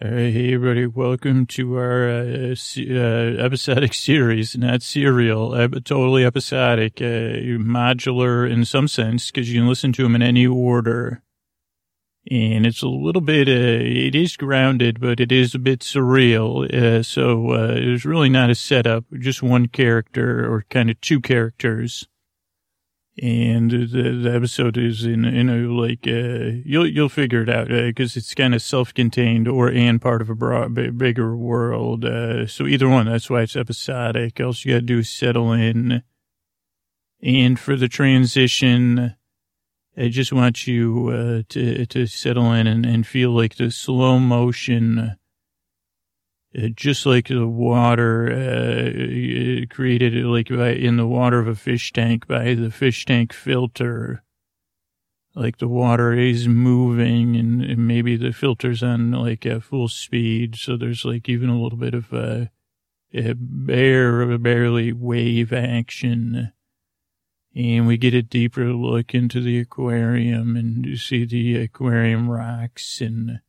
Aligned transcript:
Uh, 0.00 0.10
hey, 0.10 0.54
everybody, 0.54 0.86
welcome 0.86 1.44
to 1.44 1.74
our 1.76 2.08
uh, 2.08 2.54
uh, 2.54 3.44
episodic 3.44 3.92
series, 3.92 4.56
not 4.56 4.80
serial, 4.80 5.52
uh, 5.54 5.66
totally 5.82 6.24
episodic, 6.24 7.00
uh, 7.00 7.34
modular 7.58 8.48
in 8.48 8.64
some 8.64 8.86
sense, 8.86 9.32
because 9.32 9.52
you 9.52 9.58
can 9.58 9.68
listen 9.68 9.92
to 9.92 10.04
them 10.04 10.14
in 10.14 10.22
any 10.22 10.46
order. 10.46 11.20
And 12.30 12.64
it's 12.64 12.82
a 12.82 12.88
little 12.88 13.20
bit, 13.20 13.48
uh, 13.48 13.50
it 13.50 14.14
is 14.14 14.36
grounded, 14.36 15.00
but 15.00 15.18
it 15.18 15.32
is 15.32 15.56
a 15.56 15.58
bit 15.58 15.80
surreal. 15.80 17.04
So 17.04 17.50
uh, 17.50 17.72
it's 17.74 18.04
really 18.04 18.28
not 18.28 18.50
a 18.50 18.54
setup, 18.54 19.04
just 19.18 19.42
one 19.42 19.66
character 19.66 20.48
or 20.48 20.64
kind 20.70 20.90
of 20.90 21.00
two 21.00 21.20
characters 21.20 22.06
and 23.20 23.70
the, 23.70 24.20
the 24.22 24.32
episode 24.32 24.76
is 24.76 25.04
in 25.04 25.24
in 25.24 25.48
a 25.48 25.56
like 25.66 26.06
uh, 26.06 26.60
you'll 26.64 26.86
you'll 26.86 27.08
figure 27.08 27.42
it 27.42 27.48
out 27.48 27.68
because 27.68 28.16
uh, 28.16 28.18
it's 28.18 28.34
kind 28.34 28.54
of 28.54 28.62
self-contained 28.62 29.48
or 29.48 29.70
and 29.70 30.00
part 30.00 30.22
of 30.22 30.30
a 30.30 30.34
broad, 30.34 30.74
bigger 30.96 31.36
world. 31.36 32.04
Uh, 32.04 32.46
so 32.46 32.66
either 32.66 32.88
one, 32.88 33.06
that's 33.06 33.28
why 33.28 33.42
it's 33.42 33.56
episodic. 33.56 34.40
All 34.40 34.54
you 34.58 34.74
got 34.74 34.78
to 34.78 34.82
do 34.82 35.02
settle 35.02 35.52
in. 35.52 36.02
And 37.20 37.58
for 37.58 37.74
the 37.74 37.88
transition, 37.88 39.16
I 39.96 40.08
just 40.08 40.32
want 40.32 40.68
you 40.68 41.08
uh, 41.08 41.42
to 41.48 41.86
to 41.86 42.06
settle 42.06 42.52
in 42.52 42.68
and, 42.68 42.86
and 42.86 43.06
feel 43.06 43.30
like 43.30 43.56
the 43.56 43.72
slow 43.72 44.20
motion 44.20 45.16
Uh, 46.56 46.68
just 46.74 47.04
like 47.04 47.28
the 47.28 47.46
water 47.46 48.30
uh, 48.32 49.62
uh, 49.62 49.66
created 49.68 50.24
like 50.24 50.48
by, 50.48 50.70
in 50.70 50.96
the 50.96 51.06
water 51.06 51.38
of 51.38 51.46
a 51.46 51.54
fish 51.54 51.92
tank 51.92 52.26
by 52.26 52.54
the 52.54 52.70
fish 52.70 53.04
tank 53.04 53.34
filter. 53.34 54.22
Like 55.34 55.58
the 55.58 55.68
water 55.68 56.14
is 56.14 56.48
moving 56.48 57.36
and, 57.36 57.62
and 57.62 57.86
maybe 57.86 58.16
the 58.16 58.32
filter's 58.32 58.82
on 58.82 59.12
like 59.12 59.44
a 59.44 59.60
full 59.60 59.88
speed. 59.88 60.56
So 60.56 60.78
there's 60.78 61.04
like 61.04 61.28
even 61.28 61.50
a 61.50 61.60
little 61.60 61.78
bit 61.78 61.92
of 61.92 62.12
a, 62.14 62.50
a 63.12 63.34
bare 63.34 64.38
barely 64.38 64.92
wave 64.92 65.52
action. 65.52 66.52
And 67.54 67.86
we 67.86 67.98
get 67.98 68.14
a 68.14 68.22
deeper 68.22 68.72
look 68.72 69.14
into 69.14 69.42
the 69.42 69.58
aquarium 69.58 70.56
and 70.56 70.98
see 70.98 71.26
the 71.26 71.56
aquarium 71.56 72.30
rocks 72.30 73.02
and 73.02 73.40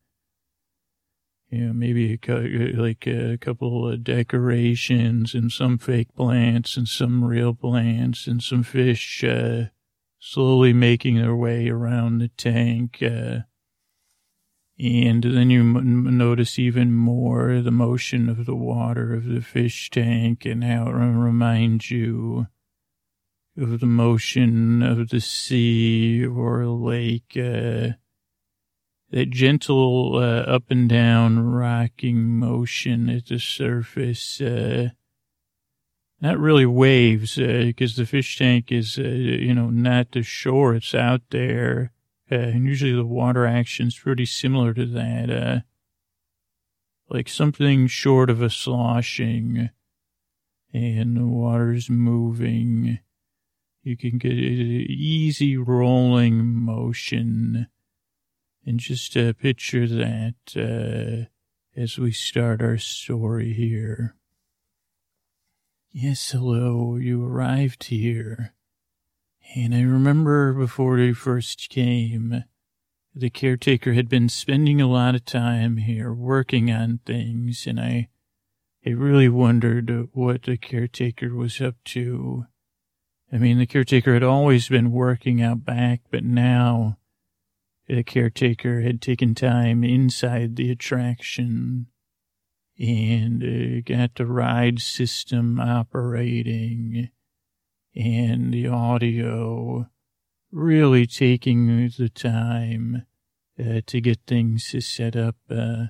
know, 1.52 1.73
maybe 1.73 2.19
a, 2.28 2.73
like 2.73 3.08
a 3.08 3.38
couple 3.38 3.88
of 3.88 4.03
decorations 4.03 5.33
and 5.33 5.52
some 5.52 5.78
fake 5.78 6.14
plants 6.16 6.78
and 6.78 6.88
some 6.88 7.23
real 7.23 7.53
plants 7.53 8.28
and 8.28 8.44
some 8.44 8.64
fish 8.64 9.23
uh, 9.23 9.66
slowly 10.20 10.73
making 10.73 11.16
their 11.16 11.36
way 11.36 11.70
around 11.70 12.20
the 12.20 12.27
tank. 12.27 13.00
Uh, 13.02 13.39
and 14.80 15.23
then 15.23 15.50
you 15.50 15.61
m- 15.61 16.17
notice 16.17 16.59
even 16.59 16.94
more 16.94 17.61
the 17.61 17.72
motion 17.72 18.30
of 18.30 18.45
the 18.45 18.55
water 18.55 19.14
of 19.14 19.25
the 19.25 19.42
fish 19.42 19.89
tank 19.89 20.45
and 20.45 20.64
how 20.64 20.88
it 20.88 20.94
reminds 20.94 21.89
you 21.89 22.47
of 23.58 23.80
the 23.80 23.86
motion 23.86 24.81
of 24.81 25.09
the 25.09 25.20
sea 25.20 26.25
or 26.25 26.61
a 26.61 26.72
lake. 26.72 27.36
Uh, 27.36 27.89
that 29.12 29.30
gentle 29.30 30.16
uh, 30.16 30.42
up 30.42 30.66
and 30.70 30.88
down 30.88 31.40
rocking 31.40 32.38
motion 32.38 33.10
at 33.10 33.28
the 33.28 33.40
surface. 33.40 34.40
Uh, 34.40 34.90
not 36.22 36.38
really 36.38 36.66
waves, 36.66 37.36
because 37.36 37.98
uh, 37.98 38.02
the 38.02 38.06
fish 38.06 38.38
tank 38.38 38.72
is, 38.72 39.00
uh, 39.00 39.04
you 39.04 39.54
know, 39.54 39.70
not 39.70 40.12
the 40.12 40.22
shore. 40.22 40.76
It's 40.76 40.94
out 40.94 41.22
there. 41.30 41.94
Uh, 42.32 42.36
and 42.36 42.66
usually 42.66 42.94
the 42.94 43.06
water 43.06 43.46
action's 43.46 43.98
pretty 43.98 44.26
similar 44.26 44.74
to 44.74 44.86
that. 44.86 45.30
Uh, 45.30 45.60
like 47.10 47.28
something 47.28 47.88
short 47.88 48.30
of 48.30 48.42
a 48.42 48.50
sloshing 48.50 49.70
and 50.73 51.18
the 51.18 51.26
water's 51.26 51.90
moving. 51.90 53.00
You 53.82 53.98
can 53.98 54.20
get 54.20 54.33
an 54.33 54.38
easy 54.39 55.58
rolling 55.58 56.45
motion 56.45 57.67
and 58.65 58.80
just 58.80 59.15
uh, 59.15 59.33
picture 59.33 59.87
that 59.87 60.36
uh, 60.55 61.30
as 61.80 61.97
we 61.97 62.11
start 62.11 62.61
our 62.61 62.77
story 62.77 63.53
here. 63.53 64.15
Yes, 65.92 66.31
hello, 66.31 66.97
you 66.97 67.25
arrived 67.25 67.86
here. 67.86 68.53
And 69.55 69.73
I 69.73 69.81
remember 69.81 70.53
before 70.53 70.99
you 70.99 71.15
first 71.15 71.70
came, 71.70 72.43
the 73.15 73.30
caretaker 73.30 73.93
had 73.93 74.08
been 74.08 74.30
spending 74.30 74.80
a 74.80 74.87
lot 74.87 75.15
of 75.15 75.26
time 75.26 75.77
here 75.77 76.14
working 76.14 76.71
on 76.71 76.99
things, 77.05 77.65
and 77.65 77.80
I, 77.80 78.09
I 78.86 78.91
really 78.91 79.30
wondered 79.30 80.09
what 80.14 80.43
the 80.43 80.58
caretaker 80.58 81.33
was 81.33 81.59
up 81.59 81.76
to. 81.86 82.45
I 83.31 83.37
mean, 83.37 83.58
the 83.58 83.65
caretaker 83.65 84.14
had 84.14 84.23
always 84.23 84.70
been 84.70 84.91
working 84.91 85.41
out 85.41 85.65
back, 85.65 86.02
but 86.11 86.23
now 86.23 86.97
the 87.89 88.04
caretaker 88.04 88.82
had 88.82 89.02
taken 89.02 89.33
time 89.33 89.83
inside 89.83 90.55
the 90.55 90.70
attraction 90.70 91.88
and 92.77 93.44
uh, 93.44 93.82
got 93.83 94.16
the 94.16 94.27
ride 94.27 94.80
system 94.80 95.60
operating 95.60 97.10
and 97.95 98.54
the 98.54 98.67
audio 98.67 99.89
really 100.52 101.08
taking 101.08 101.89
the 101.98 102.10
time 102.10 103.05
uh, 103.60 103.82
to 103.88 104.00
get 104.00 104.20
things 104.27 104.73
set 104.86 105.16
up. 105.16 105.36
Uh, 105.50 105.88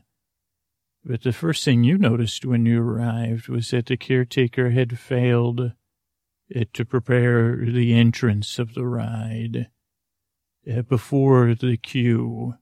but 1.04 1.24
the 1.24 1.34
first 1.34 1.66
thing 1.66 1.84
you 1.84 1.98
noticed 1.98 2.46
when 2.46 2.66
you 2.66 2.82
arrived 2.82 3.50
was 3.50 3.72
that 3.72 3.88
the 3.88 3.98
caretaker 3.98 4.70
had 4.70 4.98
failed 4.98 5.74
uh, 6.56 6.64
to 6.74 6.86
prepare 6.86 7.58
the 7.58 7.94
entrance 7.94 8.58
of 8.58 8.74
the 8.74 8.86
ride 8.86 9.68
before 10.88 11.56
the 11.56 11.78
queue. 11.78 12.56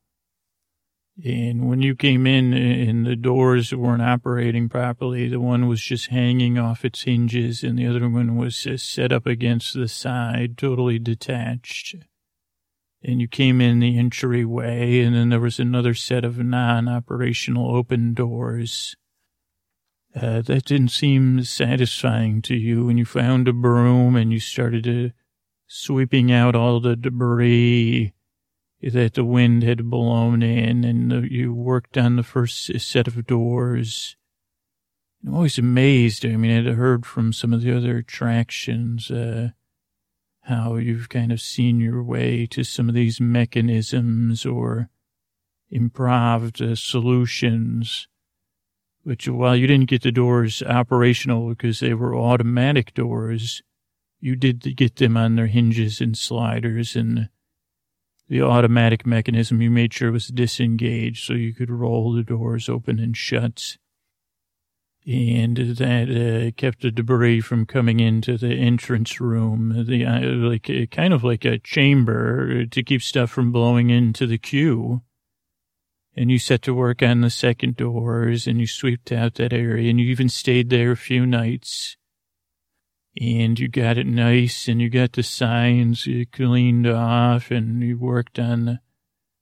And 1.24 1.68
when 1.68 1.82
you 1.82 1.96
came 1.96 2.28
in 2.28 2.54
and 2.54 3.06
the 3.06 3.16
doors 3.16 3.74
weren't 3.74 4.04
operating 4.04 4.70
properly, 4.70 5.28
the 5.28 5.40
one 5.40 5.68
was 5.68 5.82
just 5.82 6.08
hanging 6.08 6.60
off 6.60 6.86
its 6.86 7.04
hinges 7.04 7.64
and 7.64 7.78
the 7.78 7.88
other 7.88 8.08
one 8.08 8.36
was 8.36 8.68
set 8.78 9.12
up 9.12 9.26
against 9.26 9.74
the 9.74 9.88
side, 9.88 10.58
totally 10.58 11.00
detached. 11.00 11.96
And 13.04 13.20
you 13.20 13.28
came 13.28 13.62
in 13.62 13.80
the 13.80 13.98
entryway 13.98 15.02
and 15.02 15.16
then 15.16 15.30
there 15.30 15.40
was 15.40 15.60
another 15.60 15.96
set 15.96 16.24
of 16.24 16.38
non-operational 16.38 17.76
open 17.76 18.14
doors. 18.14 18.96
Uh, 20.16 20.42
that 20.42 20.66
didn't 20.66 20.90
seem 20.90 21.44
satisfying 21.44 22.42
to 22.44 22.56
you 22.56 22.90
and 22.90 22.98
you 22.98 23.06
found 23.06 23.48
a 23.48 23.54
broom 23.54 24.16
and 24.16 24.32
you 24.32 24.40
started 24.40 24.84
to 24.84 25.12
sweeping 25.68 26.32
out 26.32 26.56
all 26.56 26.80
the 26.80 26.96
debris 26.96 28.14
that 28.82 29.14
the 29.16 29.26
wind 29.26 29.64
had 29.64 29.90
blown 29.90 30.42
in, 30.42 30.84
and 30.84 31.30
you 31.30 31.54
worked 31.54 31.98
on 31.98 32.16
the 32.16 32.24
first 32.24 32.80
set 32.80 33.08
of 33.08 33.26
doors. 33.26 34.16
I'm 35.26 35.34
always 35.34 35.58
amazed. 35.58 36.26
I 36.26 36.36
mean, 36.38 36.56
I'd 36.56 36.74
heard 36.76 37.06
from 37.06 37.34
some 37.34 37.54
of 37.54 37.62
the 37.62 37.76
other 37.76 37.98
attractions 37.98 39.10
uh, 39.10 39.50
how 40.42 40.76
you've 40.76 41.10
kind 41.10 41.32
of 41.32 41.42
seen 41.42 41.80
your 41.80 42.04
way 42.04 42.46
to 42.48 42.64
some 42.64 42.88
of 42.88 42.96
these 42.96 43.20
mechanisms 43.20 44.46
or 44.46 44.90
improved 45.70 46.62
uh, 46.62 46.76
solutions. 46.76 48.08
Which, 49.04 49.28
while 49.28 49.56
you 49.56 49.68
didn't 49.68 49.90
get 49.90 50.04
the 50.04 50.12
doors 50.12 50.62
operational 50.62 51.50
because 51.50 51.80
they 51.80 51.94
were 51.94 52.16
automatic 52.16 52.94
doors, 52.94 53.62
you 54.20 54.36
did 54.36 54.76
get 54.76 54.96
them 54.96 55.16
on 55.18 55.36
their 55.36 55.48
hinges 55.48 56.02
and 56.02 56.18
sliders 56.18 56.96
and 56.96 57.30
the 58.30 58.42
automatic 58.42 59.06
mechanism 59.06 59.62
you 59.62 59.72
made 59.72 59.94
sure 59.94 60.12
was 60.12 60.28
disengaged 60.28 61.26
so 61.26 61.34
you 61.34 61.54
could 61.54 61.70
roll 61.70 62.12
the 62.12 62.24
doors 62.24 62.68
open 62.68 63.00
and 63.00 63.16
shut. 63.16 63.78
And 65.06 65.56
that 65.56 66.10
uh, 66.10 66.52
kept 66.58 66.82
the 66.82 66.92
debris 66.92 67.40
from 67.40 67.66
coming 67.66 68.02
into 68.02 68.38
the 68.38 68.54
entrance 68.54 69.22
room, 69.22 69.86
the 69.88 70.06
uh, 70.06 70.20
like 70.22 70.70
uh, 70.70 70.86
kind 70.92 71.14
of 71.14 71.24
like 71.24 71.46
a 71.46 71.60
chamber 71.60 72.66
to 72.66 72.84
keep 72.84 73.02
stuff 73.02 73.30
from 73.30 73.54
blowing 73.54 73.90
into 73.90 74.28
the 74.28 74.38
queue. 74.38 75.04
And 76.14 76.30
you 76.30 76.40
set 76.40 76.64
to 76.64 76.74
work 76.74 77.02
on 77.02 77.22
the 77.22 77.30
second 77.30 77.78
doors 77.78 78.48
and 78.48 78.60
you 78.60 78.68
swept 78.68 79.14
out 79.14 79.36
that 79.36 79.54
area 79.54 79.90
and 79.90 80.00
you 80.00 80.08
even 80.08 80.28
stayed 80.28 80.70
there 80.70 80.92
a 80.92 80.98
few 80.98 81.26
nights 81.26 81.96
and 83.20 83.60
you 83.60 83.68
got 83.68 83.98
it 83.98 84.06
nice 84.06 84.68
and 84.68 84.82
you 84.82 84.90
got 84.90 85.14
the 85.14 85.24
signs 85.24 86.08
cleaned 86.32 86.88
off 86.88 87.50
and 87.52 87.82
you 87.82 87.98
worked 87.98 88.38
on 88.38 88.80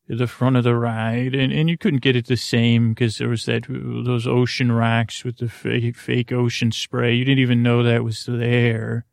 the 0.08 0.28
front 0.28 0.56
of 0.56 0.64
the 0.64 0.76
ride. 0.76 1.36
And, 1.36 1.52
and 1.52 1.70
you 1.70 1.78
couldn't 1.78 2.02
get 2.02 2.16
it 2.16 2.28
the 2.28 2.38
same 2.38 2.90
because 2.90 3.18
there 3.18 3.30
was 3.30 3.46
that 3.46 3.66
those 3.68 4.28
ocean 4.28 4.72
rocks 4.72 5.24
with 5.24 5.38
the 5.38 5.50
fake, 5.50 5.98
fake 5.98 6.32
ocean 6.32 6.72
spray. 6.72 7.16
You 7.16 7.26
didn't 7.26 7.40
even 7.40 7.64
know 7.64 7.84
that 7.84 8.04
was 8.04 8.26
there. 8.26 9.06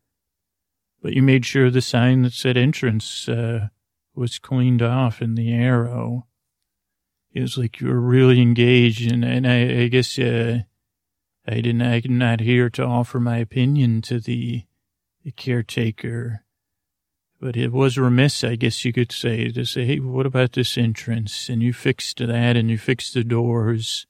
But 1.01 1.13
you 1.13 1.21
made 1.21 1.45
sure 1.45 1.69
the 1.69 1.81
sign 1.81 2.21
that 2.21 2.33
said 2.33 2.55
entrance 2.55 3.27
uh, 3.27 3.67
was 4.15 4.39
cleaned 4.39 4.81
off 4.81 5.21
in 5.21 5.35
the 5.35 5.51
arrow. 5.53 6.27
It 7.33 7.41
was 7.41 7.57
like 7.57 7.81
you 7.81 7.87
were 7.87 7.99
really 7.99 8.39
engaged, 8.39 9.11
and, 9.11 9.25
and 9.25 9.45
I, 9.45 9.83
I 9.83 9.87
guess 9.87 10.17
uh, 10.19 10.59
I 11.45 11.55
didn't. 11.55 11.81
I'm 11.81 12.17
not 12.17 12.39
here 12.39 12.69
to 12.71 12.83
offer 12.83 13.19
my 13.19 13.37
opinion 13.37 14.01
to 14.03 14.19
the, 14.19 14.63
the 15.23 15.31
caretaker, 15.31 16.43
but 17.39 17.57
it 17.57 17.71
was 17.71 17.97
remiss, 17.97 18.43
I 18.43 18.55
guess 18.55 18.85
you 18.85 18.93
could 18.93 19.11
say, 19.11 19.49
to 19.49 19.65
say, 19.65 19.85
"Hey, 19.85 19.99
what 19.99 20.25
about 20.25 20.53
this 20.53 20.77
entrance?" 20.77 21.49
And 21.49 21.61
you 21.61 21.73
fixed 21.73 22.19
that, 22.19 22.55
and 22.55 22.69
you 22.69 22.77
fixed 22.77 23.13
the 23.13 23.25
doors, 23.25 24.07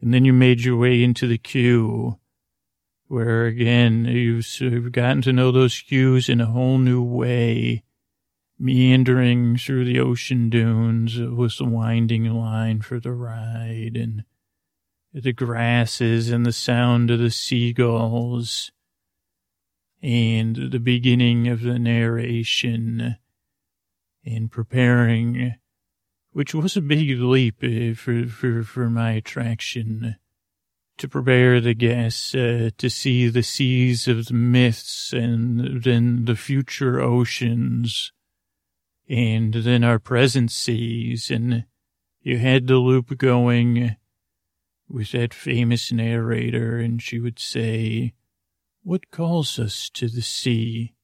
and 0.00 0.14
then 0.14 0.24
you 0.24 0.32
made 0.32 0.60
your 0.60 0.78
way 0.78 1.02
into 1.02 1.26
the 1.26 1.38
queue, 1.38 2.18
where 3.08 3.44
again 3.46 4.06
you've 4.06 4.92
gotten 4.92 5.20
to 5.22 5.32
know 5.32 5.52
those 5.52 5.80
queues 5.80 6.28
in 6.28 6.40
a 6.40 6.46
whole 6.46 6.78
new 6.78 7.02
way 7.02 7.82
meandering 8.58 9.56
through 9.56 9.84
the 9.84 9.98
ocean 9.98 10.48
dunes 10.48 11.18
with 11.18 11.58
the 11.58 11.64
winding 11.64 12.24
line 12.32 12.80
for 12.80 13.00
the 13.00 13.12
ride 13.12 13.96
and 13.96 14.24
the 15.14 15.32
grasses 15.32 16.28
and 16.30 16.44
the 16.44 16.52
sound 16.52 17.10
of 17.10 17.20
the 17.20 17.30
seagulls 17.30 18.72
and 20.02 20.72
the 20.72 20.80
beginning 20.80 21.46
of 21.46 21.62
the 21.62 21.78
narration 21.78 23.16
and 24.26 24.50
preparing, 24.50 25.54
which 26.32 26.52
was 26.52 26.76
a 26.76 26.80
big 26.80 27.18
leap 27.20 27.62
eh, 27.62 27.94
for, 27.94 28.26
for, 28.26 28.64
for 28.64 28.90
my 28.90 29.12
attraction 29.12 30.16
to 30.98 31.08
prepare 31.08 31.60
the 31.60 31.74
guests 31.74 32.34
uh, 32.34 32.70
to 32.76 32.90
see 32.90 33.28
the 33.28 33.42
seas 33.42 34.08
of 34.08 34.26
the 34.26 34.34
myths 34.34 35.12
and 35.12 35.82
then 35.84 36.24
the 36.24 36.36
future 36.36 37.00
oceans 37.00 38.12
and 39.08 39.54
then 39.54 39.84
our 39.84 39.98
present 39.98 40.50
seas, 40.50 41.30
and 41.30 41.64
you 42.22 42.38
had 42.38 42.66
the 42.66 42.76
loop 42.76 43.16
going 43.18 43.96
with 44.88 45.12
that 45.12 45.34
famous 45.34 45.92
narrator, 45.92 46.78
and 46.78 47.02
she 47.02 47.18
would 47.20 47.38
say, 47.38 48.14
What 48.82 49.10
calls 49.10 49.58
us 49.58 49.90
to 49.94 50.08
the 50.08 50.22
sea? 50.22 50.94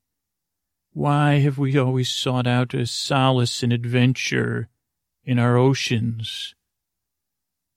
Why 0.92 1.34
have 1.38 1.58
we 1.58 1.78
always 1.78 2.10
sought 2.10 2.46
out 2.46 2.74
a 2.74 2.86
solace 2.86 3.62
and 3.62 3.72
adventure 3.72 4.68
in 5.24 5.38
our 5.38 5.56
oceans? 5.56 6.54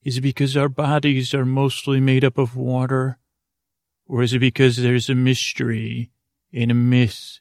Is 0.03 0.17
it 0.17 0.21
because 0.21 0.57
our 0.57 0.69
bodies 0.69 1.33
are 1.33 1.45
mostly 1.45 1.99
made 1.99 2.25
up 2.25 2.37
of 2.37 2.55
water? 2.55 3.19
Or 4.07 4.21
is 4.21 4.33
it 4.33 4.39
because 4.39 4.77
there's 4.77 5.09
a 5.09 5.15
mystery 5.15 6.11
and 6.51 6.71
a 6.71 6.75
myth 6.75 7.39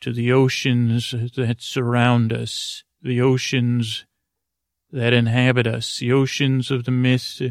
to 0.00 0.12
the 0.12 0.32
oceans 0.32 1.12
that 1.36 1.56
surround 1.60 2.32
us, 2.32 2.84
the 3.02 3.20
oceans 3.20 4.06
that 4.92 5.12
inhabit 5.12 5.66
us, 5.66 5.98
the 5.98 6.12
oceans 6.12 6.70
of 6.70 6.84
the 6.84 6.90
myth, 6.90 7.42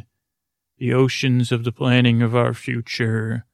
the 0.79 0.93
oceans 0.93 1.51
of 1.51 1.63
the 1.63 1.71
planning 1.71 2.21
of 2.21 2.35
our 2.35 2.53
future. 2.53 3.45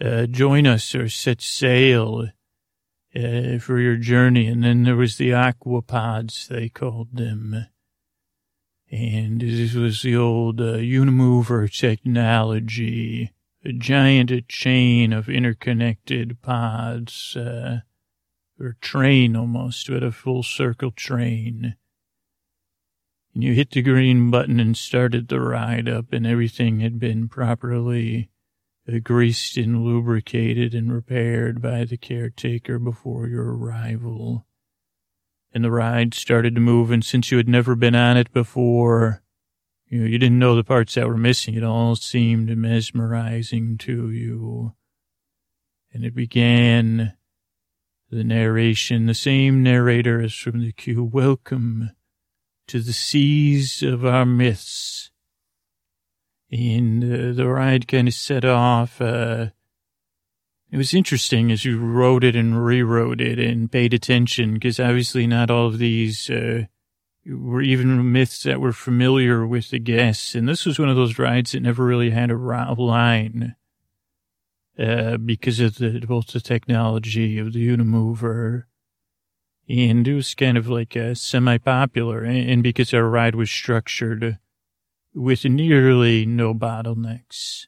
Uh, 0.00 0.26
join 0.26 0.66
us 0.66 0.94
or 0.94 1.08
set 1.08 1.42
sail 1.42 2.28
uh, 3.14 3.58
for 3.58 3.78
your 3.80 3.96
journey. 3.96 4.46
And 4.46 4.64
then 4.64 4.84
there 4.84 4.96
was 4.96 5.16
the 5.16 5.30
aquapods, 5.30 6.48
they 6.48 6.68
called 6.68 7.16
them. 7.16 7.66
And 8.90 9.40
this 9.40 9.74
was 9.74 10.02
the 10.02 10.16
old 10.16 10.60
uh, 10.60 10.76
Unimover 10.76 11.68
technology, 11.70 13.32
a 13.64 13.72
giant 13.72 14.48
chain 14.48 15.12
of 15.12 15.28
interconnected 15.28 16.40
pods. 16.40 17.36
Uh, 17.36 17.80
or 18.58 18.76
train 18.80 19.36
almost, 19.36 19.88
but 19.88 20.02
a 20.02 20.12
full 20.12 20.42
circle 20.42 20.90
train. 20.90 21.76
And 23.36 23.44
you 23.44 23.52
hit 23.52 23.72
the 23.72 23.82
green 23.82 24.30
button 24.30 24.58
and 24.58 24.74
started 24.74 25.28
the 25.28 25.40
ride 25.40 25.90
up, 25.90 26.10
and 26.10 26.26
everything 26.26 26.80
had 26.80 26.98
been 26.98 27.28
properly 27.28 28.30
greased 29.02 29.58
and 29.58 29.84
lubricated 29.84 30.72
and 30.74 30.90
repaired 30.90 31.60
by 31.60 31.84
the 31.84 31.98
caretaker 31.98 32.78
before 32.78 33.28
your 33.28 33.54
arrival. 33.54 34.46
And 35.52 35.62
the 35.62 35.70
ride 35.70 36.14
started 36.14 36.54
to 36.54 36.62
move, 36.62 36.90
and 36.90 37.04
since 37.04 37.30
you 37.30 37.36
had 37.36 37.46
never 37.46 37.74
been 37.74 37.94
on 37.94 38.16
it 38.16 38.32
before, 38.32 39.22
you 39.86 40.00
know, 40.00 40.06
you 40.06 40.18
didn't 40.18 40.38
know 40.38 40.56
the 40.56 40.64
parts 40.64 40.94
that 40.94 41.06
were 41.06 41.18
missing. 41.18 41.56
It 41.56 41.62
all 41.62 41.94
seemed 41.94 42.56
mesmerizing 42.56 43.76
to 43.80 44.10
you. 44.10 44.72
And 45.92 46.06
it 46.06 46.14
began 46.14 47.12
the 48.08 48.24
narration, 48.24 49.04
the 49.04 49.12
same 49.12 49.62
narrator 49.62 50.22
as 50.22 50.32
from 50.32 50.60
the 50.60 50.72
queue. 50.72 51.04
Welcome 51.04 51.90
to 52.68 52.80
the 52.80 52.92
seas 52.92 53.82
of 53.82 54.04
our 54.04 54.26
myths. 54.26 55.10
And 56.50 57.02
uh, 57.02 57.32
the 57.32 57.48
ride 57.48 57.88
kind 57.88 58.08
of 58.08 58.14
set 58.14 58.44
off. 58.44 59.00
Uh, 59.00 59.48
it 60.70 60.76
was 60.76 60.94
interesting 60.94 61.50
as 61.50 61.64
you 61.64 61.78
wrote 61.78 62.24
it 62.24 62.36
and 62.36 62.64
rewrote 62.64 63.20
it 63.20 63.38
and 63.38 63.70
paid 63.70 63.94
attention 63.94 64.54
because 64.54 64.80
obviously 64.80 65.26
not 65.26 65.50
all 65.50 65.66
of 65.66 65.78
these 65.78 66.28
uh, 66.28 66.64
were 67.26 67.62
even 67.62 68.12
myths 68.12 68.42
that 68.44 68.60
were 68.60 68.72
familiar 68.72 69.46
with 69.46 69.70
the 69.70 69.78
guests. 69.78 70.34
And 70.34 70.48
this 70.48 70.66
was 70.66 70.78
one 70.78 70.88
of 70.88 70.96
those 70.96 71.18
rides 71.18 71.52
that 71.52 71.60
never 71.60 71.84
really 71.84 72.10
had 72.10 72.30
a 72.30 72.36
line 72.36 73.56
uh, 74.78 75.16
because 75.16 75.60
of 75.60 75.76
the, 75.76 76.04
both 76.06 76.28
the 76.28 76.40
technology 76.40 77.38
of 77.38 77.52
the 77.52 77.66
Unimover 77.66 78.64
and 79.68 80.06
it 80.06 80.14
was 80.14 80.34
kind 80.34 80.56
of 80.56 80.68
like 80.68 80.94
a 80.96 81.14
semi-popular 81.14 82.22
and 82.22 82.62
because 82.62 82.94
our 82.94 83.08
ride 83.08 83.34
was 83.34 83.50
structured 83.50 84.38
with 85.14 85.44
nearly 85.44 86.26
no 86.26 86.54
bottlenecks. 86.54 87.66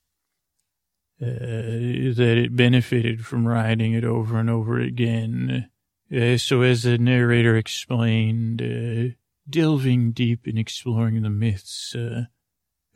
Uh, 1.20 2.14
that 2.14 2.38
it 2.38 2.54
benefited 2.54 3.26
from 3.26 3.48
riding 3.48 3.92
it 3.92 4.04
over 4.04 4.38
and 4.38 4.48
over 4.48 4.78
again. 4.78 5.68
Uh, 6.16 6.36
so 6.36 6.62
as 6.62 6.84
the 6.84 6.96
narrator 6.96 7.56
explained, 7.56 8.62
uh, 8.62 9.12
delving 9.50 10.12
deep 10.12 10.46
in 10.46 10.56
exploring 10.56 11.20
the 11.22 11.30
myths 11.30 11.92
uh, 11.96 12.26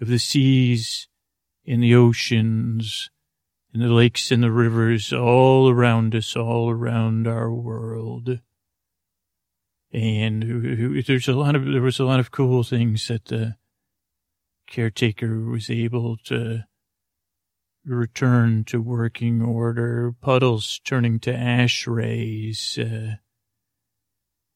of 0.00 0.06
the 0.06 0.20
seas 0.20 1.08
and 1.66 1.82
the 1.82 1.96
oceans 1.96 3.10
and 3.72 3.82
the 3.82 3.88
lakes 3.88 4.30
and 4.30 4.42
the 4.42 4.52
rivers 4.52 5.12
all 5.12 5.68
around 5.68 6.14
us, 6.14 6.36
all 6.36 6.70
around 6.70 7.26
our 7.26 7.52
world. 7.52 8.38
And 9.92 11.04
there's 11.06 11.28
a 11.28 11.34
lot 11.34 11.54
of, 11.54 11.66
there 11.66 11.82
was 11.82 12.00
a 12.00 12.04
lot 12.04 12.20
of 12.20 12.30
cool 12.30 12.62
things 12.62 13.08
that 13.08 13.26
the 13.26 13.56
caretaker 14.66 15.44
was 15.44 15.68
able 15.68 16.16
to 16.24 16.64
return 17.84 18.64
to 18.64 18.80
working 18.80 19.42
order, 19.42 20.14
puddles 20.20 20.80
turning 20.84 21.20
to 21.20 21.34
ash 21.34 21.86
rays, 21.86 22.78
uh, 22.78 23.16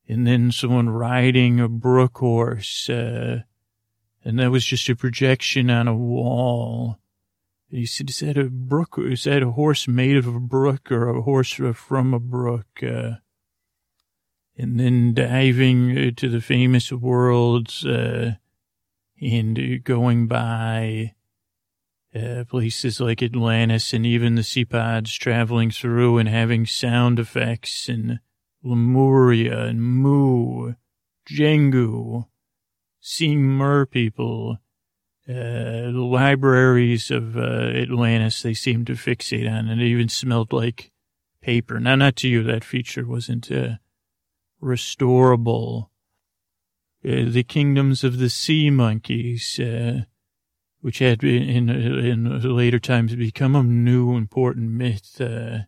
and 0.09 0.27
then 0.27 0.53
someone 0.53 0.89
riding 0.89 1.61
a 1.61 1.69
brook 1.69 2.19
horse, 2.19 2.89
uh, 2.89 3.41
and 4.25 4.39
that 4.39 4.51
was 4.51 4.65
just 4.65 4.89
a 4.89 4.97
projection 4.97 5.69
on 5.69 5.89
a 5.89 5.95
wall. 5.95 6.99
He 7.69 7.85
said, 7.85 8.09
is 8.11 8.21
that 8.21 8.39
a 8.39 8.45
brook? 8.45 8.95
Is 8.97 9.25
that 9.25 9.43
a 9.43 9.51
horse 9.51 9.89
made 9.89 10.17
of 10.17 10.29
a 10.29 10.41
brook 10.41 10.91
or 10.93 11.09
a 11.09 11.23
horse 11.23 11.61
from 11.75 12.15
a 12.15 12.21
brook? 12.21 12.81
Uh, 12.81 13.17
and 14.57 14.81
then 14.81 15.15
diving 15.15 15.97
uh, 15.97 16.11
to 16.17 16.29
the 16.29 16.41
famous 16.41 16.91
worlds 16.91 17.85
uh, 17.85 18.35
and 19.21 19.85
going 19.85 20.27
by 20.27 21.15
uh, 22.15 22.45
places 22.49 23.01
like 23.01 23.23
Atlantis 23.23 23.93
and 23.93 24.07
even 24.07 24.35
the 24.35 24.43
sea 24.43 24.65
pods 24.65 25.15
traveling 25.15 25.71
through 25.71 26.19
and 26.19 26.29
having 26.29 26.65
sound 26.65 27.19
effects 27.19 27.89
and 27.89 28.21
Lemuria 28.63 29.67
and 29.67 29.83
Mu, 29.83 30.75
Jengu, 31.29 32.27
seeing 33.01 33.43
mer 33.43 33.87
people 33.87 34.59
uh, 35.29 35.91
the 35.91 36.09
libraries 36.09 37.11
of 37.11 37.37
uh, 37.37 37.41
Atlantis, 37.41 38.43
they 38.43 38.55
seemed 38.55 38.87
to 38.87 38.93
fixate 38.93 39.51
on, 39.51 39.69
and 39.69 39.81
it 39.81 39.87
even 39.87 40.09
smelled 40.09 40.53
like 40.53 40.93
paper. 41.41 41.81
Now, 41.81 41.97
not 41.97 42.15
to 42.17 42.29
you, 42.29 42.45
that 42.45 42.63
feature 42.63 43.05
wasn't 43.05 43.51
uh, 43.51 43.79
restorable. 44.63 45.91
Uh, 47.05 47.25
the 47.29 47.45
kingdoms 47.45 48.03
of 48.03 48.19
the 48.19 48.31
sea 48.31 48.71
monkeys, 48.71 49.61
uh, 49.61 50.03
which 50.81 50.99
had 50.99 51.23
in, 51.23 51.69
in 51.69 52.57
later 52.57 52.79
times 52.79 53.15
become 53.15 53.55
a 53.55 53.63
new 53.63 54.17
important 54.17 54.71
myth, 54.71 55.21
uh, 55.21 55.59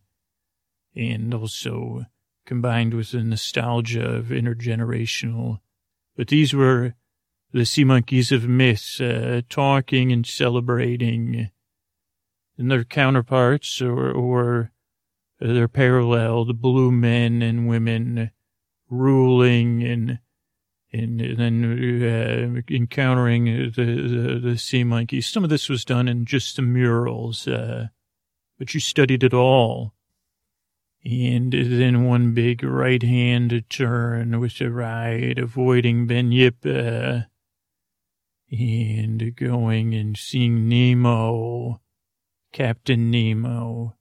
and 0.96 1.32
also 1.32 2.06
combined 2.44 2.94
with 2.94 3.12
the 3.12 3.22
nostalgia 3.22 4.04
of 4.04 4.26
intergenerational. 4.26 5.58
But 6.16 6.28
these 6.28 6.54
were 6.54 6.94
the 7.52 7.64
sea 7.64 7.84
monkeys 7.84 8.32
of 8.32 8.48
myths, 8.48 9.00
uh, 9.00 9.42
talking 9.48 10.12
and 10.12 10.26
celebrating, 10.26 11.50
and 12.56 12.70
their 12.70 12.84
counterparts 12.84 13.80
or, 13.80 14.10
or 14.10 14.72
their 15.40 15.68
parallel, 15.68 16.44
the 16.44 16.54
blue 16.54 16.90
men 16.90 17.42
and 17.42 17.68
women 17.68 18.30
ruling 18.90 19.82
and 19.82 20.18
and 20.90 21.20
then 21.20 21.64
uh, 22.02 22.74
encountering 22.74 23.44
the, 23.44 23.70
the, 23.70 24.40
the 24.42 24.56
sea 24.56 24.84
monkeys. 24.84 25.26
Some 25.26 25.44
of 25.44 25.50
this 25.50 25.68
was 25.68 25.84
done 25.84 26.08
in 26.08 26.24
just 26.24 26.56
the 26.56 26.62
murals, 26.62 27.46
uh, 27.46 27.88
but 28.58 28.72
you 28.72 28.80
studied 28.80 29.22
it 29.22 29.34
all. 29.34 29.92
And 31.04 31.52
then 31.52 32.04
one 32.04 32.32
big 32.32 32.64
right 32.64 33.02
hand 33.02 33.64
turn 33.68 34.40
with 34.40 34.58
the 34.58 34.70
ride, 34.70 35.38
avoiding 35.38 36.08
Bunyip, 36.08 36.64
uh, 36.64 37.26
and 38.50 39.36
going 39.36 39.94
and 39.94 40.16
seeing 40.16 40.68
Nemo, 40.68 41.82
Captain 42.52 43.10
Nemo. 43.10 43.97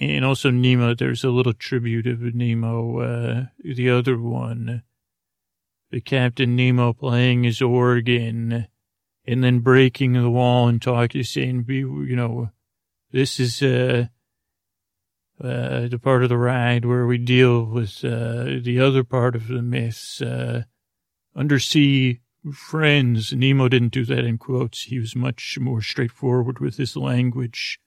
And 0.00 0.24
also 0.24 0.50
Nemo, 0.50 0.94
there's 0.94 1.24
a 1.24 1.30
little 1.30 1.52
tribute 1.52 2.06
of 2.06 2.20
Nemo, 2.22 2.98
uh, 3.00 3.44
the 3.62 3.90
other 3.90 4.18
one 4.18 4.82
the 5.94 6.00
Captain 6.00 6.56
Nemo 6.56 6.92
playing 6.92 7.44
his 7.44 7.62
organ 7.62 8.66
and 9.24 9.44
then 9.44 9.60
breaking 9.60 10.14
the 10.14 10.28
wall 10.28 10.66
and 10.66 10.82
talking, 10.82 11.22
saying, 11.22 11.62
"Be 11.62 11.76
you 11.76 12.16
know, 12.16 12.50
this 13.12 13.38
is 13.38 13.62
uh, 13.62 14.08
uh, 15.40 15.86
the 15.86 16.00
part 16.02 16.24
of 16.24 16.30
the 16.30 16.36
ride 16.36 16.84
where 16.84 17.06
we 17.06 17.16
deal 17.16 17.64
with 17.64 18.04
uh, 18.04 18.58
the 18.60 18.80
other 18.80 19.04
part 19.04 19.36
of 19.36 19.46
the 19.46 19.62
myths, 19.62 20.20
uh, 20.20 20.64
undersea 21.36 22.20
friends." 22.52 23.32
Nemo 23.32 23.68
didn't 23.68 23.92
do 23.92 24.04
that 24.04 24.24
in 24.24 24.36
quotes. 24.36 24.82
He 24.82 24.98
was 24.98 25.14
much 25.14 25.58
more 25.60 25.80
straightforward 25.80 26.58
with 26.58 26.76
his 26.76 26.96
language. 26.96 27.78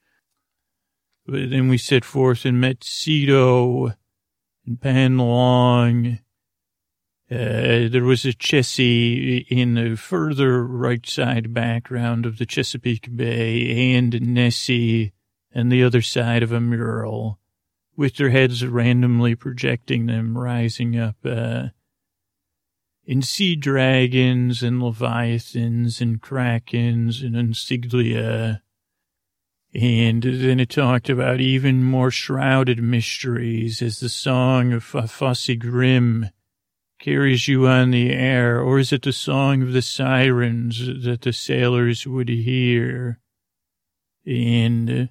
But 1.28 1.50
then 1.50 1.68
we 1.68 1.78
set 1.78 2.06
forth 2.06 2.46
and 2.46 2.62
met 2.62 2.80
Cedo 2.80 3.94
and 4.66 4.82
Pan 4.82 5.18
Long 5.18 6.20
uh, 7.30 7.90
there 7.90 8.06
was 8.06 8.24
a 8.24 8.32
Chessie 8.32 9.46
in 9.50 9.74
the 9.74 9.98
further 9.98 10.66
right 10.66 11.06
side 11.06 11.54
background 11.54 12.26
of 12.26 12.38
the 12.38 12.46
Chesapeake 12.46 13.18
Bay 13.18 13.96
and 13.96 14.22
Nessie 14.22 15.12
and 15.52 15.70
the 15.70 15.84
other 15.84 16.02
side 16.02 16.42
of 16.42 16.54
a 16.54 16.62
mural 16.62 17.38
with 17.98 18.16
their 18.16 18.30
heads 18.30 18.66
randomly 18.66 19.36
projecting 19.36 20.06
them 20.06 20.38
rising 20.38 20.98
up, 20.98 21.18
uh, 21.26 21.68
in 23.04 23.22
sea 23.22 23.58
dragons 23.58 24.64
and 24.64 24.82
leviathans 24.82 26.00
and 26.00 26.22
krakens 26.22 27.22
and 27.22 27.36
insignia. 27.36 28.62
And 29.74 30.24
then 30.24 30.60
it 30.60 30.70
talked 30.70 31.10
about 31.10 31.42
even 31.42 31.84
more 31.84 32.10
shrouded 32.10 32.82
mysteries 32.82 33.82
as 33.82 34.00
the 34.00 34.10
song 34.10 34.74
of 34.74 34.84
Fosse 34.84 35.50
Grim 35.60 36.30
carries 37.00 37.48
you 37.48 37.68
on 37.68 37.92
the 37.92 38.12
air, 38.12 38.60
or 38.60 38.80
is 38.80 38.92
it 38.92 39.04
the 39.04 39.14
song 39.14 39.62
of 39.62 39.74
the 39.74 39.82
sirens 39.82 40.80
that 41.04 41.22
the 41.22 41.34
sailors 41.34 42.08
would 42.08 42.30
hear? 42.30 43.20
And 44.26 44.90
uh, 44.90 45.06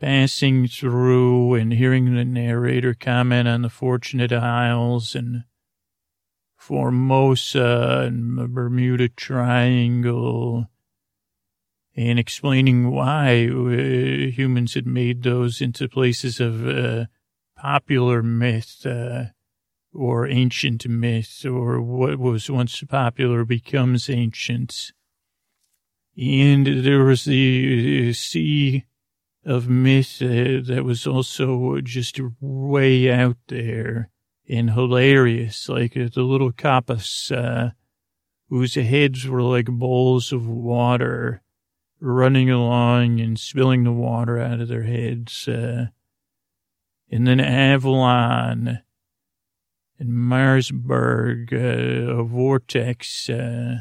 passing 0.00 0.66
through 0.66 1.54
and 1.54 1.72
hearing 1.72 2.14
the 2.14 2.24
narrator 2.24 2.94
comment 2.94 3.48
on 3.48 3.62
the 3.62 3.70
Fortunate 3.70 4.32
Isles 4.32 5.14
and 5.14 5.44
Formosa 6.56 8.04
and 8.06 8.38
the 8.38 8.48
Bermuda 8.48 9.08
Triangle 9.08 10.66
and 11.96 12.18
explaining 12.18 12.90
why 12.90 13.46
uh, 13.46 14.30
humans 14.30 14.74
had 14.74 14.86
made 14.86 15.22
those 15.22 15.60
into 15.60 15.88
places 15.88 16.40
of 16.40 16.66
uh, 16.66 17.06
popular 17.56 18.22
myth. 18.22 18.86
Uh, 18.86 19.24
or 19.92 20.28
ancient 20.28 20.86
myth 20.88 21.44
or 21.44 21.80
what 21.80 22.18
was 22.18 22.50
once 22.50 22.82
popular 22.84 23.44
becomes 23.44 24.08
ancient. 24.08 24.92
And 26.16 26.66
there 26.84 27.04
was 27.04 27.24
the 27.24 28.12
sea 28.12 28.84
of 29.44 29.68
myth 29.68 30.20
uh, 30.20 30.60
that 30.66 30.82
was 30.84 31.06
also 31.06 31.80
just 31.80 32.20
way 32.40 33.10
out 33.10 33.38
there 33.48 34.10
and 34.48 34.70
hilarious, 34.70 35.68
like 35.68 35.96
uh, 35.96 36.08
the 36.12 36.22
little 36.22 36.52
uh, 37.30 37.70
whose 38.48 38.74
heads 38.74 39.26
were 39.26 39.42
like 39.42 39.66
bowls 39.66 40.32
of 40.32 40.46
water 40.46 41.42
running 42.00 42.50
along 42.50 43.20
and 43.20 43.38
spilling 43.38 43.84
the 43.84 43.92
water 43.92 44.38
out 44.38 44.60
of 44.60 44.68
their 44.68 44.82
heads. 44.82 45.46
Uh, 45.46 45.86
and 47.10 47.26
then 47.26 47.40
Avalon, 47.40 48.80
in 49.98 50.12
Marsburg, 50.12 51.52
uh, 51.52 51.56
a 51.56 52.24
vortex, 52.24 53.28
uh, 53.28 53.78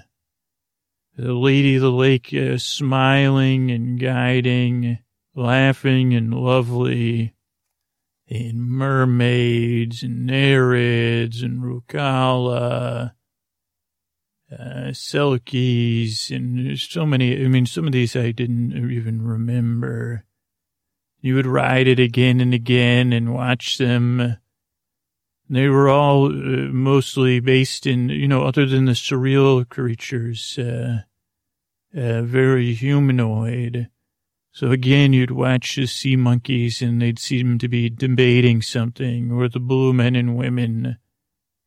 the 1.15 1.33
lady 1.33 1.75
of 1.75 1.81
the 1.81 1.91
lake 1.91 2.33
uh, 2.33 2.57
smiling 2.57 3.71
and 3.71 3.99
guiding, 3.99 4.99
laughing 5.35 6.13
and 6.13 6.33
lovely, 6.33 7.35
and 8.29 8.61
mermaids 8.61 10.03
and 10.03 10.29
nereids 10.29 11.41
and 11.41 11.61
Rusalka, 11.61 13.13
uh, 14.51 14.91
Selkies, 14.91 16.35
and 16.35 16.77
so 16.77 17.05
many. 17.05 17.43
I 17.43 17.47
mean, 17.47 17.65
some 17.65 17.85
of 17.85 17.91
these 17.91 18.15
I 18.15 18.31
didn't 18.31 18.91
even 18.91 19.21
remember. 19.21 20.25
You 21.21 21.35
would 21.35 21.47
ride 21.47 21.87
it 21.87 21.99
again 21.99 22.39
and 22.39 22.53
again 22.53 23.11
and 23.11 23.33
watch 23.33 23.77
them 23.77 24.37
they 25.49 25.67
were 25.67 25.89
all 25.89 26.27
uh, 26.27 26.69
mostly 26.71 27.39
based 27.39 27.87
in, 27.87 28.09
you 28.09 28.27
know, 28.27 28.43
other 28.43 28.65
than 28.67 28.85
the 28.85 28.91
surreal 28.91 29.67
creatures, 29.67 30.59
uh, 30.59 30.99
uh, 31.95 32.21
very 32.21 32.73
humanoid. 32.75 33.89
So 34.51 34.71
again, 34.71 35.11
you'd 35.11 35.31
watch 35.31 35.75
the 35.75 35.87
sea 35.87 36.15
monkeys 36.15 36.81
and 36.81 37.01
they'd 37.01 37.17
seem 37.17 37.57
to 37.59 37.67
be 37.67 37.89
debating 37.89 38.61
something, 38.61 39.31
or 39.31 39.49
the 39.49 39.59
blue 39.59 39.91
men 39.91 40.15
and 40.15 40.37
women 40.37 40.97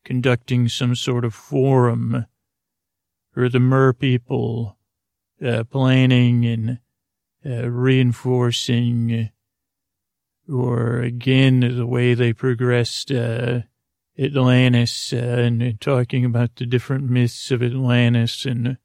conducting 0.05 0.69
some 0.69 0.95
sort 0.95 1.25
of 1.25 1.35
forum, 1.35 2.27
or 3.37 3.49
the 3.49 3.61
mer 3.61 3.93
people 3.93 4.77
uh, 5.45 5.65
planning 5.65 6.45
and 6.47 6.79
uh, 7.45 7.69
reinforcing, 7.69 9.31
or 10.49 11.01
again, 11.01 11.61
the 11.61 11.87
way 11.87 12.15
they 12.15 12.33
progressed 12.33 13.11
uh, 13.11 13.61
Atlantis 14.19 15.12
uh, 15.12 15.17
and 15.17 15.81
talking 15.81 16.25
about 16.25 16.57
the 16.57 16.67
different 16.67 17.09
myths 17.09 17.51
of 17.51 17.62
Atlantis 17.62 18.45
and 18.45 18.77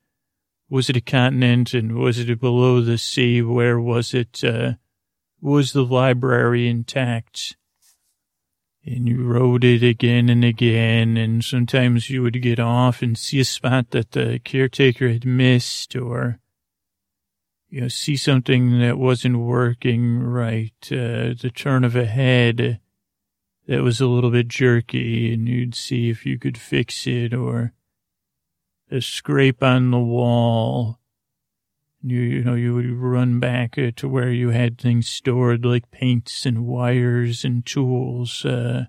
was 0.70 0.90
it 0.90 0.98
a 0.98 1.02
continent 1.02 1.74
and 1.74 1.96
was 1.96 2.20
it 2.20 2.40
below 2.40 2.82
the 2.82 2.98
sea? 2.98 3.42
Where 3.42 3.80
was 3.80 4.14
it? 4.14 4.44
Uh, 4.44 4.74
was 5.40 5.74
the 5.74 5.86
library 5.86 6.68
intact? 6.68 7.56
And 8.90 9.06
you 9.06 9.22
rode 9.22 9.66
it 9.66 9.84
again 9.84 10.30
and 10.30 10.46
again, 10.46 11.18
and 11.18 11.44
sometimes 11.44 12.10
you 12.10 12.22
would 12.22 12.42
get 12.42 12.58
off 12.58 13.02
and 13.02 13.18
see 13.18 13.42
a 13.42 13.46
spot 13.46 13.92
that 13.92 14.12
the 14.12 14.40
caretaker 14.40 15.10
had 15.10 15.26
missed 15.26 15.94
or, 15.98 16.40
you 17.70 17.82
know, 17.82 17.90
see 17.90 18.16
something 18.16 18.80
that 18.80 18.98
wasn't 18.98 19.40
working 19.40 20.20
right, 20.20 20.72
uh, 20.90 21.36
the 21.38 21.52
turn 21.54 21.84
of 21.84 21.98
a 21.98 22.06
head 22.06 22.80
that 23.68 23.84
was 23.84 24.00
a 24.00 24.08
little 24.08 24.32
bit 24.32 24.48
jerky 24.48 25.34
and 25.34 25.50
you'd 25.50 25.76
see 25.76 26.10
if 26.10 26.26
you 26.26 26.40
could 26.40 26.58
fix 26.58 27.06
it 27.06 27.34
or 27.34 27.74
a 28.90 29.02
scrape 29.02 29.62
on 29.62 29.92
the 29.92 30.00
wall. 30.00 30.97
You, 32.04 32.20
you 32.20 32.44
know, 32.44 32.54
you 32.54 32.76
would 32.76 32.92
run 32.92 33.40
back 33.40 33.78
uh, 33.78 33.92
to 33.96 34.08
where 34.08 34.32
you 34.32 34.50
had 34.50 34.78
things 34.78 35.10
stored 35.10 35.66
like 35.66 35.92
paints 35.92 36.46
and 36.46 36.66
wires 36.66 37.44
and 37.44 37.66
tools, 37.66 38.46
uh, 38.46 38.86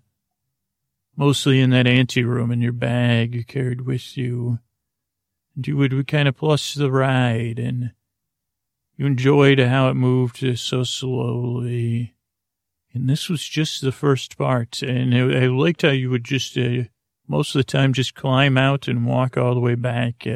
mostly 1.17 1.61
in 1.61 1.71
that 1.71 1.87
anteroom 1.87 2.51
in 2.51 2.61
your 2.61 2.73
bag 2.73 3.35
you 3.35 3.45
carried 3.45 3.83
with 3.83 4.17
you. 4.17 4.59
And 5.57 5.67
you 5.67 5.77
would, 5.77 5.93
would 5.93 6.07
kind 6.07 6.29
of 6.29 6.37
plus 6.37 6.75
the 6.75 6.91
ride 6.91 7.59
and 7.59 7.93
you 8.99 9.07
enjoyed 9.07 9.61
how 9.61 9.89
it 9.89 9.95
moved 9.95 10.59
so 10.59 10.83
slowly. 10.83 12.15
And 12.93 13.09
this 13.09 13.29
was 13.29 13.49
just 13.49 13.81
the 13.81 13.93
first 13.93 14.37
part. 14.37 14.83
And 14.83 15.15
I, 15.15 15.47
liked 15.47 15.83
how 15.83 15.91
you 15.91 16.11
would 16.11 16.25
just, 16.25 16.59
uh, 16.59 16.85
most 17.29 17.55
of 17.55 17.61
the 17.61 17.65
time, 17.65 17.93
just 17.93 18.15
climb 18.15 18.59
out 18.59 18.89
and 18.89 19.07
walk 19.07 19.37
all 19.37 19.55
the 19.55 19.61
way 19.61 19.77
back. 19.77 20.27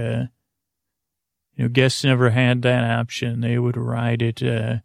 Uh, 1.52 1.56
you 1.56 1.64
know, 1.64 1.68
guests 1.68 2.04
never 2.04 2.30
had 2.30 2.62
that 2.62 2.99
option. 2.99 3.40
They 3.40 3.59
would 3.59 3.76
ride 3.76 4.23
it, 4.23 4.42
uh, 4.42 4.78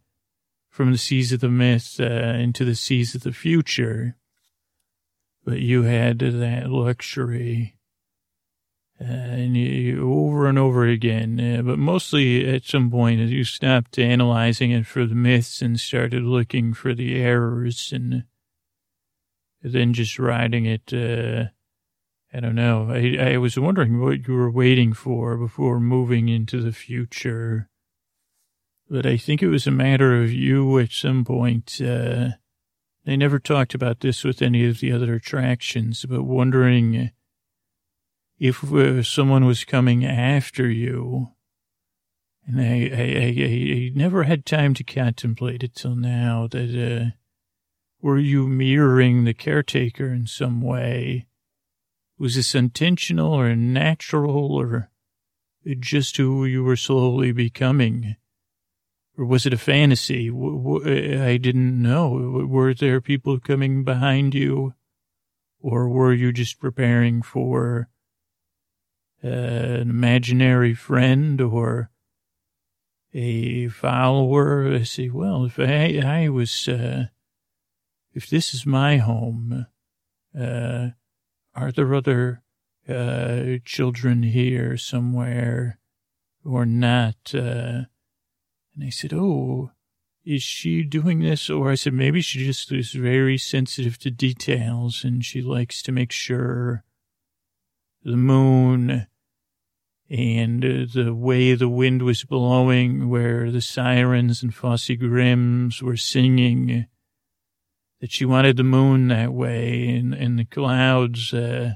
from 0.70 0.92
the 0.92 0.98
seas 0.98 1.32
of 1.32 1.40
the 1.40 1.50
myth, 1.50 2.00
uh, 2.00 2.04
into 2.04 2.66
the 2.66 2.76
seas 2.76 3.16
of 3.16 3.24
the 3.24 3.34
future. 3.34 4.16
But 5.44 5.60
you 5.60 5.84
had 5.84 6.20
that 6.20 6.70
luxury 6.70 7.78
and 9.00 9.56
you, 9.56 10.12
over 10.12 10.48
and 10.48 10.58
over 10.58 10.86
again. 10.86 11.40
Uh, 11.40 11.62
but 11.62 11.78
mostly 11.78 12.48
at 12.48 12.66
some 12.66 12.90
point, 12.90 13.20
you 13.20 13.44
stopped 13.44 13.98
analyzing 14.00 14.72
it 14.72 14.86
for 14.86 15.06
the 15.06 15.16
myths 15.16 15.62
and 15.62 15.80
started 15.80 16.24
looking 16.24 16.74
for 16.74 16.94
the 16.94 17.16
errors 17.16 17.92
and 17.94 18.24
then 19.62 19.94
just 19.94 20.18
riding 20.18 20.66
it 20.66 20.94
uh, 20.94 21.50
I 22.34 22.40
don't 22.40 22.56
know. 22.56 22.90
I, 22.92 23.34
I 23.34 23.38
was 23.38 23.58
wondering 23.58 24.02
what 24.02 24.28
you 24.28 24.34
were 24.34 24.52
waiting 24.52 24.94
for 24.94 25.38
before 25.38 25.80
moving 25.80 26.28
into 26.28 26.62
the 26.62 26.74
future. 26.74 27.70
But 28.90 29.06
I 29.06 29.18
think 29.18 29.42
it 29.42 29.48
was 29.48 29.68
a 29.68 29.72
matter 29.72 30.22
of 30.22 30.32
you 30.32 30.80
at 30.80 30.92
some 30.92 31.26
point. 31.26 31.80
Uh, 31.82 32.30
they 33.06 33.16
never 33.16 33.40
talked 33.40 33.74
about 33.74 34.02
this 34.02 34.24
with 34.24 34.42
any 34.42 34.66
of 34.66 34.80
the 34.80 34.92
other 34.92 35.14
attractions, 35.14 36.06
but 36.08 36.24
wondering 36.24 37.12
if 38.38 38.64
uh, 38.72 39.02
someone 39.04 39.46
was 39.46 39.64
coming 39.64 40.06
after 40.06 40.70
you. 40.70 41.30
And 42.46 42.62
I, 42.62 42.90
I, 42.94 43.04
I, 43.04 43.46
I, 43.46 43.92
never 43.96 44.24
had 44.24 44.46
time 44.46 44.74
to 44.76 44.84
contemplate 44.84 45.64
it 45.64 45.76
till 45.76 45.96
now 45.96 46.48
that, 46.48 47.12
uh, 47.12 47.12
were 48.02 48.20
you 48.20 48.48
mirroring 48.48 49.24
the 49.24 49.34
caretaker 49.34 50.14
in 50.14 50.28
some 50.28 50.62
way? 50.62 51.26
Was 52.20 52.36
this 52.36 52.56
intentional 52.56 53.34
or 53.34 53.56
natural 53.56 54.56
or 54.56 54.90
just 55.80 56.18
who 56.18 56.46
you 56.46 56.64
were 56.64 56.76
slowly 56.76 57.32
becoming? 57.32 58.16
Or 59.18 59.26
was 59.26 59.46
it 59.46 59.54
a 59.54 59.58
fantasy? 59.58 60.30
I 60.30 61.38
didn't 61.38 61.82
know. 61.82 62.46
Were 62.48 62.74
there 62.74 63.02
people 63.02 63.40
coming 63.40 63.84
behind 63.84 64.34
you? 64.34 64.74
Or 65.60 65.90
were 65.90 66.14
you 66.14 66.32
just 66.32 66.60
preparing 66.60 67.22
for 67.22 67.90
an 69.22 69.90
imaginary 69.90 70.76
friend 70.76 71.42
or 71.42 71.90
a 73.14 73.68
follower? 73.70 74.72
I 74.74 74.84
say, 74.84 75.10
well, 75.10 75.46
if 75.46 75.60
I, 75.60 76.00
I 76.04 76.30
was, 76.30 76.68
uh, 76.68 77.06
if 78.14 78.30
this 78.30 78.54
is 78.54 78.66
my 78.66 78.98
home, 78.98 79.66
uh, 80.40 80.90
are 81.58 81.72
there 81.72 81.94
other 81.94 82.44
uh, 82.88 83.58
children 83.66 84.24
here 84.24 84.78
somewhere 84.78 85.80
or 86.46 86.66
not? 86.66 87.16
Uh, 87.34 87.86
and 88.76 88.84
I 88.84 88.90
said, 88.90 89.12
oh, 89.14 89.72
is 90.24 90.44
she 90.44 90.84
doing 90.84 91.20
this? 91.20 91.50
Or 91.50 91.72
I 91.72 91.76
said, 91.76 91.94
maybe 91.94 92.22
she 92.22 92.46
just 92.46 92.72
is 92.72 92.92
very 92.92 93.38
sensitive 93.38 93.98
to 94.00 94.12
details 94.12 95.04
and 95.04 95.26
she 95.26 95.42
likes 95.42 95.82
to 95.84 95.92
make 95.92 96.12
sure 96.12 96.84
the 98.04 98.18
moon 98.18 99.08
and 100.10 100.64
uh, 100.64 100.86
the 100.94 101.14
way 101.14 101.54
the 101.56 101.68
wind 101.68 102.02
was 102.04 102.24
blowing, 102.24 103.10
where 103.10 103.52
the 103.52 103.62
sirens 103.62 104.42
and 104.42 104.54
Fossegrims 104.54 105.82
were 105.82 105.98
singing, 105.98 106.86
that 108.00 108.12
she 108.12 108.26
wanted 108.26 108.58
the 108.58 108.64
moon 108.64 109.08
that 109.08 109.34
way 109.34 109.90
and, 109.96 110.14
and 110.14 110.38
the 110.38 110.46
clouds 110.46 111.34
uh, 111.34 111.74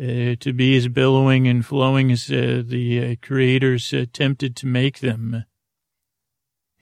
uh, 0.00 0.34
to 0.40 0.52
be 0.54 0.76
as 0.76 0.88
billowing 0.88 1.46
and 1.46 1.64
flowing 1.64 2.10
as 2.10 2.30
uh, 2.30 2.62
the 2.64 3.12
uh, 3.12 3.14
creators 3.26 3.92
attempted 3.92 4.56
to 4.56 4.66
make 4.66 5.00
them. 5.00 5.44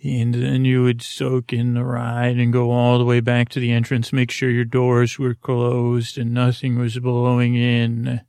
And 0.02 0.34
then 0.34 0.64
you 0.64 0.84
would 0.84 1.02
soak 1.02 1.52
in 1.52 1.74
the 1.74 1.84
ride 1.84 2.36
and 2.36 2.52
go 2.52 2.70
all 2.70 2.98
the 2.98 3.04
way 3.04 3.18
back 3.18 3.48
to 3.50 3.60
the 3.60 3.72
entrance, 3.72 4.12
make 4.12 4.30
sure 4.30 4.50
your 4.50 4.64
doors 4.64 5.18
were 5.18 5.34
closed 5.34 6.16
and 6.16 6.32
nothing 6.32 6.78
was 6.78 6.98
blowing 7.00 7.56
in. 7.56 8.20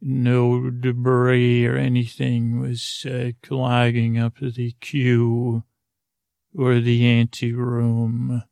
No 0.00 0.70
debris 0.70 1.64
or 1.64 1.76
anything 1.76 2.60
was 2.60 3.06
uh, 3.08 3.30
clogging 3.42 4.18
up 4.18 4.38
the 4.40 4.74
queue 4.80 5.62
or 6.52 6.80
the 6.80 7.06
ante 7.06 7.52
room. 7.52 8.42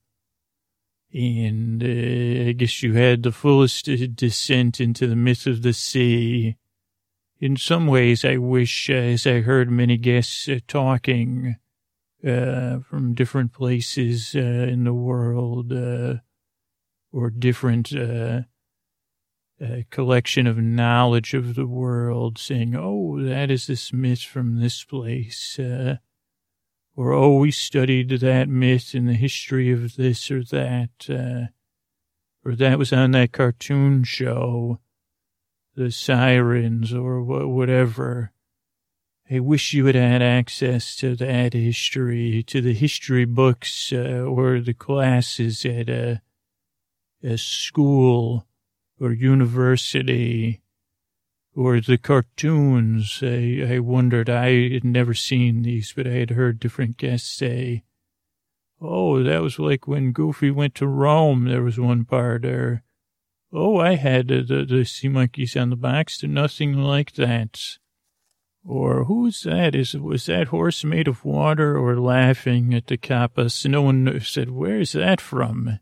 And 1.15 1.81
uh, 1.81 2.49
I 2.49 2.53
guess 2.53 2.83
you 2.83 2.95
had 2.95 3.23
the 3.23 3.31
fullest 3.31 3.85
descent 4.17 4.81
into 4.81 5.07
the 5.07 5.15
myth 5.15 5.47
of 5.47 5.63
the 5.63 5.73
sea. 5.73 6.57
In 7.41 7.57
some 7.57 7.87
ways, 7.87 8.25
I 8.25 8.37
wish, 8.39 8.91
uh, 8.91 8.95
as 8.95 9.25
I 9.25 9.41
heard 9.41 9.71
many 9.71 9.97
guests 9.97 10.49
uh, 10.49 10.59
talking 10.67 11.55
uh, 12.27 12.81
from 12.81 13.15
different 13.15 13.53
places 13.53 14.35
uh, 14.35 14.41
in 14.41 14.83
the 14.83 14.95
world 14.95 15.73
uh, 15.73 16.17
or 17.13 17.31
different 17.31 17.93
collection 19.91 20.47
of 20.49 20.59
knowledge 20.59 21.33
of 21.33 21.55
the 21.55 21.67
world, 21.67 22.39
saying, 22.39 22.75
"Oh, 22.75 23.23
that 23.23 23.53
is 23.53 23.69
this 23.69 23.93
myth 23.93 24.23
from 24.23 24.59
this 24.59 24.83
place." 24.83 25.61
Or 26.97 27.13
oh, 27.13 27.39
we 27.39 27.51
studied 27.51 28.11
that 28.11 28.49
myth 28.49 28.95
in 28.95 29.07
the 29.07 29.15
history 29.15 29.73
of 29.73 29.97
this 29.97 30.31
or 30.31 30.45
that, 30.45 30.91
uh, 31.09 31.47
or 32.45 32.55
that 32.55 32.79
was 32.79 32.93
on 32.93 33.11
that 33.13 33.33
cartoon 33.33 34.05
show, 34.05 34.79
the 35.75 35.91
sirens 35.91 36.95
or 36.95 37.21
wh- 37.21 37.49
whatever. 37.49 38.33
I 39.31 39.41
wish 39.41 39.73
you 39.73 39.87
had 39.87 39.95
had 39.95 40.23
access 40.23 40.95
to 40.97 41.17
that 41.17 41.55
history, 41.55 42.43
to 42.45 42.61
the 42.61 42.75
history 42.75 43.25
books 43.25 43.93
uh, 43.93 44.23
or 44.23 44.61
the 44.61 44.75
classes 44.75 45.65
at 45.65 45.89
a, 45.89 46.21
a 47.23 47.39
school 47.39 48.47
or 49.01 49.13
university 49.13 50.61
or 51.55 51.81
the 51.81 51.99
cartoons. 51.99 53.21
I, 53.23 53.75
I 53.75 53.79
wondered, 53.79 54.29
I 54.29 54.71
had 54.71 54.85
never 54.85 55.15
seen 55.15 55.63
these, 55.63 55.93
but 55.95 56.07
I 56.07 56.13
had 56.13 56.31
heard 56.31 56.61
different 56.61 56.97
guests 56.97 57.31
say, 57.31 57.85
Oh, 58.81 59.23
that 59.23 59.43
was 59.43 59.59
like 59.59 59.87
when 59.87 60.13
Goofy 60.13 60.51
went 60.51 60.75
to 60.77 60.87
Rome. 60.87 61.47
There 61.47 61.63
was 61.63 61.79
one 61.79 62.05
part 62.05 62.43
there. 62.43 62.83
Oh, 63.53 63.79
I 63.79 63.95
had 63.95 64.29
the, 64.29 64.67
the, 64.69 64.85
sea 64.85 65.09
monkeys 65.09 65.57
on 65.57 65.71
the 65.71 65.77
box. 65.77 66.23
Nothing 66.23 66.75
like 66.75 67.13
that. 67.13 67.79
Or 68.65 69.05
who's 69.05 69.43
that? 69.43 69.75
Is 69.75 69.95
was 69.95 70.27
that 70.27 70.49
horse 70.49 70.85
made 70.85 71.07
of 71.07 71.25
water? 71.25 71.79
Or 71.79 72.01
laughing 72.01 72.75
at 72.75 72.89
the 72.89 72.97
kappas? 72.97 73.65
No 73.67 73.83
one 73.83 74.21
said, 74.21 74.51
"Where's 74.51 74.93
that 74.93 75.21
from?" 75.21 75.79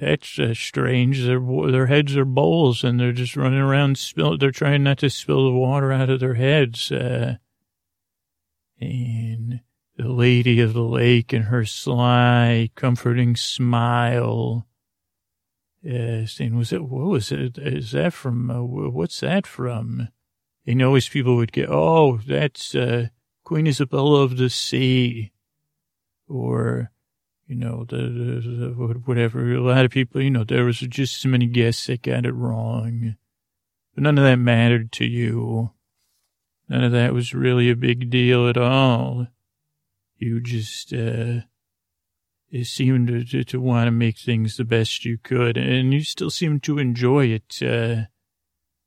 That's 0.00 0.38
strange. 0.54 1.24
Their 1.24 1.40
their 1.70 1.86
heads 1.86 2.16
are 2.16 2.24
bowls, 2.24 2.82
and 2.84 2.98
they're 2.98 3.12
just 3.12 3.36
running 3.36 3.58
around. 3.58 3.98
Spill. 3.98 4.38
They're 4.38 4.50
trying 4.50 4.82
not 4.82 4.96
to 4.98 5.10
spill 5.10 5.44
the 5.44 5.58
water 5.58 5.92
out 5.92 6.08
of 6.08 6.20
their 6.20 6.34
heads. 6.34 6.90
Uh, 6.90 7.36
and 8.80 9.60
the 9.98 10.08
lady 10.08 10.60
of 10.60 10.72
the 10.72 10.82
lake 10.82 11.34
and 11.34 11.44
her 11.44 11.66
sly, 11.66 12.70
comforting 12.74 13.36
smile. 13.36 14.66
Uh, 15.86 16.24
saying, 16.24 16.56
"Was 16.56 16.72
it? 16.72 16.82
What 16.82 17.06
was 17.06 17.30
it? 17.30 17.58
Is 17.58 17.92
that 17.92 18.14
from? 18.14 18.50
Uh, 18.50 18.62
what's 18.62 19.20
that 19.20 19.46
from?" 19.46 20.08
And 20.66 20.82
always 20.82 21.10
people 21.10 21.36
would 21.36 21.52
get, 21.52 21.68
"Oh, 21.68 22.20
that's 22.26 22.74
uh, 22.74 23.08
Queen 23.44 23.66
Isabella 23.66 24.22
of 24.22 24.38
the 24.38 24.48
Sea," 24.48 25.30
or 26.26 26.90
you 27.50 27.56
know, 27.56 27.84
whatever. 29.06 29.52
A 29.52 29.60
lot 29.60 29.84
of 29.84 29.90
people, 29.90 30.22
you 30.22 30.30
know, 30.30 30.44
there 30.44 30.64
was 30.64 30.78
just 30.78 31.20
so 31.20 31.28
many 31.28 31.46
guests 31.46 31.88
that 31.88 32.02
got 32.02 32.24
it 32.24 32.32
wrong. 32.32 33.16
But 33.92 34.04
none 34.04 34.18
of 34.18 34.24
that 34.24 34.36
mattered 34.36 34.92
to 34.92 35.04
you. 35.04 35.72
None 36.68 36.84
of 36.84 36.92
that 36.92 37.12
was 37.12 37.34
really 37.34 37.68
a 37.68 37.74
big 37.74 38.08
deal 38.08 38.48
at 38.48 38.56
all. 38.56 39.26
You 40.16 40.40
just, 40.40 40.92
uh, 40.92 41.40
it 42.52 42.66
seemed 42.66 43.08
to, 43.08 43.24
to, 43.24 43.42
to 43.42 43.60
want 43.60 43.88
to 43.88 43.90
make 43.90 44.18
things 44.18 44.56
the 44.56 44.64
best 44.64 45.04
you 45.04 45.18
could, 45.18 45.56
and 45.56 45.92
you 45.92 46.04
still 46.04 46.30
seemed 46.30 46.62
to 46.62 46.78
enjoy 46.78 47.26
it. 47.26 47.60
Uh, 47.60 48.02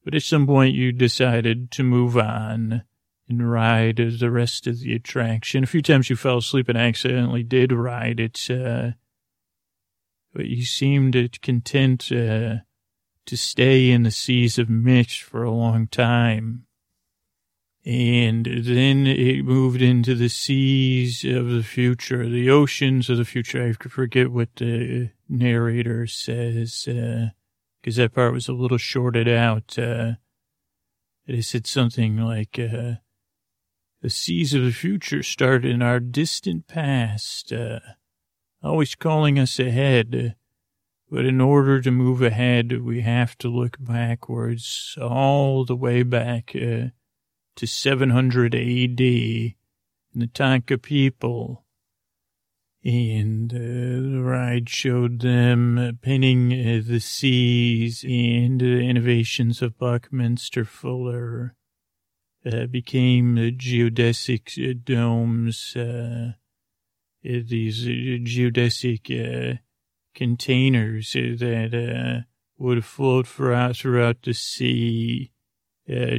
but 0.05 0.15
at 0.15 0.23
some 0.23 0.47
point 0.47 0.73
you 0.73 0.93
decided 0.93 1.69
to 1.71 1.83
move 1.83 2.17
on 2.17 2.83
and 3.29 3.49
ride 3.49 3.97
the 3.97 4.31
rest 4.31 4.67
of 4.67 4.79
the 4.79 4.93
attraction. 4.93 5.63
A 5.63 5.67
few 5.67 5.81
times 5.81 6.09
you 6.09 6.15
fell 6.15 6.37
asleep 6.37 6.69
and 6.69 6.77
accidentally 6.77 7.43
did 7.43 7.71
ride 7.71 8.19
it, 8.19 8.49
uh, 8.49 8.91
but 10.33 10.45
you 10.45 10.65
seemed 10.65 11.41
content 11.41 12.11
uh, 12.11 12.55
to 13.25 13.37
stay 13.37 13.91
in 13.91 14.03
the 14.03 14.11
seas 14.11 14.59
of 14.59 14.69
Mitch 14.69 15.23
for 15.23 15.43
a 15.43 15.51
long 15.51 15.87
time. 15.87 16.65
And 17.85 18.45
then 18.45 19.07
it 19.07 19.43
moved 19.43 19.81
into 19.81 20.15
the 20.15 20.29
seas 20.29 21.25
of 21.25 21.49
the 21.49 21.63
future, 21.63 22.29
the 22.29 22.49
oceans 22.49 23.09
of 23.09 23.17
the 23.17 23.25
future. 23.25 23.61
I 23.61 23.73
forget 23.73 24.31
what 24.31 24.55
the 24.55 25.09
narrator 25.27 26.07
says, 26.07 26.83
because 26.85 27.99
uh, 27.99 28.03
that 28.03 28.13
part 28.13 28.33
was 28.33 28.47
a 28.47 28.53
little 28.53 28.77
shorted 28.77 29.27
out. 29.27 29.77
Uh, 29.77 30.13
it 31.27 31.43
said 31.43 31.67
something 31.67 32.17
like, 32.17 32.57
uh, 32.57 32.95
the 34.03 34.09
seas 34.09 34.53
of 34.53 34.61
the 34.65 34.71
future 34.73 35.23
start 35.23 35.63
in 35.63 35.81
our 35.81 36.01
distant 36.01 36.67
past, 36.67 37.53
uh, 37.53 37.79
always 38.61 38.95
calling 38.95 39.39
us 39.39 39.59
ahead. 39.59 40.35
But 41.09 41.25
in 41.25 41.39
order 41.39 41.79
to 41.81 41.89
move 41.89 42.21
ahead, 42.21 42.81
we 42.81 42.99
have 43.01 43.37
to 43.37 43.47
look 43.47 43.77
backwards, 43.79 44.97
all 45.01 45.63
the 45.63 45.75
way 45.75 46.03
back 46.03 46.51
uh, 46.53 46.89
to 47.55 47.65
700 47.65 48.53
AD, 48.53 48.97
the 48.97 49.55
Tonka 50.15 50.81
people. 50.81 51.63
And 52.83 53.53
uh, 53.53 53.57
the 53.57 54.21
ride 54.21 54.67
showed 54.69 55.21
them 55.21 55.97
painting 56.01 56.51
uh, 56.51 56.81
the 56.85 56.99
seas 56.99 58.03
and 58.03 58.59
the 58.59 58.81
innovations 58.81 59.61
of 59.61 59.77
Buckminster 59.77 60.65
Fuller. 60.65 61.55
Uh, 62.45 62.65
became 62.65 63.37
geodesic 63.57 64.57
uh, 64.59 64.73
domes, 64.83 65.77
uh, 65.77 66.33
uh 67.25 67.39
these 67.47 67.87
uh, 67.87 68.19
geodesic 68.21 69.59
containers 70.13 71.13
that 71.13 72.25
would 72.57 72.83
float 72.83 73.27
throughout, 73.27 73.77
throughout 73.77 74.21
the 74.23 74.33
sea, 74.33 75.31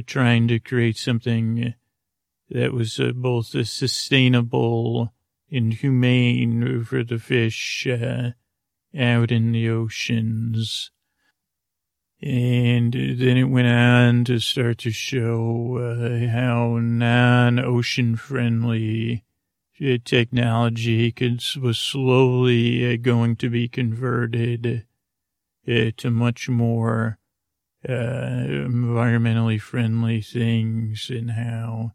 trying 0.07 0.47
to 0.47 0.59
create 0.59 0.97
something 0.97 1.75
that 2.49 2.73
was 2.73 2.99
both 3.15 3.67
sustainable 3.67 5.13
and 5.51 5.73
humane 5.73 6.83
for 6.83 7.03
the 7.03 7.19
fish 7.19 7.87
uh, 7.87 8.31
out 8.97 9.31
in 9.31 9.51
the 9.51 9.69
oceans. 9.69 10.91
And 12.21 12.93
then 12.93 13.37
it 13.37 13.43
went 13.43 13.67
on 13.67 14.23
to 14.25 14.39
start 14.39 14.77
to 14.79 14.91
show 14.91 15.77
uh, 15.77 16.31
how 16.31 16.79
non-ocean 16.79 18.15
friendly 18.15 19.25
uh, 19.81 19.97
technology 20.05 21.11
could, 21.11 21.43
was 21.61 21.77
slowly 21.77 22.93
uh, 22.93 22.97
going 23.01 23.35
to 23.35 23.49
be 23.49 23.67
converted 23.67 24.85
uh, 25.67 25.91
to 25.97 26.09
much 26.09 26.47
more 26.47 27.17
uh, 27.87 27.91
environmentally 27.91 29.59
friendly 29.59 30.21
things 30.21 31.09
and 31.09 31.31
how 31.31 31.91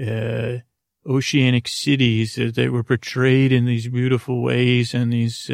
uh, 0.00 0.58
oceanic 1.04 1.66
cities 1.66 2.36
that 2.36 2.70
were 2.70 2.84
portrayed 2.84 3.50
in 3.50 3.64
these 3.64 3.88
beautiful 3.88 4.40
ways 4.42 4.94
and 4.94 5.12
these 5.12 5.50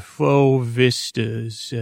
faux 0.00 0.66
vistas 0.66 1.74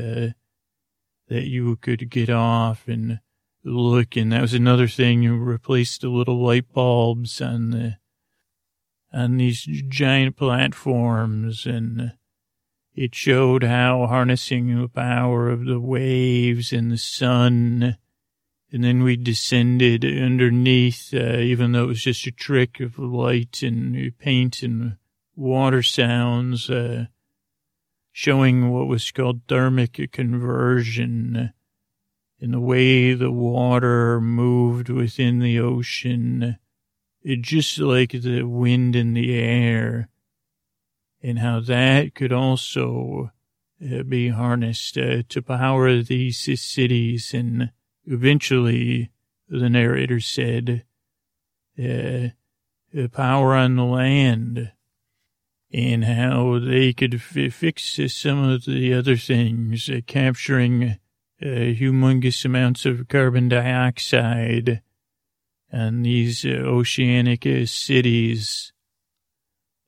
that 1.29 1.45
you 1.45 1.77
could 1.77 2.11
get 2.11 2.31
off 2.31 2.89
and 2.89 3.21
look. 3.65 4.17
And 4.17 4.33
that 4.33 4.43
was 4.43 4.55
another 4.55 4.89
thing. 4.89 5.23
You 5.23 5.37
replaced 5.37 6.03
the 6.03 6.09
little 6.09 6.43
light 6.43 6.73
bulbs 6.73 7.41
on 7.41 7.71
the 7.71 7.97
on 9.11 9.39
these 9.39 9.63
giant 9.89 10.37
platforms, 10.37 11.65
and 11.65 12.13
it 12.95 13.15
showed 13.15 13.63
how 13.63 14.07
harnessing 14.07 14.79
the 14.79 14.89
power 14.89 15.49
of 15.49 15.65
the 15.65 15.81
waves 15.81 16.73
and 16.75 16.91
the 16.93 16.99
sun 16.99 17.97
and 18.71 18.85
then 18.85 19.03
we 19.03 19.17
descended 19.17 20.05
underneath, 20.05 21.15
uh, 21.15 21.39
even 21.39 21.73
though 21.73 21.85
it 21.85 21.89
was 21.89 22.03
just 22.03 22.27
a 22.27 22.31
trick 22.31 22.81
of 22.81 22.99
light 22.99 23.63
and 23.63 24.13
paint 24.19 24.63
and 24.63 24.97
water 25.35 25.83
sounds, 25.83 26.69
uh, 26.69 27.07
showing 28.13 28.71
what 28.71 28.87
was 28.87 29.11
called 29.11 29.43
thermic 29.49 30.11
conversion 30.13 31.53
in 32.41 32.51
the 32.53 32.61
way 32.61 33.15
the 33.15 33.33
water 33.33 34.21
moved 34.21 34.89
within 34.89 35.41
the 35.41 35.59
ocean, 35.59 36.59
it 37.23 37.43
just 37.43 37.79
like 37.79 38.13
the 38.13 38.43
wind 38.43 38.95
in 38.95 39.15
the 39.15 39.35
air, 39.35 40.09
and 41.23 41.41
how 41.41 41.61
that 41.61 42.15
could 42.15 42.33
also 42.33 43.33
uh, 43.85 44.03
be 44.05 44.29
harnessed 44.29 44.97
uh, 44.97 45.23
to 45.29 45.43
power 45.43 46.01
these 46.03 46.61
cities. 46.61 47.35
And 47.35 47.73
Eventually, 48.11 49.11
the 49.51 49.69
narrator 49.69 50.19
said, 50.19 50.87
uh, 51.79 52.29
power 53.13 53.55
on 53.55 53.77
the 53.77 53.85
land 53.85 54.73
and 55.73 56.05
how 56.05 56.59
they 56.59 56.93
could 56.93 57.15
f- 57.15 57.53
fix 57.53 58.01
some 58.09 58.43
of 58.43 58.65
the 58.65 58.95
other 58.95 59.17
things, 59.17 59.89
uh, 59.91 60.01
capturing 60.07 60.99
uh, 61.41 61.47
humongous 61.47 62.45
amounts 62.45 62.87
of 62.87 63.09
carbon 63.09 63.49
dioxide 63.49 64.83
and 65.71 66.05
these 66.05 66.45
uh, 66.45 66.49
oceanic 66.49 67.47
uh, 67.47 67.67
cities 67.67 68.73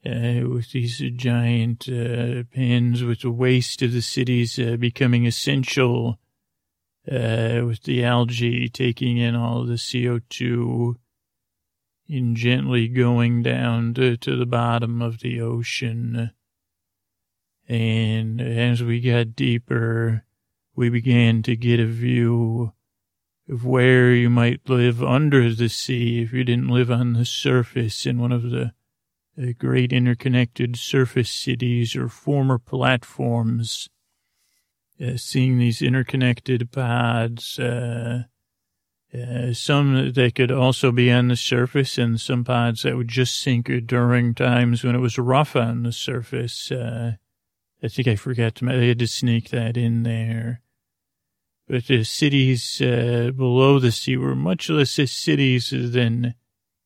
uh, 0.04 0.46
with 0.48 0.70
these 0.72 1.02
giant 1.16 1.86
pins 2.52 3.02
with 3.02 3.20
the 3.20 3.30
waste 3.30 3.82
of 3.82 3.92
the 3.92 4.00
cities 4.00 4.56
becoming 4.78 5.26
essential 5.26 6.18
with 7.04 7.82
the 7.82 8.04
algae 8.04 8.68
taking 8.68 9.18
in 9.18 9.34
all 9.34 9.64
the 9.64 9.74
CO2 9.74 10.94
and 12.10 12.36
gently 12.36 12.88
going 12.88 13.42
down 13.42 13.94
to, 13.94 14.16
to 14.16 14.36
the 14.36 14.46
bottom 14.46 15.00
of 15.00 15.20
the 15.20 15.40
ocean. 15.40 16.30
And 17.68 18.40
as 18.40 18.82
we 18.82 19.00
got 19.00 19.36
deeper, 19.36 20.24
we 20.74 20.88
began 20.88 21.42
to 21.44 21.56
get 21.56 21.78
a 21.78 21.86
view 21.86 22.72
of 23.48 23.64
where 23.64 24.12
you 24.12 24.30
might 24.30 24.68
live 24.68 25.02
under 25.02 25.52
the 25.54 25.68
sea 25.68 26.22
if 26.22 26.32
you 26.32 26.44
didn't 26.44 26.68
live 26.68 26.90
on 26.90 27.12
the 27.12 27.24
surface 27.24 28.06
in 28.06 28.18
one 28.18 28.32
of 28.32 28.42
the, 28.42 28.72
the 29.36 29.54
great 29.54 29.92
interconnected 29.92 30.76
surface 30.76 31.30
cities 31.30 31.94
or 31.94 32.08
former 32.08 32.58
platforms 32.58 33.88
uh, 35.00 35.16
seeing 35.16 35.58
these 35.58 35.80
interconnected 35.80 36.70
pods, 36.70 37.58
uh, 37.58 38.24
uh, 39.14 39.52
some 39.52 40.12
that 40.12 40.34
could 40.34 40.52
also 40.52 40.92
be 40.92 41.10
on 41.10 41.28
the 41.28 41.36
surface 41.36 41.98
and 41.98 42.20
some 42.20 42.44
pods 42.44 42.82
that 42.82 42.96
would 42.96 43.08
just 43.08 43.40
sink 43.40 43.70
during 43.86 44.34
times 44.34 44.84
when 44.84 44.94
it 44.94 45.00
was 45.00 45.18
rough 45.18 45.56
on 45.56 45.82
the 45.82 45.92
surface. 45.92 46.70
Uh, 46.70 47.12
I 47.82 47.88
think 47.88 48.08
I 48.08 48.16
forgot 48.16 48.56
to, 48.56 48.68
I 48.68 48.74
had 48.74 48.98
to 49.00 49.06
sneak 49.06 49.50
that 49.50 49.76
in 49.76 50.02
there. 50.04 50.62
But 51.68 51.86
the 51.86 52.04
cities 52.04 52.80
uh, 52.80 53.30
below 53.36 53.78
the 53.78 53.92
sea 53.92 54.16
were 54.16 54.34
much 54.34 54.68
less 54.68 54.90
cities 54.90 55.70
than 55.70 56.34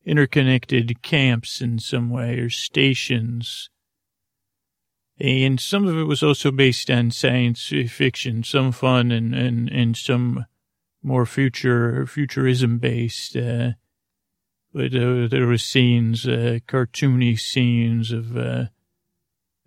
interconnected 0.05 1.03
camps 1.03 1.61
in 1.61 1.79
some 1.79 2.11
way 2.11 2.39
or 2.39 2.51
stations 2.51 3.71
and 5.19 5.61
some 5.61 5.87
of 5.87 5.97
it 5.97 6.05
was 6.05 6.23
also 6.23 6.51
based 6.51 6.91
on 6.91 7.11
science 7.11 7.73
fiction, 7.89 8.43
some 8.43 8.73
fun 8.73 9.13
and, 9.13 9.35
and, 9.35 9.69
and 9.71 9.97
some 9.97 10.47
more 11.05 11.27
future, 11.27 12.07
futurism 12.07 12.79
based, 12.79 13.37
uh, 13.37 13.73
but 14.73 14.95
uh, 14.95 15.29
there 15.29 15.47
were 15.47 15.59
scenes, 15.59 16.27
uh, 16.27 16.59
cartoony 16.67 17.39
scenes 17.39 18.11
of, 18.11 18.37
uh, 18.37 18.65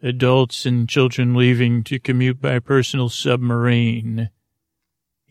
adults 0.01 0.65
and 0.65 0.89
children 0.89 1.33
leaving 1.33 1.83
to 1.83 1.99
commute 1.99 2.41
by 2.41 2.59
personal 2.59 3.09
submarine. 3.09 4.29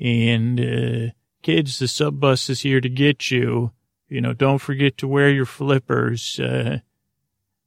And, 0.01 0.61
uh, 0.61 1.13
kids, 1.43 1.79
the 1.79 1.89
sub 1.89 2.21
bus 2.21 2.49
is 2.49 2.61
here 2.61 2.81
to 2.81 2.89
get 2.89 3.31
you. 3.31 3.73
You 4.09 4.21
know, 4.21 4.33
don't 4.33 4.59
forget 4.59 4.97
to 4.99 5.09
wear 5.09 5.31
your 5.31 5.47
flippers. 5.47 6.41
Uh, 6.41 6.79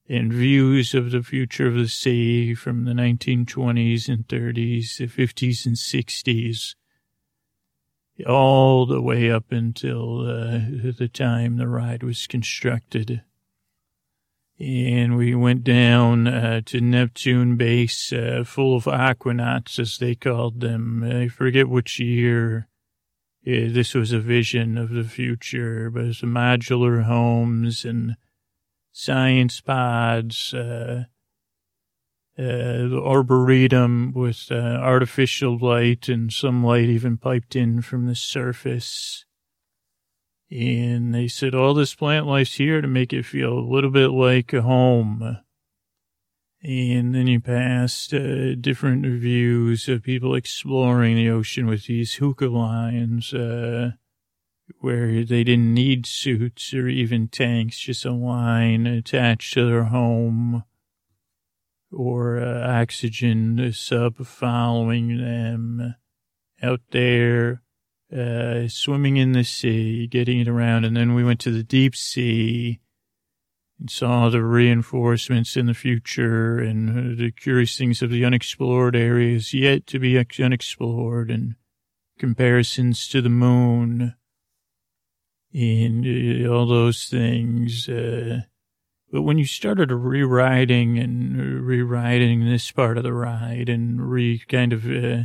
and 0.10 0.34
views 0.34 0.96
of 0.96 1.12
the 1.12 1.22
future 1.22 1.68
of 1.68 1.76
the 1.76 1.88
sea 1.88 2.56
from 2.56 2.86
the 2.86 2.94
1920s 2.94 4.10
and 4.10 4.28
30s, 4.28 4.98
the 4.98 5.06
50s 5.06 5.68
and 5.68 5.76
60s, 5.76 6.74
all 8.28 8.86
the 8.86 9.02
way 9.02 9.32
up 9.32 9.52
until 9.52 10.22
uh, 10.22 10.60
the 10.98 11.10
time 11.12 11.58
the 11.58 11.68
ride 11.68 12.04
was 12.04 12.28
constructed. 12.28 13.22
And 14.60 15.16
we 15.16 15.36
went 15.36 15.64
down 15.64 16.28
uh, 16.28 16.62
to 16.66 16.82
Neptune 16.82 17.56
base, 17.56 18.12
uh, 18.12 18.44
full 18.46 18.76
of 18.76 18.84
aquanauts, 18.86 19.80
as 19.80 19.98
they 19.98 20.16
called 20.16 20.60
them. 20.60 21.02
I 21.04 21.30
forget 21.30 21.70
which 21.70 22.00
year. 22.00 22.68
this 23.46 23.94
was 23.94 24.12
a 24.12 24.20
vision 24.20 24.78
of 24.78 24.90
the 24.90 25.06
future, 25.06 25.90
but 25.90 26.04
it 26.04 26.08
was 26.08 26.22
modular 26.22 27.06
homes 27.06 27.86
and 27.86 28.18
science 28.92 29.62
pods, 29.62 30.54
uh, 30.54 31.06
the 32.44 33.02
arboretum 33.04 34.14
with 34.14 34.48
uh, 34.52 34.56
artificial 34.56 35.58
light 35.58 36.08
and 36.08 36.32
some 36.32 36.64
light 36.64 36.86
even 36.86 37.18
piped 37.18 37.56
in 37.56 37.82
from 37.82 38.06
the 38.06 38.16
surface. 38.16 39.26
And 40.50 41.14
they 41.14 41.28
said 41.28 41.54
all 41.54 41.74
this 41.74 41.94
plant 41.94 42.26
life's 42.26 42.56
here 42.56 42.82
to 42.82 42.88
make 42.88 43.14
it 43.14 43.26
feel 43.26 43.54
a 43.54 43.60
little 43.60 43.92
bit 43.92 44.10
like 44.10 44.54
a 44.54 44.62
home. 44.62 45.38
And 46.64 47.14
then 47.14 47.28
you 47.28 47.40
passed 47.40 48.14
uh, 48.14 48.56
different 48.56 49.06
views 49.06 49.88
of 49.88 50.04
people 50.04 50.34
exploring 50.36 51.16
the 51.16 51.30
ocean 51.30 51.68
with 51.68 51.86
these 51.86 52.16
hookah 52.16 52.48
lines. 52.48 53.34
Uh, 53.34 53.92
where 54.80 55.24
they 55.26 55.44
didn't 55.44 55.74
need 55.74 56.06
suits 56.06 56.74
or 56.74 56.88
even 56.88 57.28
tanks, 57.28 57.80
just 57.80 58.06
a 58.06 58.12
line 58.12 58.86
attached 58.86 59.54
to 59.56 59.66
their 59.66 59.86
home 59.86 60.64
or 61.92 62.40
uh, 62.40 62.82
oxygen 62.82 63.72
sub 63.74 64.18
following 64.26 65.18
them 65.18 65.96
out 66.62 66.82
there, 66.92 67.62
uh, 68.16 68.68
swimming 68.68 69.18
in 69.18 69.32
the 69.32 69.44
sea, 69.44 70.08
getting 70.08 70.40
it 70.40 70.48
around. 70.48 70.86
And 70.86 70.96
then 70.96 71.14
we 71.14 71.24
went 71.24 71.40
to 71.42 71.52
the 71.52 71.64
deep 71.64 71.96
sea 71.96 72.80
and 73.80 73.90
saw 73.90 74.30
the 74.30 74.44
reinforcements 74.44 75.56
in 75.56 75.66
the 75.66 75.74
future 75.74 76.60
and 76.60 76.90
uh, 76.90 77.22
the 77.22 77.32
curious 77.32 77.78
things 77.78 78.02
of 78.02 78.10
the 78.10 78.26
unexplored 78.26 78.96
areas 78.96 79.54
yet 79.54 79.88
to 79.88 80.00
be 80.00 80.18
unexplored 80.18 81.32
and 81.32 81.56
comparisons 82.18 83.08
to 83.08 83.22
the 83.22 83.30
moon 83.30 84.16
and 85.54 86.46
uh, 86.46 86.50
all 86.52 86.66
those 86.66 87.06
things. 87.06 87.88
Uh, 87.88 88.42
but 89.12 89.24
when 89.24 89.38
you 89.38 89.46
started 89.46 89.92
rewriting 89.92 91.00
and 91.00 91.66
rewriting 91.66 92.46
this 92.46 92.72
part 92.72 92.98
of 92.98 93.04
the 93.04 93.14
ride 93.14 93.68
and 93.68 94.10
re 94.10 94.40
kind 94.48 94.72
of, 94.72 94.86
uh, 94.86 95.24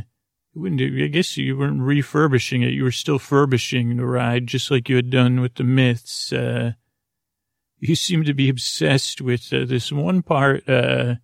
wouldn't 0.55 0.81
I 0.81 1.07
guess 1.07 1.37
you 1.37 1.57
weren't 1.57 1.81
refurbishing 1.81 2.63
it. 2.63 2.73
You 2.73 2.83
were 2.83 2.91
still 2.91 3.19
furbishing 3.19 3.97
the 3.97 4.05
ride, 4.05 4.47
just 4.47 4.71
like 4.71 4.89
you 4.89 4.95
had 4.95 5.09
done 5.09 5.39
with 5.39 5.55
the 5.55 5.63
myths. 5.63 6.33
Uh, 6.33 6.73
you 7.79 7.95
seem 7.95 8.23
to 8.23 8.33
be 8.33 8.49
obsessed 8.49 9.21
with 9.21 9.53
uh, 9.53 9.65
this 9.65 9.91
one 9.91 10.23
part, 10.23 10.67
uh, 10.67 11.15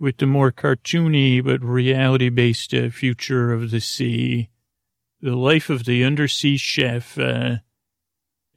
with 0.00 0.16
the 0.16 0.26
more 0.26 0.50
cartoony 0.50 1.44
but 1.44 1.62
reality 1.62 2.28
based 2.28 2.74
uh, 2.74 2.90
future 2.90 3.52
of 3.52 3.70
the 3.70 3.80
sea, 3.80 4.48
the 5.20 5.36
life 5.36 5.70
of 5.70 5.84
the 5.84 6.02
undersea 6.02 6.56
chef. 6.56 7.16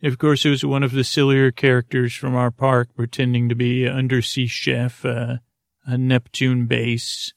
Of 0.03 0.19
course, 0.19 0.45
it 0.45 0.51
was 0.51 0.63
one 0.63 0.83
of 0.83 0.91
the 0.91 1.03
sillier 1.03 1.51
characters 1.51 2.13
from 2.13 2.35
our 2.35 2.51
park 2.51 2.89
pretending 2.95 3.49
to 3.49 3.55
be 3.55 3.85
an 3.85 3.95
undersea 3.95 4.45
chef, 4.45 5.03
uh, 5.03 5.37
a 5.85 5.97
Neptune 5.97 6.67
base, 6.67 7.33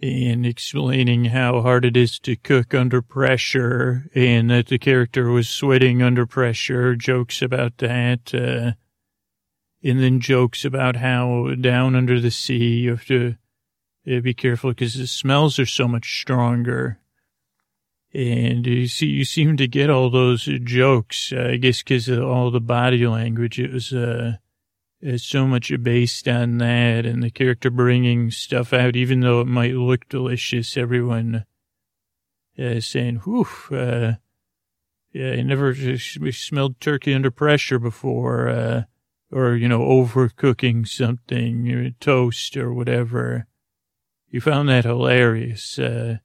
and 0.00 0.46
explaining 0.46 1.26
how 1.26 1.62
hard 1.62 1.84
it 1.84 1.96
is 1.96 2.20
to 2.20 2.36
cook 2.36 2.72
under 2.72 3.02
pressure, 3.02 4.08
and 4.14 4.48
that 4.50 4.66
the 4.68 4.78
character 4.78 5.30
was 5.30 5.48
sweating 5.48 6.02
under 6.02 6.24
pressure, 6.24 6.94
jokes 6.94 7.42
about 7.42 7.78
that. 7.78 8.32
Uh, 8.32 8.72
and 9.82 10.00
then 10.00 10.20
jokes 10.20 10.64
about 10.64 10.96
how 10.96 11.54
down 11.60 11.94
under 11.94 12.20
the 12.20 12.30
sea 12.30 12.80
you 12.80 12.90
have 12.90 13.06
to 13.06 13.36
uh, 14.10 14.20
be 14.20 14.34
careful 14.34 14.70
because 14.70 14.94
the 14.94 15.06
smells 15.06 15.58
are 15.58 15.66
so 15.66 15.86
much 15.86 16.20
stronger. 16.20 16.98
And 18.16 18.66
you 18.66 18.86
see, 18.86 19.08
you 19.08 19.26
seem 19.26 19.58
to 19.58 19.68
get 19.68 19.90
all 19.90 20.08
those 20.08 20.46
jokes, 20.64 21.32
uh, 21.32 21.50
I 21.52 21.56
guess, 21.56 21.82
because 21.82 22.08
of 22.08 22.24
all 22.24 22.50
the 22.50 22.60
body 22.60 23.06
language. 23.06 23.60
It 23.60 23.70
was 23.70 23.92
uh, 23.92 24.36
so 25.18 25.46
much 25.46 25.70
based 25.82 26.26
on 26.26 26.56
that, 26.58 27.04
and 27.04 27.22
the 27.22 27.30
character 27.30 27.70
bringing 27.70 28.30
stuff 28.30 28.72
out, 28.72 28.96
even 28.96 29.20
though 29.20 29.42
it 29.42 29.46
might 29.46 29.74
look 29.74 30.08
delicious. 30.08 30.78
Everyone 30.78 31.44
uh, 32.58 32.80
saying, 32.80 33.16
"Whew." 33.16 33.48
Uh, 33.70 34.14
yeah, 35.12 35.32
I 35.32 35.42
never 35.42 35.74
smelled 35.98 36.80
turkey 36.80 37.12
under 37.12 37.30
pressure 37.30 37.78
before. 37.78 38.48
Uh, 38.48 38.82
or, 39.32 39.56
you 39.56 39.68
know, 39.68 39.80
overcooking 39.80 40.86
something, 40.86 41.94
toast 42.00 42.56
or 42.56 42.72
whatever. 42.72 43.46
You 44.30 44.40
found 44.40 44.68
that 44.68 44.84
hilarious. 44.84 45.78
Uh, 45.78 46.18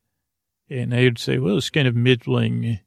and 0.71 0.93
I 0.93 1.03
would 1.03 1.19
say, 1.19 1.37
well, 1.37 1.57
it's 1.57 1.69
kind 1.69 1.87
of 1.87 1.95
middling. 1.95 2.79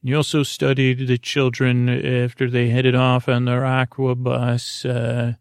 You 0.00 0.16
also 0.16 0.42
studied 0.42 1.06
the 1.06 1.18
children 1.18 1.88
after 1.88 2.48
they 2.48 2.70
headed 2.70 2.94
off 2.94 3.28
on 3.28 3.44
their 3.44 3.64
aqua 3.64 4.14
bus. 4.14 4.84
Uh, 4.84 5.34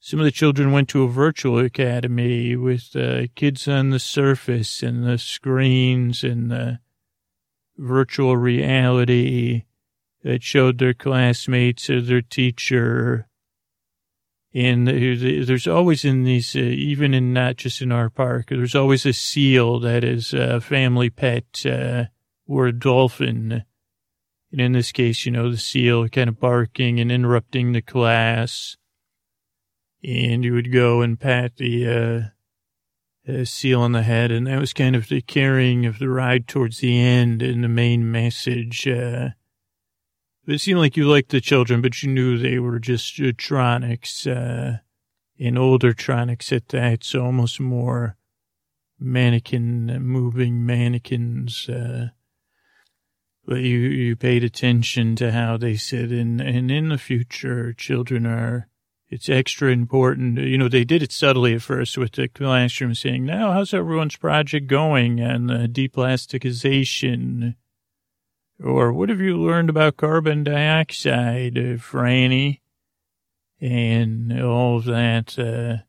some 0.00 0.20
of 0.20 0.24
the 0.24 0.32
children 0.32 0.72
went 0.72 0.88
to 0.90 1.04
a 1.04 1.08
virtual 1.08 1.58
academy 1.58 2.56
with 2.56 2.94
uh, 2.96 3.26
kids 3.34 3.68
on 3.68 3.90
the 3.90 4.00
surface 4.00 4.82
and 4.82 5.04
the 5.04 5.18
screens 5.18 6.24
and 6.24 6.50
the 6.50 6.80
virtual 7.76 8.36
reality 8.36 9.64
that 10.24 10.42
showed 10.42 10.78
their 10.78 10.94
classmates 10.94 11.90
or 11.90 12.00
their 12.00 12.22
teacher. 12.22 13.28
And 14.54 14.86
there's 14.86 15.66
always 15.66 16.04
in 16.04 16.24
these, 16.24 16.54
uh, 16.54 16.58
even 16.58 17.14
in 17.14 17.32
not 17.32 17.56
just 17.56 17.80
in 17.80 17.90
our 17.90 18.10
park, 18.10 18.48
there's 18.50 18.74
always 18.74 19.06
a 19.06 19.14
seal 19.14 19.80
that 19.80 20.04
is 20.04 20.34
a 20.34 20.60
family 20.60 21.08
pet 21.08 21.64
uh, 21.64 22.04
or 22.46 22.66
a 22.66 22.72
dolphin. 22.72 23.64
And 24.50 24.60
in 24.60 24.72
this 24.72 24.92
case, 24.92 25.24
you 25.24 25.32
know, 25.32 25.50
the 25.50 25.56
seal 25.56 26.06
kind 26.10 26.28
of 26.28 26.38
barking 26.38 27.00
and 27.00 27.10
interrupting 27.10 27.72
the 27.72 27.80
class. 27.80 28.76
And 30.04 30.44
you 30.44 30.52
would 30.52 30.70
go 30.70 31.00
and 31.00 31.18
pat 31.18 31.56
the 31.56 32.32
uh, 33.26 33.44
seal 33.44 33.80
on 33.80 33.92
the 33.92 34.02
head. 34.02 34.30
And 34.30 34.46
that 34.48 34.60
was 34.60 34.74
kind 34.74 34.94
of 34.94 35.08
the 35.08 35.22
carrying 35.22 35.86
of 35.86 35.98
the 35.98 36.10
ride 36.10 36.46
towards 36.46 36.78
the 36.78 37.00
end 37.00 37.40
and 37.40 37.64
the 37.64 37.68
main 37.68 38.10
message. 38.10 38.86
Uh, 38.86 39.30
it 40.46 40.60
seemed 40.60 40.80
like 40.80 40.96
you 40.96 41.08
liked 41.08 41.30
the 41.30 41.40
children, 41.40 41.80
but 41.80 42.02
you 42.02 42.10
knew 42.10 42.36
they 42.36 42.58
were 42.58 42.78
just 42.78 43.18
uh, 43.20 43.32
tronics, 43.32 44.26
uh, 44.26 44.78
and 45.38 45.58
older 45.58 45.92
tronics 45.92 46.52
at 46.52 46.68
that, 46.68 47.04
so 47.04 47.24
almost 47.24 47.60
more 47.60 48.16
mannequin, 48.98 49.86
moving 50.02 50.64
mannequins, 50.64 51.68
uh, 51.68 52.08
but 53.44 53.56
you, 53.56 53.78
you 53.78 54.14
paid 54.14 54.44
attention 54.44 55.16
to 55.16 55.32
how 55.32 55.56
they 55.56 55.76
said, 55.76 56.12
and, 56.12 56.40
and 56.40 56.70
in 56.70 56.90
the 56.90 56.98
future, 56.98 57.72
children 57.72 58.24
are, 58.24 58.68
it's 59.08 59.28
extra 59.28 59.72
important. 59.72 60.38
You 60.38 60.56
know, 60.56 60.68
they 60.68 60.84
did 60.84 61.02
it 61.02 61.10
subtly 61.10 61.54
at 61.54 61.62
first 61.62 61.98
with 61.98 62.12
the 62.12 62.28
classroom 62.28 62.94
saying, 62.94 63.24
now, 63.24 63.52
how's 63.52 63.74
everyone's 63.74 64.16
project 64.16 64.68
going? 64.68 65.18
And 65.18 65.50
the 65.50 65.68
deplasticization 65.68 67.56
or 68.62 68.92
what 68.92 69.08
have 69.08 69.20
you 69.20 69.36
learned 69.36 69.70
about 69.70 69.96
carbon 69.96 70.44
dioxide, 70.44 71.58
uh, 71.58 71.76
Franny? 71.78 72.60
And 73.60 74.40
all 74.40 74.78
of 74.78 74.84
that. 74.86 75.38
Uh, 75.38 75.84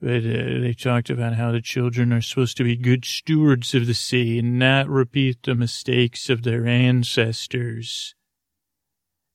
but 0.00 0.24
uh, 0.24 0.60
they 0.60 0.74
talked 0.78 1.10
about 1.10 1.34
how 1.34 1.50
the 1.50 1.60
children 1.60 2.12
are 2.12 2.20
supposed 2.20 2.56
to 2.58 2.64
be 2.64 2.76
good 2.76 3.04
stewards 3.04 3.74
of 3.74 3.86
the 3.86 3.94
sea 3.94 4.38
and 4.38 4.58
not 4.58 4.88
repeat 4.88 5.42
the 5.42 5.56
mistakes 5.56 6.30
of 6.30 6.44
their 6.44 6.66
ancestors. 6.66 8.14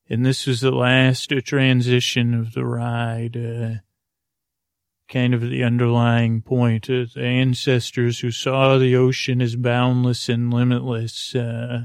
And 0.08 0.24
this 0.24 0.46
was 0.46 0.60
the 0.60 0.70
last 0.70 1.32
transition 1.44 2.34
of 2.34 2.54
the 2.54 2.64
ride. 2.64 3.36
Uh, 3.36 3.80
kind 5.08 5.34
of 5.34 5.42
the 5.42 5.62
underlying 5.62 6.40
point 6.40 6.88
of 6.88 7.12
the 7.12 7.22
ancestors 7.22 8.20
who 8.20 8.30
saw 8.30 8.78
the 8.78 8.96
ocean 8.96 9.42
as 9.42 9.56
boundless 9.56 10.28
and 10.28 10.52
limitless. 10.52 11.34
Uh, 11.34 11.84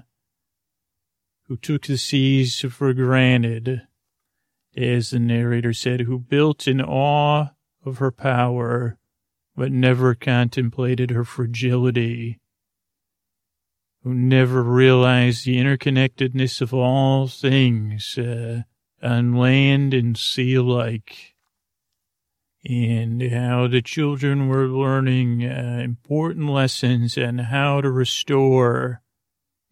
who 1.49 1.57
took 1.57 1.87
the 1.87 1.97
seas 1.97 2.61
for 2.61 2.93
granted, 2.93 3.81
as 4.77 5.09
the 5.09 5.19
narrator 5.19 5.73
said, 5.73 6.01
who 6.01 6.19
built 6.19 6.67
in 6.67 6.79
awe 6.79 7.47
of 7.83 7.97
her 7.97 8.11
power, 8.11 8.99
but 9.55 9.71
never 9.71 10.13
contemplated 10.13 11.09
her 11.09 11.23
fragility, 11.23 12.39
who 14.03 14.13
never 14.13 14.61
realized 14.61 15.43
the 15.43 15.57
interconnectedness 15.57 16.61
of 16.61 16.71
all 16.71 17.27
things 17.27 18.15
uh, 18.19 18.61
on 19.01 19.33
land 19.33 19.91
and 19.91 20.15
sea 20.19 20.53
alike, 20.53 21.33
and 22.63 23.23
how 23.23 23.67
the 23.67 23.81
children 23.81 24.49
were 24.49 24.67
learning 24.67 25.43
uh, 25.43 25.81
important 25.83 26.47
lessons 26.47 27.17
on 27.17 27.39
how 27.39 27.81
to 27.81 27.89
restore 27.89 29.01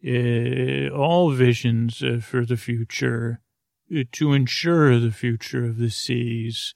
uh, 0.06 0.94
all 0.94 1.30
visions 1.30 2.02
uh, 2.02 2.20
for 2.22 2.44
the 2.44 2.56
future 2.56 3.40
uh, 3.94 4.04
to 4.12 4.32
ensure 4.32 4.98
the 4.98 5.10
future 5.10 5.64
of 5.64 5.78
the 5.78 5.90
seas. 5.90 6.74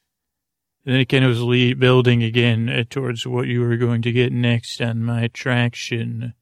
And 0.84 0.96
it 0.96 1.08
kind 1.08 1.24
of 1.24 1.30
was 1.30 1.42
lead, 1.42 1.78
building 1.78 2.22
again 2.22 2.68
uh, 2.68 2.84
towards 2.88 3.26
what 3.26 3.46
you 3.46 3.60
were 3.60 3.76
going 3.76 4.02
to 4.02 4.12
get 4.12 4.32
next 4.32 4.80
on 4.80 5.04
my 5.04 5.22
attraction. 5.22 6.34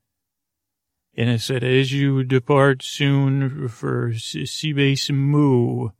And 1.14 1.28
it 1.28 1.40
said, 1.40 1.62
as 1.62 1.92
you 1.92 2.24
depart 2.24 2.82
soon 2.82 3.68
for 3.68 4.14
Sea 4.14 4.72
Base 4.72 5.10
Moo, 5.10 5.90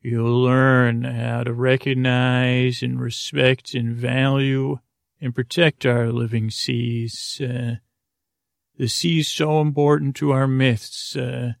you'll 0.00 0.42
learn 0.42 1.02
how 1.02 1.42
to 1.42 1.52
recognize 1.52 2.82
and 2.82 3.00
respect 3.00 3.74
and 3.74 3.96
value 3.96 4.78
and 5.20 5.34
protect 5.34 5.84
our 5.84 6.12
living 6.12 6.50
seas. 6.50 7.40
Uh, 7.42 7.76
the 8.78 8.88
sea's 8.88 9.28
so 9.28 9.60
important 9.60 10.14
to 10.16 10.30
our 10.30 10.46
myths. 10.46 11.16
Uh, 11.16 11.54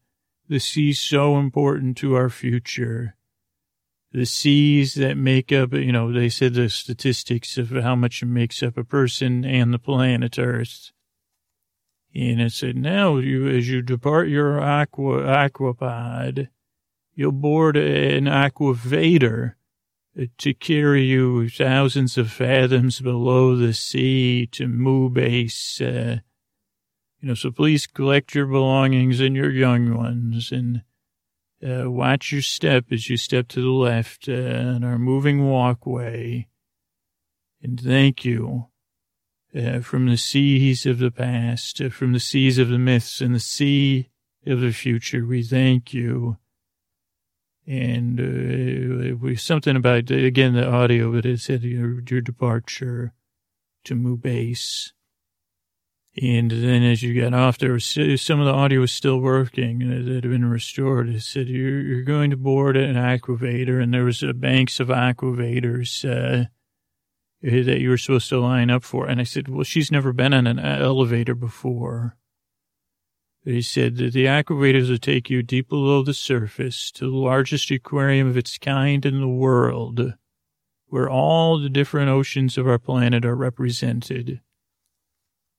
the 0.48 0.60
sea's 0.60 1.00
so 1.00 1.36
important 1.36 1.96
to 1.98 2.14
our 2.14 2.30
future. 2.30 3.16
The 4.12 4.24
seas 4.24 4.94
that 4.94 5.16
make 5.18 5.52
up, 5.52 5.74
you 5.74 5.92
know, 5.92 6.12
they 6.12 6.30
said 6.30 6.54
the 6.54 6.70
statistics 6.70 7.58
of 7.58 7.70
how 7.70 7.94
much 7.94 8.22
it 8.22 8.26
makes 8.26 8.62
up 8.62 8.78
a 8.78 8.84
person 8.84 9.44
and 9.44 9.74
the 9.74 9.78
planet 9.78 10.38
Earth. 10.38 10.92
And 12.14 12.40
it 12.40 12.52
said, 12.52 12.76
now 12.76 13.18
you, 13.18 13.48
as 13.48 13.68
you 13.68 13.82
depart 13.82 14.28
your 14.28 14.60
aqua, 14.60 15.24
aquapod, 15.24 16.48
you'll 17.14 17.32
board 17.32 17.76
an 17.76 18.24
aquavator 18.24 19.54
to 20.38 20.54
carry 20.54 21.04
you 21.04 21.48
thousands 21.50 22.16
of 22.16 22.32
fathoms 22.32 23.00
below 23.00 23.56
the 23.56 23.74
sea 23.74 24.46
to 24.46 24.66
Moo 24.66 25.10
Base, 25.10 25.80
uh, 25.80 26.18
you 27.20 27.28
know, 27.28 27.34
so 27.34 27.50
please 27.50 27.86
collect 27.86 28.34
your 28.34 28.46
belongings 28.46 29.20
and 29.20 29.34
your 29.36 29.50
young 29.50 29.94
ones 29.94 30.52
and 30.52 30.82
Uh, 31.60 31.90
watch 31.90 32.30
your 32.30 32.42
step 32.42 32.92
as 32.92 33.10
you 33.10 33.16
step 33.16 33.48
to 33.48 33.60
the 33.60 33.68
left 33.68 34.28
uh, 34.28 34.76
on 34.76 34.84
our 34.84 34.96
moving 34.96 35.44
walkway. 35.50 36.46
And 37.60 37.80
thank 37.80 38.24
you 38.24 38.68
uh, 39.52 39.80
from 39.80 40.06
the 40.06 40.16
seas 40.16 40.86
of 40.86 40.98
the 40.98 41.10
past, 41.10 41.80
uh, 41.80 41.90
from 41.90 42.12
the 42.12 42.20
seas 42.20 42.58
of 42.58 42.68
the 42.68 42.78
myths 42.78 43.20
and 43.20 43.34
the 43.34 43.40
sea 43.40 44.08
of 44.46 44.60
the 44.60 44.70
future. 44.70 45.26
We 45.26 45.42
thank 45.42 45.92
you. 45.92 46.38
And 47.66 48.20
uh, 48.20 49.16
we 49.20 49.34
something 49.34 49.74
about 49.74 50.12
again 50.12 50.54
the 50.54 50.64
audio, 50.64 51.10
but 51.10 51.26
it 51.26 51.40
said 51.40 51.64
your, 51.64 52.04
your 52.08 52.20
departure 52.20 53.12
to 53.82 53.96
Mubase. 53.96 54.92
And 56.20 56.50
then 56.50 56.82
as 56.82 57.02
you 57.02 57.20
got 57.20 57.34
off, 57.34 57.58
there 57.58 57.72
was 57.72 57.86
some 58.16 58.40
of 58.40 58.46
the 58.46 58.52
audio 58.52 58.80
was 58.80 58.90
still 58.90 59.20
working 59.20 59.82
and 59.82 60.08
it 60.08 60.14
had 60.14 60.22
been 60.30 60.50
restored. 60.50 61.08
It 61.08 61.22
said, 61.22 61.48
you're, 61.48 61.80
you're 61.80 62.02
going 62.02 62.30
to 62.30 62.36
board 62.36 62.76
an 62.76 62.96
aquavator 62.96 63.80
and 63.80 63.94
there 63.94 64.04
was 64.04 64.22
a 64.22 64.32
banks 64.32 64.80
of 64.80 64.88
aquavators, 64.88 66.04
uh, 66.04 66.46
that 67.40 67.80
you 67.80 67.90
were 67.90 67.98
supposed 67.98 68.28
to 68.30 68.40
line 68.40 68.68
up 68.68 68.82
for. 68.82 69.06
And 69.06 69.20
I 69.20 69.24
said, 69.24 69.48
well, 69.48 69.62
she's 69.62 69.92
never 69.92 70.12
been 70.12 70.34
on 70.34 70.48
an 70.48 70.58
elevator 70.58 71.36
before. 71.36 72.16
He 73.44 73.62
said 73.62 73.96
that 73.98 74.12
the 74.12 74.24
aquavators 74.24 74.90
will 74.90 74.98
take 74.98 75.30
you 75.30 75.44
deep 75.44 75.68
below 75.68 76.02
the 76.02 76.14
surface 76.14 76.90
to 76.92 77.04
the 77.04 77.16
largest 77.16 77.70
aquarium 77.70 78.26
of 78.26 78.36
its 78.36 78.58
kind 78.58 79.06
in 79.06 79.20
the 79.20 79.28
world, 79.28 80.14
where 80.86 81.08
all 81.08 81.60
the 81.60 81.70
different 81.70 82.10
oceans 82.10 82.58
of 82.58 82.66
our 82.66 82.78
planet 82.78 83.24
are 83.24 83.36
represented 83.36 84.40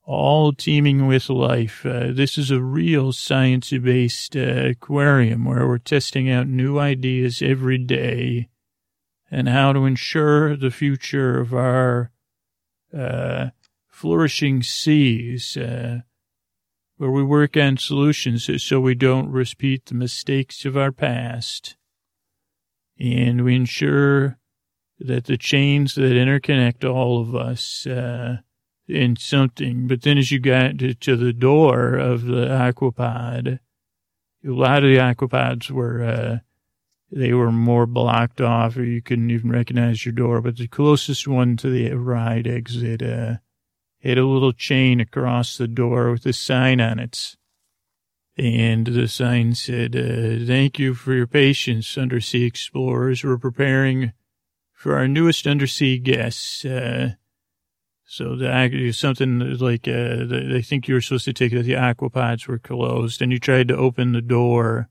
all 0.09 0.51
teeming 0.51 1.05
with 1.05 1.29
life. 1.29 1.85
Uh, 1.85 2.07
this 2.11 2.35
is 2.35 2.49
a 2.49 2.59
real 2.59 3.11
science 3.13 3.69
based 3.69 4.35
uh, 4.35 4.69
aquarium 4.69 5.45
where 5.45 5.67
we're 5.67 5.77
testing 5.77 6.31
out 6.31 6.47
new 6.47 6.79
ideas 6.79 7.43
every 7.43 7.77
day 7.77 8.49
and 9.29 9.47
how 9.47 9.71
to 9.71 9.85
ensure 9.85 10.55
the 10.55 10.71
future 10.71 11.39
of 11.39 11.53
our 11.53 12.09
uh, 12.91 13.49
flourishing 13.87 14.63
seas, 14.63 15.55
uh, 15.55 15.99
where 16.97 17.11
we 17.11 17.23
work 17.23 17.55
on 17.55 17.77
solutions 17.77 18.49
so 18.63 18.79
we 18.79 18.95
don't 18.95 19.29
repeat 19.29 19.85
the 19.85 19.93
mistakes 19.93 20.65
of 20.65 20.75
our 20.75 20.91
past. 20.91 21.77
And 22.99 23.43
we 23.43 23.55
ensure 23.55 24.39
that 24.97 25.25
the 25.25 25.37
chains 25.37 25.93
that 25.93 26.01
interconnect 26.01 26.83
all 26.83 27.21
of 27.21 27.35
us, 27.35 27.85
in 28.89 29.15
something. 29.15 29.87
But 29.87 30.01
then 30.01 30.17
as 30.17 30.31
you 30.31 30.39
got 30.39 30.79
to, 30.79 30.93
to 30.93 31.15
the 31.15 31.33
door 31.33 31.95
of 31.95 32.25
the 32.25 32.47
aquapod, 32.47 33.59
a 34.45 34.49
lot 34.49 34.83
of 34.83 34.89
the 34.89 34.97
aquapods 34.97 35.69
were, 35.69 36.03
uh, 36.03 36.37
they 37.11 37.33
were 37.33 37.51
more 37.51 37.85
blocked 37.85 38.41
off 38.41 38.77
or 38.77 38.83
you 38.83 39.01
couldn't 39.01 39.31
even 39.31 39.51
recognize 39.51 40.05
your 40.05 40.13
door. 40.13 40.41
But 40.41 40.57
the 40.57 40.67
closest 40.67 41.27
one 41.27 41.57
to 41.57 41.69
the 41.69 41.93
ride 41.93 42.47
exit, 42.47 43.01
uh, 43.01 43.35
had 44.01 44.17
a 44.17 44.25
little 44.25 44.53
chain 44.53 44.99
across 44.99 45.57
the 45.57 45.67
door 45.67 46.11
with 46.11 46.25
a 46.25 46.33
sign 46.33 46.79
on 46.79 46.99
it. 46.99 47.35
And 48.37 48.87
the 48.87 49.07
sign 49.09 49.53
said, 49.53 49.95
uh, 49.95 50.45
thank 50.45 50.79
you 50.79 50.93
for 50.93 51.13
your 51.13 51.27
patience, 51.27 51.97
undersea 51.97 52.45
explorers. 52.45 53.23
We're 53.23 53.37
preparing 53.37 54.13
for 54.71 54.95
our 54.95 55.09
newest 55.09 55.45
undersea 55.45 55.97
guests. 55.97 56.63
Uh, 56.63 57.15
so 58.11 58.35
the 58.35 58.91
something 58.91 59.39
like 59.59 59.87
uh, 59.87 60.25
they 60.25 60.63
think 60.63 60.87
you 60.87 60.95
were 60.95 61.01
supposed 61.01 61.25
to 61.25 61.33
take 61.33 61.53
it. 61.53 61.61
The 61.61 61.73
aquapods 61.73 62.47
were 62.47 62.57
closed, 62.57 63.21
and 63.21 63.31
you 63.31 63.37
tried 63.37 63.67
to 63.67 63.77
open 63.77 64.13
the 64.13 64.21
door. 64.21 64.89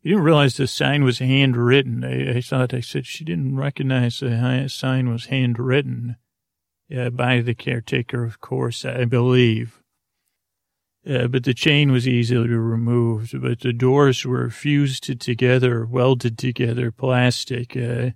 You 0.00 0.12
didn't 0.12 0.24
realize 0.24 0.56
the 0.56 0.66
sign 0.66 1.04
was 1.04 1.18
handwritten. 1.18 2.02
I, 2.02 2.38
I 2.38 2.40
thought 2.40 2.72
I 2.72 2.80
said 2.80 3.04
she 3.04 3.24
didn't 3.24 3.56
recognize 3.56 4.20
the 4.20 4.66
sign 4.70 5.10
was 5.10 5.26
handwritten 5.26 6.16
uh, 6.96 7.10
by 7.10 7.42
the 7.42 7.54
caretaker, 7.54 8.24
of 8.24 8.40
course, 8.40 8.86
I 8.86 9.04
believe. 9.04 9.82
Uh, 11.06 11.26
but 11.26 11.44
the 11.44 11.52
chain 11.52 11.92
was 11.92 12.08
easily 12.08 12.48
removed. 12.48 13.38
But 13.38 13.60
the 13.60 13.74
doors 13.74 14.24
were 14.24 14.48
fused 14.48 15.20
together, 15.20 15.84
welded 15.84 16.38
together, 16.38 16.90
plastic. 16.90 17.76
Uh, 17.76 18.12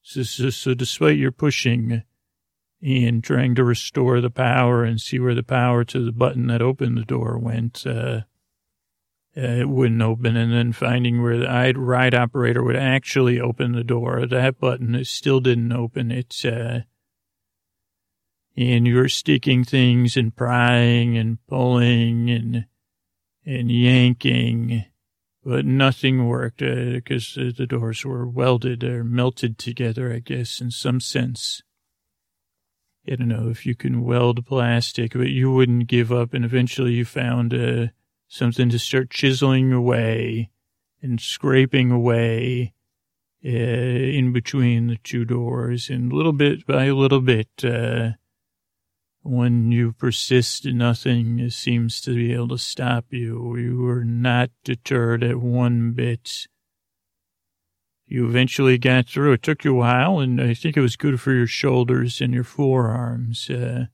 so, 0.00 0.22
so, 0.22 0.48
so 0.48 0.72
despite 0.72 1.18
your 1.18 1.32
pushing 1.32 2.04
and 2.82 3.22
trying 3.22 3.54
to 3.54 3.64
restore 3.64 4.20
the 4.20 4.30
power 4.30 4.82
and 4.84 5.00
see 5.00 5.18
where 5.18 5.34
the 5.34 5.42
power 5.42 5.84
to 5.84 6.04
the 6.04 6.12
button 6.12 6.48
that 6.48 6.60
opened 6.60 6.96
the 6.96 7.04
door 7.04 7.38
went. 7.38 7.86
Uh, 7.86 8.22
uh, 9.34 9.40
it 9.40 9.68
wouldn't 9.68 10.02
open, 10.02 10.36
and 10.36 10.52
then 10.52 10.72
finding 10.72 11.22
where 11.22 11.38
the 11.38 11.72
ride 11.76 12.14
operator 12.14 12.62
would 12.62 12.76
actually 12.76 13.40
open 13.40 13.72
the 13.72 13.84
door. 13.84 14.26
That 14.26 14.58
button 14.58 14.94
it 14.94 15.06
still 15.06 15.40
didn't 15.40 15.72
open. 15.72 16.10
It, 16.10 16.36
uh, 16.44 16.80
and 18.56 18.86
you 18.86 18.96
were 18.96 19.08
sticking 19.08 19.64
things 19.64 20.18
and 20.18 20.36
prying 20.36 21.16
and 21.16 21.38
pulling 21.46 22.28
and 22.28 22.66
and 23.46 23.72
yanking, 23.72 24.84
but 25.42 25.64
nothing 25.64 26.26
worked 26.28 26.58
because 26.58 27.36
uh, 27.38 27.52
the 27.56 27.66
doors 27.66 28.04
were 28.04 28.28
welded 28.28 28.84
or 28.84 29.02
melted 29.02 29.56
together, 29.56 30.12
I 30.12 30.18
guess, 30.18 30.60
in 30.60 30.70
some 30.70 31.00
sense. 31.00 31.62
I 33.06 33.16
don't 33.16 33.28
know 33.28 33.48
if 33.48 33.66
you 33.66 33.74
can 33.74 34.04
weld 34.04 34.46
plastic, 34.46 35.12
but 35.12 35.28
you 35.28 35.50
wouldn't 35.50 35.88
give 35.88 36.12
up. 36.12 36.34
And 36.34 36.44
eventually 36.44 36.92
you 36.92 37.04
found 37.04 37.52
uh, 37.52 37.88
something 38.28 38.68
to 38.70 38.78
start 38.78 39.10
chiseling 39.10 39.72
away 39.72 40.50
and 41.02 41.20
scraping 41.20 41.90
away 41.90 42.74
uh, 43.44 43.48
in 43.48 44.32
between 44.32 44.86
the 44.86 44.98
two 45.02 45.24
doors. 45.24 45.90
And 45.90 46.12
little 46.12 46.32
bit 46.32 46.64
by 46.64 46.90
little 46.90 47.20
bit, 47.20 47.48
uh, 47.64 48.10
when 49.22 49.72
you 49.72 49.92
persist, 49.92 50.64
nothing 50.66 51.48
seems 51.50 52.00
to 52.02 52.14
be 52.14 52.32
able 52.32 52.48
to 52.48 52.58
stop 52.58 53.06
you. 53.10 53.56
You 53.56 53.80
were 53.80 54.04
not 54.04 54.50
deterred 54.64 55.24
at 55.24 55.38
one 55.38 55.92
bit 55.92 56.46
you 58.12 58.26
eventually 58.26 58.76
got 58.76 59.06
through. 59.06 59.32
It 59.32 59.42
took 59.42 59.64
you 59.64 59.72
a 59.72 59.78
while, 59.78 60.18
and 60.18 60.38
I 60.38 60.52
think 60.52 60.76
it 60.76 60.82
was 60.82 60.96
good 60.96 61.18
for 61.18 61.32
your 61.32 61.46
shoulders 61.46 62.20
and 62.20 62.34
your 62.34 62.44
forearms. 62.44 63.48
Uh, 63.48 63.86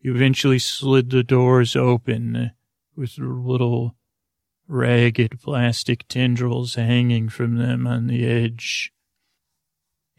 you 0.00 0.12
eventually 0.12 0.58
slid 0.58 1.10
the 1.10 1.22
doors 1.22 1.76
open 1.76 2.50
with 2.96 3.18
little 3.18 3.94
ragged 4.66 5.40
plastic 5.40 6.08
tendrils 6.08 6.74
hanging 6.74 7.28
from 7.28 7.58
them 7.58 7.86
on 7.86 8.08
the 8.08 8.26
edge. 8.26 8.92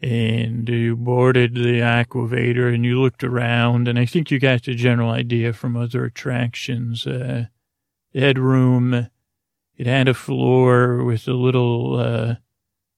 And 0.00 0.66
you 0.66 0.96
boarded 0.96 1.54
the 1.54 1.80
aquavator 1.80 2.74
and 2.74 2.86
you 2.86 2.98
looked 2.98 3.22
around, 3.22 3.86
and 3.86 3.98
I 3.98 4.06
think 4.06 4.30
you 4.30 4.38
got 4.38 4.62
the 4.62 4.74
general 4.74 5.10
idea 5.10 5.52
from 5.52 5.76
other 5.76 6.06
attractions. 6.06 7.06
Uh, 7.06 7.48
it 8.14 8.22
had 8.22 8.38
room. 8.38 9.08
It 9.76 9.86
had 9.86 10.08
a 10.08 10.14
floor 10.14 11.04
with 11.04 11.28
a 11.28 11.34
little, 11.34 11.98
uh, 11.98 12.34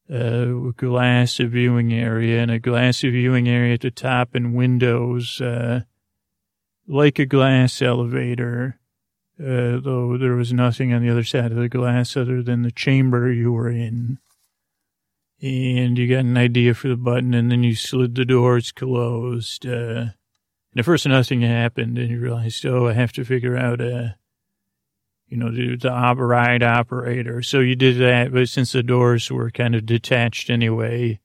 a 0.08 0.72
glass 0.76 1.38
viewing 1.38 1.92
area 1.92 2.40
and 2.40 2.50
a 2.50 2.58
glass 2.58 3.00
viewing 3.00 3.48
area 3.48 3.74
at 3.74 3.80
the 3.80 3.90
top 3.90 4.34
and 4.34 4.54
windows, 4.54 5.40
uh, 5.40 5.80
like 6.86 7.18
a 7.18 7.26
glass 7.26 7.82
elevator, 7.82 8.78
uh, 9.40 9.80
though 9.80 10.16
there 10.16 10.34
was 10.34 10.52
nothing 10.52 10.92
on 10.92 11.02
the 11.02 11.10
other 11.10 11.24
side 11.24 11.50
of 11.50 11.58
the 11.58 11.68
glass 11.68 12.16
other 12.16 12.42
than 12.42 12.62
the 12.62 12.70
chamber 12.70 13.30
you 13.30 13.52
were 13.52 13.70
in. 13.70 14.18
And 15.42 15.98
you 15.98 16.08
got 16.08 16.24
an 16.24 16.38
idea 16.38 16.72
for 16.72 16.88
the 16.88 16.96
button, 16.96 17.34
and 17.34 17.50
then 17.50 17.62
you 17.62 17.74
slid 17.74 18.14
the 18.14 18.24
doors 18.24 18.72
closed. 18.72 19.66
Uh, 19.66 20.06
and 20.70 20.78
at 20.78 20.84
first, 20.84 21.06
nothing 21.06 21.42
happened, 21.42 21.98
and 21.98 22.08
you 22.10 22.20
realized, 22.20 22.64
oh, 22.64 22.88
I 22.88 22.94
have 22.94 23.12
to 23.12 23.24
figure 23.24 23.56
out, 23.56 23.80
uh, 23.80 24.10
you 25.28 25.36
know, 25.36 25.50
the, 25.50 25.76
the 25.76 25.90
ride 25.90 26.62
operator. 26.62 27.42
So 27.42 27.60
you 27.60 27.74
did 27.74 27.98
that, 27.98 28.32
but 28.32 28.48
since 28.48 28.72
the 28.72 28.82
doors 28.82 29.30
were 29.30 29.50
kind 29.50 29.74
of 29.74 29.86
detached 29.86 30.50
anyway, 30.50 31.20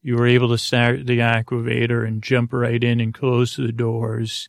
you 0.00 0.16
were 0.16 0.26
able 0.26 0.48
to 0.48 0.58
start 0.58 1.06
the 1.06 1.18
aquavator 1.18 2.06
and 2.06 2.22
jump 2.22 2.52
right 2.52 2.82
in 2.82 3.00
and 3.00 3.14
close 3.14 3.56
the 3.56 3.72
doors. 3.72 4.48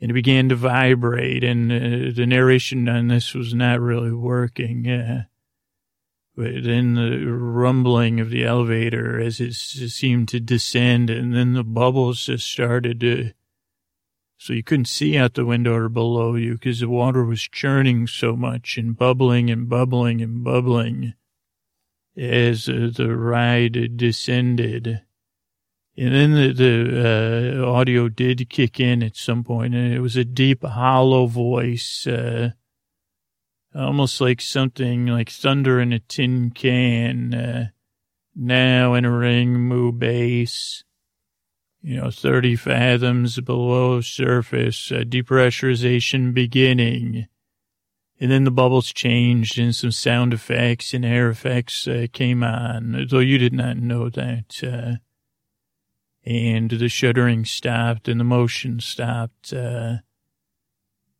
And 0.00 0.10
it 0.10 0.14
began 0.14 0.48
to 0.48 0.56
vibrate, 0.56 1.44
and 1.44 1.70
uh, 1.70 2.12
the 2.14 2.26
narration 2.26 2.88
on 2.88 3.08
this 3.08 3.34
was 3.34 3.54
not 3.54 3.80
really 3.80 4.12
working. 4.12 4.88
Uh, 4.88 5.24
but 6.36 6.64
then 6.64 6.94
the 6.94 7.26
rumbling 7.26 8.20
of 8.20 8.30
the 8.30 8.44
elevator 8.44 9.20
as 9.20 9.40
it 9.40 9.54
seemed 9.54 10.28
to 10.28 10.40
descend, 10.40 11.10
and 11.10 11.34
then 11.34 11.52
the 11.52 11.64
bubbles 11.64 12.26
just 12.26 12.46
started 12.46 13.00
to 13.00 13.32
so 14.36 14.52
you 14.52 14.62
couldn't 14.62 14.86
see 14.86 15.16
out 15.16 15.34
the 15.34 15.46
window 15.46 15.74
or 15.74 15.88
below 15.88 16.34
you 16.34 16.54
because 16.54 16.80
the 16.80 16.88
water 16.88 17.24
was 17.24 17.42
churning 17.42 18.06
so 18.06 18.36
much 18.36 18.76
and 18.76 18.96
bubbling 18.96 19.50
and 19.50 19.68
bubbling 19.68 20.20
and 20.20 20.42
bubbling 20.44 21.14
as 22.16 22.68
uh, 22.68 22.90
the 22.94 23.14
ride 23.16 23.96
descended. 23.96 25.02
And 25.96 26.12
then 26.12 26.34
the, 26.34 26.52
the 26.52 27.62
uh, 27.62 27.70
audio 27.70 28.08
did 28.08 28.50
kick 28.50 28.80
in 28.80 29.02
at 29.02 29.16
some 29.16 29.44
point, 29.44 29.74
and 29.74 29.92
it 29.92 30.00
was 30.00 30.16
a 30.16 30.24
deep, 30.24 30.64
hollow 30.64 31.26
voice. 31.26 32.06
Uh, 32.06 32.50
almost 33.74 34.20
like 34.20 34.40
something 34.40 35.06
like 35.06 35.30
thunder 35.30 35.80
in 35.80 35.92
a 35.92 36.00
tin 36.00 36.50
can. 36.50 37.34
Uh, 37.34 37.66
now 38.34 38.94
entering 38.94 39.54
Moo 39.54 39.92
base, 39.92 40.82
you 41.84 42.00
know, 42.00 42.10
30 42.10 42.56
fathoms 42.56 43.38
below 43.40 44.00
surface, 44.00 44.90
uh, 44.90 45.00
depressurization 45.06 46.32
beginning. 46.32 47.26
And 48.18 48.30
then 48.30 48.44
the 48.44 48.50
bubbles 48.50 48.90
changed 48.90 49.58
and 49.58 49.74
some 49.74 49.90
sound 49.90 50.32
effects 50.32 50.94
and 50.94 51.04
air 51.04 51.28
effects 51.28 51.86
uh, 51.86 52.06
came 52.10 52.42
on, 52.42 53.06
though 53.10 53.18
you 53.18 53.36
did 53.36 53.52
not 53.52 53.76
know 53.76 54.08
that. 54.08 54.62
Uh, 54.62 54.96
and 56.24 56.70
the 56.70 56.88
shuddering 56.88 57.44
stopped 57.44 58.08
and 58.08 58.18
the 58.18 58.24
motion 58.24 58.80
stopped. 58.80 59.52
Uh, 59.52 59.96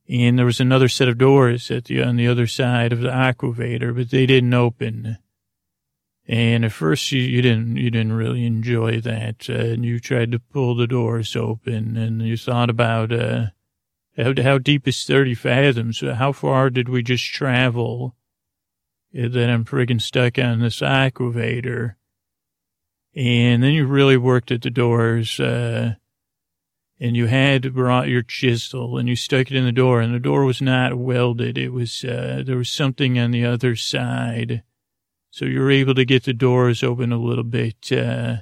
and 0.08 0.38
there 0.38 0.46
was 0.46 0.60
another 0.60 0.88
set 0.88 1.08
of 1.08 1.18
doors 1.18 1.70
at 1.70 1.84
the, 1.84 2.02
on 2.02 2.16
the 2.16 2.26
other 2.26 2.46
side 2.46 2.90
of 2.90 3.00
the 3.00 3.10
aquavator, 3.10 3.94
but 3.94 4.08
they 4.08 4.24
didn't 4.24 4.54
open. 4.54 5.18
And 6.26 6.64
at 6.64 6.72
first 6.72 7.12
you, 7.12 7.20
you 7.20 7.42
didn't, 7.42 7.76
you 7.76 7.90
didn't 7.90 8.14
really 8.14 8.46
enjoy 8.46 9.00
that. 9.00 9.48
Uh, 9.48 9.52
and 9.52 9.84
you 9.84 10.00
tried 10.00 10.32
to 10.32 10.38
pull 10.38 10.74
the 10.74 10.86
doors 10.86 11.36
open 11.36 11.96
and 11.96 12.22
you 12.22 12.36
thought 12.36 12.70
about, 12.70 13.12
uh, 13.12 13.46
how, 14.16 14.32
how 14.42 14.58
deep 14.58 14.88
is 14.88 15.04
30 15.04 15.34
fathoms? 15.34 16.00
How 16.00 16.32
far 16.32 16.70
did 16.70 16.88
we 16.88 17.02
just 17.02 17.24
travel? 17.24 18.14
That 19.12 19.48
I'm 19.50 19.64
friggin' 19.64 20.00
stuck 20.00 20.38
on 20.38 20.60
this 20.60 20.80
aquavator. 20.80 21.94
And 23.14 23.62
then 23.62 23.72
you 23.72 23.86
really 23.86 24.16
worked 24.16 24.50
at 24.50 24.62
the 24.62 24.70
doors, 24.70 25.38
uh, 25.38 25.94
and 26.98 27.16
you 27.16 27.26
had 27.26 27.74
brought 27.74 28.08
your 28.08 28.22
chisel 28.22 28.98
and 28.98 29.08
you 29.08 29.14
stuck 29.14 29.50
it 29.50 29.56
in 29.56 29.64
the 29.64 29.72
door 29.72 30.00
and 30.00 30.14
the 30.14 30.18
door 30.18 30.44
was 30.44 30.62
not 30.62 30.94
welded. 30.94 31.58
It 31.58 31.68
was, 31.70 32.04
uh, 32.04 32.42
there 32.44 32.56
was 32.56 32.70
something 32.70 33.18
on 33.18 33.30
the 33.30 33.44
other 33.44 33.76
side. 33.76 34.62
So 35.34 35.46
you 35.46 35.58
were 35.58 35.70
able 35.72 35.96
to 35.96 36.04
get 36.04 36.22
the 36.22 36.32
doors 36.32 36.84
open 36.84 37.10
a 37.10 37.18
little 37.18 37.42
bit, 37.42 37.90
uh, 37.90 38.36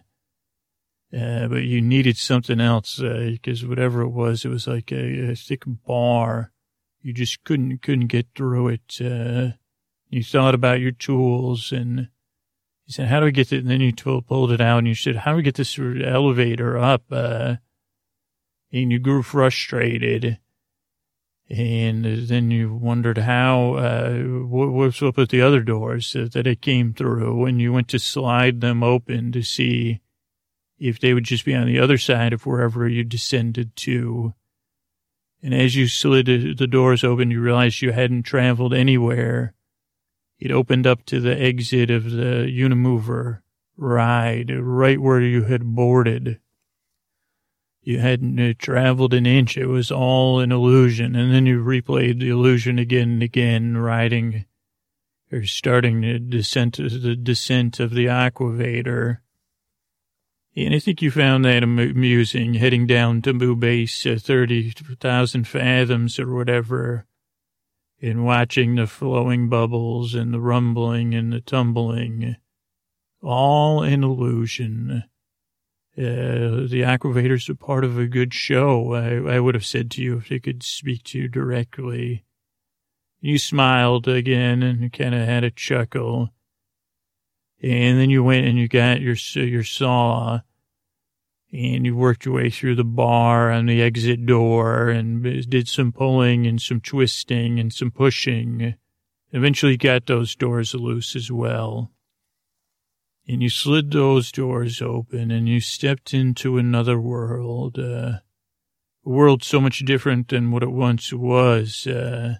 uh, 1.10 1.48
but 1.48 1.62
you 1.62 1.80
needed 1.80 2.18
something 2.18 2.60
else, 2.60 2.98
because 2.98 3.64
uh, 3.64 3.66
whatever 3.66 4.02
it 4.02 4.10
was, 4.10 4.44
it 4.44 4.50
was 4.50 4.66
like 4.66 4.92
a, 4.92 5.30
a, 5.30 5.34
thick 5.34 5.62
bar. 5.66 6.52
You 7.00 7.14
just 7.14 7.44
couldn't, 7.44 7.80
couldn't 7.80 8.08
get 8.08 8.26
through 8.34 8.68
it. 8.68 9.00
Uh, 9.00 9.56
you 10.10 10.22
thought 10.22 10.54
about 10.54 10.80
your 10.80 10.90
tools 10.90 11.72
and 11.72 12.10
you 12.84 12.92
said, 12.92 13.08
how 13.08 13.20
do 13.20 13.24
we 13.24 13.32
get 13.32 13.54
it? 13.54 13.60
And 13.60 13.70
then 13.70 13.80
you 13.80 13.94
pulled 13.94 14.52
it 14.52 14.60
out 14.60 14.80
and 14.80 14.86
you 14.86 14.94
said, 14.94 15.16
how 15.16 15.30
do 15.30 15.38
we 15.38 15.42
get 15.42 15.54
this 15.54 15.78
elevator 15.78 16.76
up? 16.76 17.04
Uh, 17.10 17.56
and 18.70 18.92
you 18.92 18.98
grew 18.98 19.22
frustrated. 19.22 20.38
And 21.52 22.06
then 22.28 22.50
you 22.50 22.74
wondered 22.74 23.18
how, 23.18 23.74
uh, 23.74 24.14
what, 24.46 24.70
what's 24.70 25.02
up 25.02 25.18
with 25.18 25.28
the 25.28 25.42
other 25.42 25.60
doors 25.60 26.14
that 26.14 26.46
it 26.46 26.62
came 26.62 26.94
through. 26.94 27.44
And 27.44 27.60
you 27.60 27.74
went 27.74 27.88
to 27.88 27.98
slide 27.98 28.62
them 28.62 28.82
open 28.82 29.32
to 29.32 29.42
see 29.42 30.00
if 30.78 30.98
they 30.98 31.12
would 31.12 31.24
just 31.24 31.44
be 31.44 31.54
on 31.54 31.66
the 31.66 31.78
other 31.78 31.98
side 31.98 32.32
of 32.32 32.46
wherever 32.46 32.88
you 32.88 33.04
descended 33.04 33.76
to. 33.76 34.32
And 35.42 35.52
as 35.52 35.76
you 35.76 35.88
slid 35.88 36.26
the 36.56 36.66
doors 36.66 37.04
open, 37.04 37.30
you 37.30 37.42
realized 37.42 37.82
you 37.82 37.92
hadn't 37.92 38.22
traveled 38.22 38.72
anywhere. 38.72 39.52
It 40.38 40.50
opened 40.50 40.86
up 40.86 41.04
to 41.06 41.20
the 41.20 41.38
exit 41.38 41.90
of 41.90 42.10
the 42.10 42.48
Unimover 42.50 43.42
ride, 43.76 44.50
right 44.50 45.00
where 45.00 45.20
you 45.20 45.44
had 45.44 45.74
boarded. 45.74 46.40
You 47.82 47.98
hadn't 47.98 48.38
uh, 48.38 48.54
traveled 48.58 49.12
an 49.12 49.26
inch. 49.26 49.56
It 49.56 49.66
was 49.66 49.90
all 49.90 50.38
an 50.38 50.52
illusion. 50.52 51.16
And 51.16 51.34
then 51.34 51.46
you 51.46 51.62
replayed 51.62 52.20
the 52.20 52.30
illusion 52.30 52.78
again 52.78 53.10
and 53.10 53.22
again, 53.22 53.76
riding 53.76 54.44
or 55.32 55.44
starting 55.44 56.02
the 56.02 56.18
descent, 56.20 56.76
the 56.76 57.16
descent 57.16 57.80
of 57.80 57.90
the 57.90 58.06
aquavator. 58.06 59.18
And 60.54 60.74
I 60.74 60.78
think 60.78 61.00
you 61.02 61.10
found 61.10 61.44
that 61.44 61.62
amusing, 61.62 62.54
heading 62.54 62.86
down 62.86 63.22
to 63.22 63.56
Base, 63.56 64.04
uh, 64.06 64.18
30,000 64.20 65.48
fathoms 65.48 66.18
or 66.18 66.34
whatever, 66.34 67.06
and 68.02 68.24
watching 68.24 68.74
the 68.74 68.86
flowing 68.86 69.48
bubbles 69.48 70.14
and 70.14 70.32
the 70.32 70.40
rumbling 70.40 71.14
and 71.14 71.32
the 71.32 71.40
tumbling, 71.40 72.36
all 73.22 73.82
an 73.82 74.04
illusion. 74.04 75.04
Uh, 75.96 76.64
the 76.68 76.82
Aquavators 76.86 77.50
are 77.50 77.54
part 77.54 77.84
of 77.84 77.98
a 77.98 78.06
good 78.06 78.32
show. 78.32 78.94
I, 78.94 79.34
I 79.34 79.40
would 79.40 79.54
have 79.54 79.66
said 79.66 79.90
to 79.92 80.02
you 80.02 80.16
if 80.16 80.28
they 80.30 80.38
could 80.38 80.62
speak 80.62 81.02
to 81.04 81.18
you 81.18 81.28
directly. 81.28 82.24
You 83.20 83.38
smiled 83.38 84.08
again 84.08 84.62
and 84.62 84.90
kind 84.90 85.14
of 85.14 85.26
had 85.26 85.44
a 85.44 85.50
chuckle. 85.50 86.30
And 87.62 87.98
then 87.98 88.08
you 88.08 88.24
went 88.24 88.46
and 88.46 88.58
you 88.58 88.68
got 88.68 89.02
your, 89.02 89.16
your 89.34 89.64
saw 89.64 90.40
and 91.52 91.84
you 91.84 91.94
worked 91.94 92.24
your 92.24 92.34
way 92.34 92.48
through 92.48 92.76
the 92.76 92.84
bar 92.84 93.50
on 93.50 93.66
the 93.66 93.82
exit 93.82 94.24
door 94.24 94.88
and 94.88 95.22
did 95.50 95.68
some 95.68 95.92
pulling 95.92 96.46
and 96.46 96.60
some 96.60 96.80
twisting 96.80 97.60
and 97.60 97.70
some 97.70 97.90
pushing. 97.90 98.74
Eventually 99.30 99.76
got 99.76 100.06
those 100.06 100.34
doors 100.34 100.74
loose 100.74 101.14
as 101.14 101.30
well 101.30 101.90
and 103.26 103.42
you 103.42 103.48
slid 103.48 103.90
those 103.90 104.32
doors 104.32 104.82
open 104.82 105.30
and 105.30 105.48
you 105.48 105.60
stepped 105.60 106.12
into 106.12 106.58
another 106.58 107.00
world, 107.00 107.78
uh, 107.78 108.18
a 109.04 109.08
world 109.08 109.42
so 109.42 109.60
much 109.60 109.80
different 109.80 110.28
than 110.28 110.50
what 110.50 110.62
it 110.62 110.70
once 110.70 111.12
was. 111.12 111.86
Uh, 111.86 112.34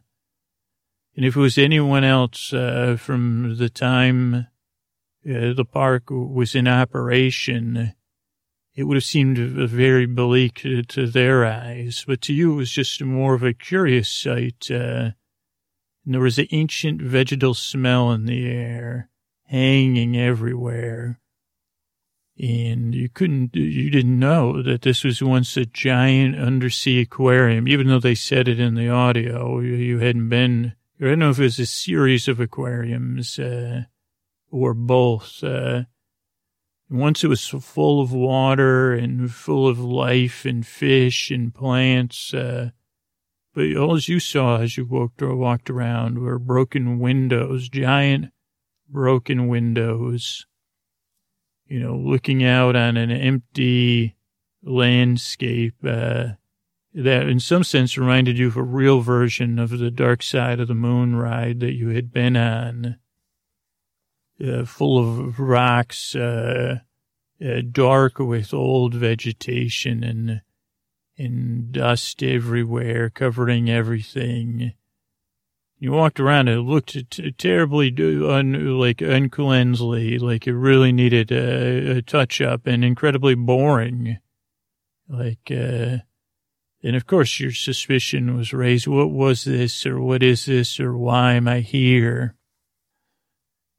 and 1.16 1.24
if 1.24 1.37
it 1.37 1.41
was 1.41 1.59
anyone 1.59 2.05
else, 2.05 2.53
uh, 2.53 2.97
from 2.99 3.57
the 3.59 3.68
time 3.68 4.35
uh, 4.35 5.53
the 5.55 5.66
park 5.70 6.05
was 6.09 6.55
in 6.55 6.66
operation, 6.66 7.95
it 8.74 8.85
would 8.85 8.97
have 8.97 9.05
seemed 9.05 9.39
very 9.39 10.07
bleak 10.07 10.55
to, 10.55 10.83
to, 10.83 11.07
their 11.07 11.45
eyes. 11.45 12.05
But 12.07 12.22
to 12.22 12.33
you, 12.33 12.55
it 12.55 12.57
was 12.57 12.70
just 12.70 13.03
more 13.03 13.35
of 13.35 13.43
a 13.43 13.53
curious 13.53 14.09
sight. 14.09 14.68
Uh, 14.70 15.11
and 16.05 16.14
there 16.14 16.20
was 16.20 16.39
an 16.39 16.49
ancient 16.51 17.01
vegetal 17.01 17.55
smell 17.55 18.11
in 18.11 18.24
the 18.24 18.47
air 18.47 19.11
hanging 19.53 20.16
everywhere. 20.16 21.20
And 22.38 22.94
you 22.94 23.11
couldn't, 23.11 23.55
you 23.55 23.90
didn't 23.90 24.18
know 24.18 24.62
that 24.62 24.80
this 24.80 25.05
was 25.05 25.22
once 25.22 25.59
a 25.59 25.66
giant 25.66 26.36
undersea 26.36 27.00
aquarium, 27.00 27.68
even 27.68 27.86
though 27.86 28.00
they 28.00 28.14
said 28.14 28.48
it 28.48 28.59
in 28.59 28.74
the 28.74 28.88
audio. 28.88 29.61
You, 29.61 29.98
hadn't 29.98 30.30
been, 30.30 30.72
I 30.98 31.05
don't 31.05 31.18
know 31.18 31.28
if 31.28 31.38
it 31.38 31.42
was 31.42 31.59
a 31.59 31.66
series 31.66 32.28
of 32.28 32.40
aquariums, 32.40 33.38
uh, 33.38 33.82
or 34.50 34.72
both. 34.72 35.44
Uh, 35.44 35.82
once 36.88 37.22
it 37.22 37.28
was 37.28 37.46
full 37.46 38.00
of 38.00 38.11
water 38.11 38.94
and 38.94 39.30
full 39.30 39.68
of 39.68 39.78
life 39.78 40.46
and 40.46 40.66
fish 40.66 41.30
and 41.30 41.55
plants, 41.55 42.32
uh, 42.32 42.70
but 43.55 43.76
all 43.76 43.98
you 43.98 44.18
saw 44.18 44.62
as 44.62 44.78
you 44.78 44.86
walked, 44.86 45.20
or 45.20 45.36
walked 45.36 45.68
around 45.68 46.18
were 46.18 46.38
broken 46.38 46.98
windows, 46.98 47.68
giant 47.68 48.32
broken 48.93 49.49
windows, 49.49 50.47
you 51.66 51.80
know, 51.80 51.97
looking 51.97 52.45
out 52.45 52.76
on 52.76 52.97
an 52.97 53.11
empty 53.11 54.14
landscape 54.62 55.74
uh, 55.84 56.28
that 56.95 57.28
in 57.28 57.40
some 57.40 57.64
sense 57.64 57.97
reminded 57.97 58.38
you 58.38 58.47
of 58.49 58.57
a 58.57 58.62
real 58.62 59.01
version 59.01 59.59
of 59.59 59.70
the 59.70 59.90
dark 59.90 60.22
side 60.22 60.61
of 60.61 60.68
the 60.68 60.74
moon 60.74 61.16
ride 61.16 61.61
that 61.61 61.72
you 61.72 61.88
had 61.88 62.12
been 62.12 62.36
on, 62.36 62.99
uh, 64.47 64.64
full 64.64 64.99
of 64.99 65.40
rocks, 65.40 66.14
uh, 66.14 66.80
uh 67.45 67.62
dark 67.70 68.18
with 68.18 68.53
old 68.53 68.95
vegetation 68.95 70.05
and, 70.05 70.43
and 71.16 71.72
dust 71.72 72.22
everywhere, 72.22 73.09
covering 73.09 73.70
everything 73.70 74.74
you 75.83 75.91
walked 75.91 76.20
around 76.20 76.47
and 76.47 76.61
it 76.61 76.62
looked 76.62 77.11
t- 77.11 77.33
terribly 77.33 77.93
un- 77.99 78.78
like 78.78 79.03
uncleansly, 79.03 80.16
like 80.16 80.47
it 80.47 80.55
really 80.55 80.93
needed 80.93 81.33
a, 81.33 81.97
a 81.97 82.03
touch 82.03 82.41
up 82.41 82.68
and 82.68 82.85
incredibly 82.85 83.35
boring. 83.35 84.18
Like, 85.09 85.51
uh, 85.51 85.99
and 86.85 86.95
of 86.95 87.09
course 87.09 87.41
your 87.41 87.51
suspicion 87.51 88.37
was 88.37 88.53
raised. 88.53 88.87
What 88.87 89.11
was 89.11 89.43
this 89.43 89.85
or 89.85 90.01
what 90.01 90.22
is 90.22 90.47
this 90.47 90.78
or 90.78 90.97
why 90.97 91.33
am 91.33 91.49
I 91.49 91.59
here? 91.59 92.37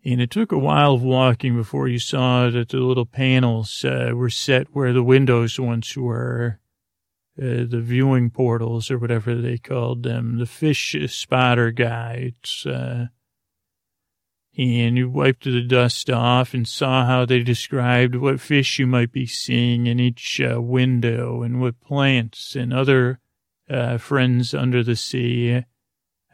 And 0.03 0.19
it 0.19 0.29
took 0.29 0.51
a 0.51 0.59
while 0.59 0.95
of 0.95 1.03
walking 1.03 1.55
before 1.55 1.87
you 1.87 1.99
saw 1.99 2.49
that 2.49 2.67
the 2.67 2.79
little 2.79 3.05
panels 3.05 3.85
uh, 3.85 4.11
were 4.13 4.29
set 4.29 4.67
where 4.75 4.91
the 4.91 5.03
windows 5.03 5.57
once 5.57 5.95
were 5.95 6.59
uh, 7.41 7.65
the 7.67 7.81
viewing 7.81 8.29
portals 8.29 8.91
or 8.91 8.99
whatever 8.99 9.35
they 9.35 9.57
called 9.57 10.03
them, 10.03 10.37
the 10.37 10.45
fish 10.45 10.95
spotter 11.07 11.71
guides. 11.71 12.65
Uh, 12.65 13.07
and 14.55 14.97
you 14.97 15.09
wiped 15.09 15.45
the 15.45 15.61
dust 15.61 16.11
off 16.11 16.53
and 16.53 16.67
saw 16.67 17.05
how 17.05 17.25
they 17.25 17.41
described 17.41 18.15
what 18.15 18.39
fish 18.39 18.77
you 18.77 18.85
might 18.85 19.11
be 19.11 19.25
seeing 19.25 19.87
in 19.87 19.99
each 19.99 20.39
uh, 20.39 20.61
window 20.61 21.41
and 21.41 21.59
what 21.59 21.81
plants 21.81 22.55
and 22.55 22.71
other 22.71 23.19
uh, 23.67 23.97
friends 23.97 24.53
under 24.53 24.83
the 24.83 24.95
sea, 24.95 25.63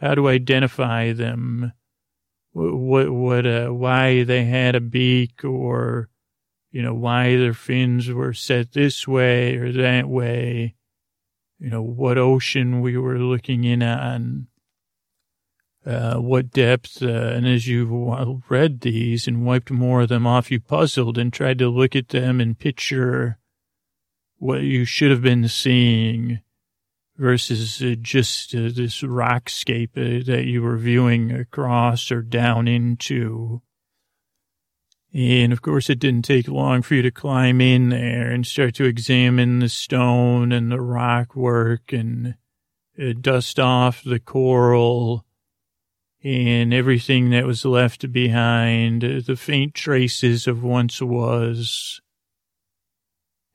how 0.02 0.16
to 0.16 0.28
identify 0.28 1.14
them, 1.14 1.72
what, 2.52 3.10
what, 3.10 3.46
uh, 3.46 3.70
why 3.70 4.24
they 4.24 4.44
had 4.44 4.76
a 4.76 4.82
beak 4.82 5.46
or, 5.46 6.10
you 6.72 6.82
know, 6.82 6.94
why 6.94 7.38
their 7.38 7.54
fins 7.54 8.10
were 8.10 8.34
set 8.34 8.74
this 8.74 9.08
way 9.08 9.56
or 9.56 9.72
that 9.72 10.10
way, 10.10 10.76
you 11.60 11.70
know, 11.70 11.82
what 11.82 12.18
ocean 12.18 12.82
we 12.82 12.98
were 12.98 13.20
looking 13.20 13.64
in 13.64 13.84
on, 13.84 14.48
uh, 15.86 16.16
what 16.16 16.52
depth, 16.52 17.02
uh, 17.02 17.08
and 17.08 17.48
as 17.48 17.68
you 17.68 18.42
read 18.50 18.82
these 18.82 19.28
and 19.28 19.46
wiped 19.46 19.72
more 19.72 20.02
of 20.02 20.10
them 20.10 20.26
off, 20.26 20.52
you 20.52 20.60
puzzled 20.60 21.18
and 21.18 21.34
tried 21.34 21.60
to 21.60 21.70
look 21.70 21.96
at 21.96 22.10
them 22.10 22.40
and 22.40 22.60
picture 22.60 23.38
what 24.38 24.62
you 24.62 24.86
should 24.86 25.12
have 25.12 25.22
been 25.22 25.48
seeing 25.48 26.40
versus 27.18 27.82
uh, 27.82 27.96
just 28.02 28.56
uh, 28.56 28.70
this 28.74 29.02
rockscape 29.02 29.92
uh, 29.98 30.24
that 30.26 30.46
you 30.46 30.62
were 30.62 30.78
viewing 30.78 31.32
across 31.32 32.12
or 32.12 32.22
down 32.22 32.68
into. 32.68 33.62
And 35.14 35.52
of 35.52 35.62
course, 35.62 35.90
it 35.90 36.00
didn't 36.00 36.26
take 36.26 36.48
long 36.48 36.82
for 36.84 36.96
you 36.96 37.02
to 37.02 37.12
climb 37.12 37.62
in 37.62 37.90
there 37.90 38.30
and 38.30 38.46
start 38.46 38.76
to 38.76 38.86
examine 38.86 39.60
the 39.60 39.70
stone 39.70 40.52
and 40.52 40.72
the 40.72 40.82
rock 40.82 41.36
work 41.36 41.92
and 41.92 42.36
uh, 43.02 43.14
dust 43.20 43.60
off 43.60 44.04
the 44.04 44.20
coral 44.20 45.26
and 46.24 46.74
everything 46.74 47.30
that 47.30 47.46
was 47.46 47.64
left 47.64 48.12
behind, 48.12 49.04
uh, 49.04 49.22
the 49.26 49.38
faint 49.38 49.74
traces 49.74 50.48
of 50.48 50.64
once 50.64 51.02
was. 51.02 52.02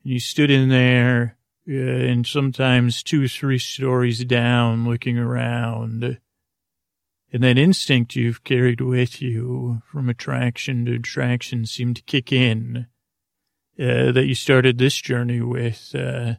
And 0.03 0.13
you 0.13 0.19
stood 0.19 0.51
in 0.51 0.69
there 0.69 1.37
uh, 1.69 1.73
and 1.73 2.25
sometimes 2.25 3.03
two, 3.03 3.27
three 3.27 3.59
stories 3.59 4.25
down 4.25 4.87
looking 4.87 5.17
around. 5.17 6.19
And 7.35 7.43
that 7.43 7.57
instinct 7.57 8.15
you've 8.15 8.45
carried 8.45 8.79
with 8.79 9.21
you 9.21 9.81
from 9.91 10.07
attraction 10.07 10.85
to 10.85 10.95
attraction 10.95 11.65
seemed 11.65 11.97
to 11.97 12.01
kick 12.03 12.31
in, 12.31 12.87
uh, 13.77 14.13
that 14.13 14.25
you 14.25 14.33
started 14.33 14.77
this 14.77 14.95
journey 14.95 15.41
with, 15.41 15.93
uh, 15.93 16.35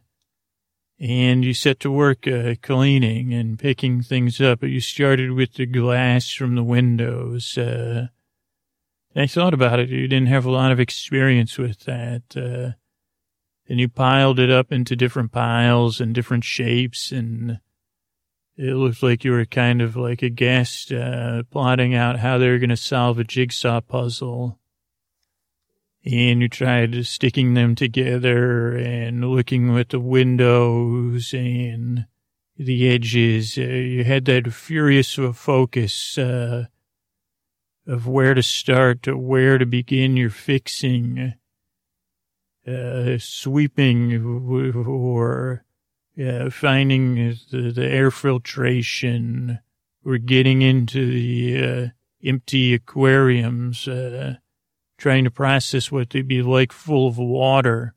and 0.99 1.45
you 1.45 1.53
set 1.53 1.79
to 1.81 1.91
work 1.91 2.27
uh, 2.27 2.55
cleaning 2.63 3.31
and 3.31 3.59
picking 3.59 4.01
things 4.01 4.41
up. 4.41 4.63
You 4.63 4.81
started 4.81 5.33
with 5.33 5.53
the 5.53 5.67
glass 5.67 6.31
from 6.31 6.55
the 6.55 6.63
windows. 6.63 7.59
Uh, 7.59 8.07
I 9.15 9.27
thought 9.27 9.53
about 9.53 9.79
it. 9.79 9.89
You 9.89 10.07
didn't 10.07 10.29
have 10.29 10.45
a 10.45 10.51
lot 10.51 10.71
of 10.71 10.79
experience 10.79 11.59
with 11.59 11.81
that. 11.81 12.23
Uh, 12.35 12.73
and 13.69 13.79
you 13.79 13.87
piled 13.87 14.39
it 14.39 14.49
up 14.49 14.71
into 14.71 14.95
different 14.95 15.31
piles 15.31 16.01
and 16.01 16.15
different 16.15 16.43
shapes 16.43 17.11
and 17.11 17.59
it 18.57 18.73
looked 18.73 19.03
like 19.03 19.23
you 19.23 19.31
were 19.31 19.45
kind 19.45 19.81
of 19.81 19.95
like 19.95 20.21
a 20.21 20.29
guest 20.29 20.91
uh, 20.91 21.43
plotting 21.51 21.93
out 21.93 22.19
how 22.19 22.37
they 22.37 22.49
were 22.49 22.57
going 22.57 22.69
to 22.69 22.77
solve 22.77 23.19
a 23.19 23.23
jigsaw 23.23 23.79
puzzle 23.81 24.59
and 26.09 26.41
you 26.41 26.47
tried 26.47 27.05
sticking 27.05 27.53
them 27.53 27.75
together 27.75 28.75
and 28.77 29.29
looking 29.29 29.77
at 29.77 29.89
the 29.89 29.99
windows 29.99 31.33
and 31.33 32.05
the 32.55 32.89
edges. 32.89 33.57
Uh, 33.57 33.61
you 33.61 34.03
had 34.05 34.25
that 34.25 34.53
furious 34.53 35.15
focus 35.33 36.17
uh, 36.17 36.65
of 37.85 38.07
where 38.07 38.33
to 38.33 38.43
start, 38.43 39.05
where 39.07 39.57
to 39.57 39.65
begin 39.65 40.15
your 40.15 40.29
fixing 40.29 41.33
uh, 42.65 43.17
sweeping 43.17 44.25
or 44.85 45.63
uh, 46.19 46.49
finding 46.49 47.15
the, 47.51 47.71
the, 47.71 47.85
air 47.85 48.09
filtration 48.11 49.59
We're 50.03 50.17
getting 50.17 50.61
into 50.61 51.05
the 51.05 51.63
uh, 51.63 51.87
empty 52.23 52.73
aquariums, 52.73 53.87
uh, 53.87 54.37
trying 54.97 55.25
to 55.25 55.31
process 55.31 55.91
what 55.91 56.09
they'd 56.09 56.27
be 56.27 56.41
like 56.41 56.71
full 56.71 57.07
of 57.07 57.17
water. 57.17 57.93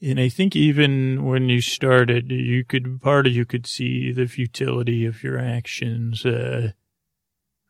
And 0.00 0.18
I 0.18 0.28
think 0.28 0.56
even 0.56 1.24
when 1.24 1.48
you 1.48 1.60
started, 1.60 2.32
you 2.32 2.64
could, 2.64 3.00
part 3.00 3.28
of 3.28 3.32
you 3.32 3.44
could 3.44 3.66
see 3.66 4.10
the 4.10 4.26
futility 4.26 5.06
of 5.06 5.22
your 5.22 5.38
actions. 5.38 6.26
Uh, 6.26 6.72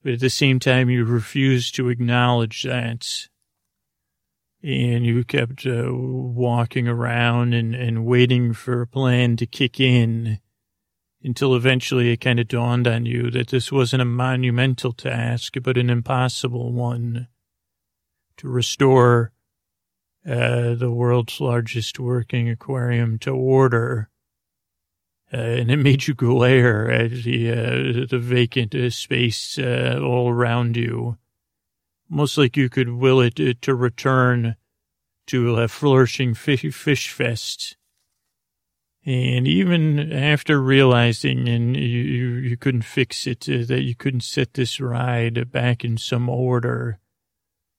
but 0.02 0.14
at 0.14 0.20
the 0.20 0.30
same 0.30 0.58
time, 0.58 0.88
you 0.88 1.04
refused 1.04 1.74
to 1.74 1.90
acknowledge 1.90 2.62
that 2.62 3.28
and 4.62 5.04
you 5.04 5.24
kept 5.24 5.66
uh, 5.66 5.92
walking 5.92 6.86
around 6.86 7.52
and, 7.52 7.74
and 7.74 8.06
waiting 8.06 8.52
for 8.52 8.82
a 8.82 8.86
plan 8.86 9.36
to 9.36 9.46
kick 9.46 9.80
in 9.80 10.38
until 11.24 11.54
eventually 11.54 12.10
it 12.10 12.20
kind 12.20 12.38
of 12.38 12.48
dawned 12.48 12.86
on 12.86 13.06
you 13.06 13.30
that 13.30 13.48
this 13.48 13.72
wasn't 13.72 14.02
a 14.02 14.06
monumental 14.06 14.92
task, 14.92 15.54
but 15.62 15.76
an 15.76 15.90
impossible 15.90 16.72
one 16.72 17.28
to 18.36 18.48
restore 18.48 19.32
uh, 20.24 20.74
the 20.74 20.90
world's 20.90 21.40
largest 21.40 21.98
working 21.98 22.48
aquarium 22.48 23.18
to 23.18 23.30
order. 23.30 24.08
Uh, 25.32 25.38
and 25.38 25.70
it 25.70 25.78
made 25.78 26.06
you 26.06 26.14
glare 26.14 26.90
at 26.90 27.10
the, 27.10 27.50
uh, 27.50 28.06
the 28.08 28.18
vacant 28.20 28.74
uh, 28.74 28.90
space 28.90 29.58
uh, 29.58 29.98
all 30.02 30.28
around 30.28 30.76
you 30.76 31.16
Most 32.12 32.36
like 32.36 32.58
you 32.58 32.68
could 32.68 32.90
will 32.90 33.22
it 33.22 33.40
uh, 33.40 33.54
to 33.62 33.74
return 33.74 34.56
to 35.28 35.56
a 35.56 35.66
flourishing 35.66 36.34
fish, 36.34 37.10
fest. 37.10 37.78
And 39.06 39.48
even 39.48 40.12
after 40.12 40.60
realizing 40.60 41.48
and 41.48 41.74
you, 41.74 41.82
you, 41.82 42.28
you 42.34 42.56
couldn't 42.58 42.82
fix 42.82 43.26
it, 43.26 43.48
uh, 43.48 43.64
that 43.66 43.80
you 43.80 43.94
couldn't 43.94 44.24
set 44.24 44.52
this 44.52 44.78
ride 44.78 45.50
back 45.50 45.86
in 45.86 45.96
some 45.96 46.28
order, 46.28 46.98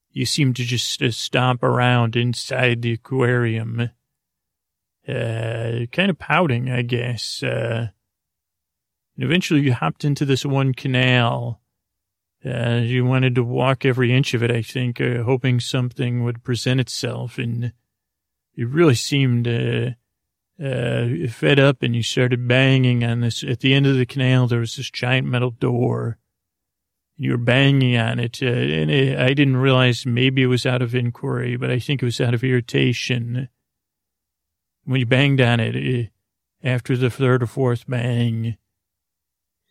you 0.10 0.26
seemed 0.26 0.56
to 0.56 0.64
just 0.64 1.00
uh, 1.04 1.12
stomp 1.12 1.62
around 1.62 2.16
inside 2.16 2.82
the 2.82 2.94
aquarium, 2.94 3.92
uh, 5.08 5.86
kind 5.92 6.10
of 6.10 6.18
pouting, 6.18 6.72
I 6.72 6.82
guess. 6.82 7.44
Uh, 7.44 7.90
and 9.16 9.24
eventually 9.24 9.62
you 9.62 9.74
hopped 9.74 10.04
into 10.04 10.26
this 10.26 10.44
one 10.44 10.74
canal 10.74 11.62
uh, 12.46 12.82
you 12.84 13.06
wanted 13.06 13.36
to 13.36 13.44
walk 13.44 13.86
every 13.86 14.14
inch 14.14 14.34
of 14.34 14.44
it, 14.44 14.52
I 14.52 14.62
think, 14.62 15.00
uh, 15.00 15.24
hoping 15.24 15.60
something 15.60 16.24
would 16.24 16.44
present 16.44 16.80
itself. 16.80 17.38
And 17.38 17.72
you 18.54 18.68
really 18.68 18.96
seemed 18.96 19.48
uh, 19.48 19.92
uh, 20.62 21.08
fed 21.30 21.60
up 21.60 21.82
and 21.82 21.96
you 21.96 22.04
started 22.04 22.48
banging 22.48 23.04
on 23.04 23.22
this. 23.22 23.44
At 23.44 23.62
the 23.62 23.74
end 23.74 23.88
of 23.88 23.96
the 23.96 24.06
canal, 24.06 24.48
there 24.48 24.60
was 24.60 24.76
this 24.76 24.92
giant 24.92 25.28
metal 25.28 25.52
door. 25.52 26.18
You 27.16 27.32
were 27.32 27.38
banging 27.38 27.96
on 27.96 28.20
it. 28.20 28.40
Uh, 28.42 28.48
and 28.48 28.92
it, 28.92 29.18
I 29.18 29.34
didn't 29.34 29.58
realize 29.58 30.06
maybe 30.06 30.44
it 30.44 30.48
was 30.48 30.66
out 30.66 30.82
of 30.82 30.94
inquiry, 30.94 31.56
but 31.56 31.72
I 31.72 31.80
think 31.80 32.02
it 32.02 32.06
was 32.06 32.20
out 32.20 32.34
of 32.34 32.44
irritation. 32.44 33.48
When 34.84 35.00
you 35.00 35.06
banged 35.06 35.40
on 35.40 35.62
it, 35.62 35.76
it 35.78 36.10
after 36.62 36.98
the 36.98 37.10
third 37.10 37.44
or 37.44 37.48
fourth 37.48 37.86
bang, 37.88 38.58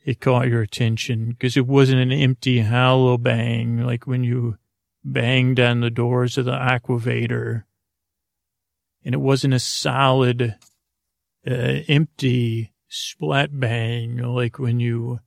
it 0.05 0.21
caught 0.21 0.49
your 0.49 0.63
attention 0.63 1.31
because 1.31 1.57
it 1.57 1.67
wasn't 1.67 2.01
an 2.01 2.13
empty, 2.13 2.61
hollow 2.61 3.19
bang 3.19 3.79
like 3.85 4.07
when 4.07 4.25
you 4.25 4.59
banged 5.05 5.61
on 5.61 5.81
the 5.81 5.91
doors 5.91 6.39
of 6.39 6.45
the 6.45 6.53
aquavator. 6.53 7.65
And 9.05 9.15
it 9.15 9.21
wasn't 9.21 9.55
a 9.55 9.59
solid, 9.59 10.57
uh, 11.47 11.81
empty 11.89 12.73
splat 12.89 13.59
bang 13.59 14.19
like 14.19 14.59
when 14.59 14.81
you 14.81 15.21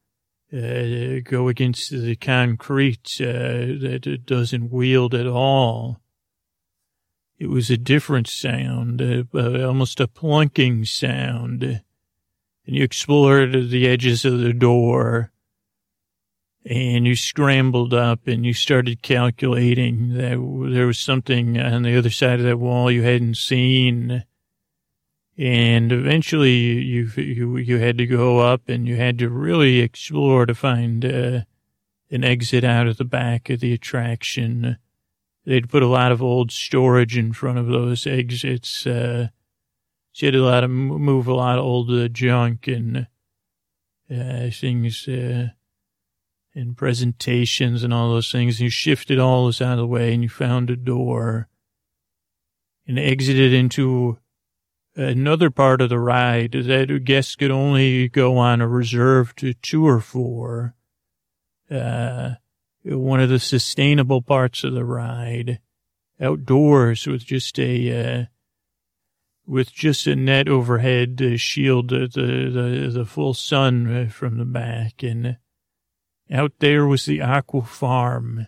uh, 0.53 1.19
go 1.23 1.47
against 1.47 1.89
the 1.89 2.15
concrete 2.15 3.17
uh, 3.19 3.75
that 3.81 4.03
it 4.05 4.25
doesn't 4.25 4.71
wield 4.71 5.13
at 5.13 5.27
all. 5.27 5.99
It 7.37 7.47
was 7.47 7.69
a 7.69 7.77
different 7.77 8.27
sound, 8.27 9.01
uh, 9.01 9.65
almost 9.65 9.99
a 9.99 10.07
plunking 10.07 10.85
sound 10.85 11.81
and 12.65 12.75
you 12.75 12.83
explored 12.83 13.69
the 13.69 13.87
edges 13.87 14.25
of 14.25 14.39
the 14.39 14.53
door 14.53 15.31
and 16.65 17.05
you 17.05 17.15
scrambled 17.15 17.93
up 17.93 18.27
and 18.27 18.45
you 18.45 18.53
started 18.53 19.03
calculating 19.03 20.15
that 20.15 20.71
there 20.73 20.87
was 20.87 20.97
something 20.97 21.59
on 21.59 21.83
the 21.83 21.95
other 21.95 22.09
side 22.09 22.39
of 22.39 22.45
that 22.45 22.57
wall 22.57 22.89
you 22.89 23.03
hadn't 23.03 23.37
seen. 23.37 24.23
And 25.37 25.91
eventually 25.91 26.55
you, 26.55 27.11
you, 27.17 27.57
you 27.57 27.77
had 27.77 27.97
to 27.99 28.07
go 28.07 28.39
up 28.39 28.67
and 28.67 28.87
you 28.87 28.95
had 28.95 29.19
to 29.19 29.29
really 29.29 29.79
explore 29.79 30.47
to 30.47 30.55
find 30.55 31.05
uh, 31.05 31.41
an 32.09 32.23
exit 32.23 32.63
out 32.63 32.87
of 32.87 32.97
the 32.97 33.05
back 33.05 33.49
of 33.49 33.59
the 33.59 33.73
attraction. 33.73 34.77
They'd 35.45 35.69
put 35.69 35.83
a 35.83 35.87
lot 35.87 36.11
of 36.11 36.23
old 36.23 36.51
storage 36.51 37.15
in 37.15 37.33
front 37.33 37.59
of 37.59 37.67
those 37.67 38.07
exits, 38.07 38.87
uh, 38.87 39.27
she 40.15 40.27
had 40.27 40.35
a 40.35 40.41
lot 40.41 40.63
of 40.63 40.69
move 40.69 41.27
a 41.27 41.33
lot 41.33 41.57
of 41.59 41.65
old 41.65 41.91
uh, 41.91 42.07
junk 42.07 42.69
and 42.69 43.07
uh, 44.09 44.49
things 44.49 45.09
uh, 45.09 45.49
and 46.53 46.77
presentations 46.77 47.83
and 47.83 47.93
all 47.93 48.11
those 48.11 48.31
things. 48.31 48.55
And 48.55 48.61
you 48.61 48.69
shifted 48.69 49.19
all 49.19 49.47
this 49.47 49.61
out 49.61 49.73
of 49.73 49.79
the 49.79 49.85
way 49.85 50.13
and 50.13 50.23
you 50.23 50.29
found 50.29 50.69
a 50.69 50.77
door 50.77 51.49
and 52.87 52.97
exited 52.97 53.51
into 53.51 54.17
another 54.95 55.49
part 55.49 55.81
of 55.81 55.89
the 55.89 55.99
ride 55.99 56.53
that 56.53 57.03
guests 57.03 57.35
could 57.35 57.51
only 57.51 58.07
go 58.07 58.37
on 58.37 58.61
a 58.61 58.69
reserved 58.69 59.43
tour 59.61 59.99
for. 59.99 60.75
Uh, 61.69 62.35
one 62.85 63.19
of 63.19 63.27
the 63.27 63.39
sustainable 63.39 64.21
parts 64.21 64.63
of 64.63 64.71
the 64.71 64.85
ride, 64.85 65.59
outdoors 66.21 67.05
with 67.05 67.25
just 67.25 67.59
a, 67.59 68.21
uh, 68.21 68.25
with 69.47 69.71
just 69.71 70.07
a 70.07 70.15
net 70.15 70.47
overhead 70.47 71.17
to 71.19 71.37
shield 71.37 71.89
the, 71.89 72.07
the, 72.07 72.89
the 72.91 73.05
full 73.05 73.33
sun 73.33 73.95
uh, 73.95 74.09
from 74.09 74.37
the 74.37 74.45
back. 74.45 75.03
And 75.03 75.37
out 76.31 76.53
there 76.59 76.85
was 76.85 77.05
the 77.05 77.21
aqua 77.21 77.61
farm. 77.61 78.47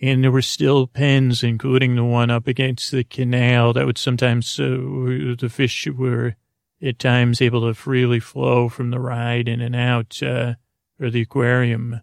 And 0.00 0.22
there 0.22 0.30
were 0.30 0.42
still 0.42 0.86
pens, 0.86 1.42
including 1.42 1.96
the 1.96 2.04
one 2.04 2.30
up 2.30 2.46
against 2.46 2.90
the 2.90 3.04
canal 3.04 3.72
that 3.72 3.86
would 3.86 3.98
sometimes, 3.98 4.58
uh, 4.60 4.64
the 4.64 5.50
fish 5.50 5.86
were 5.86 6.36
at 6.82 6.98
times 6.98 7.40
able 7.40 7.66
to 7.66 7.74
freely 7.74 8.20
flow 8.20 8.68
from 8.68 8.90
the 8.90 9.00
ride 9.00 9.48
in 9.48 9.60
and 9.60 9.74
out, 9.74 10.22
uh, 10.22 10.54
or 11.00 11.10
the 11.10 11.22
aquarium. 11.22 12.00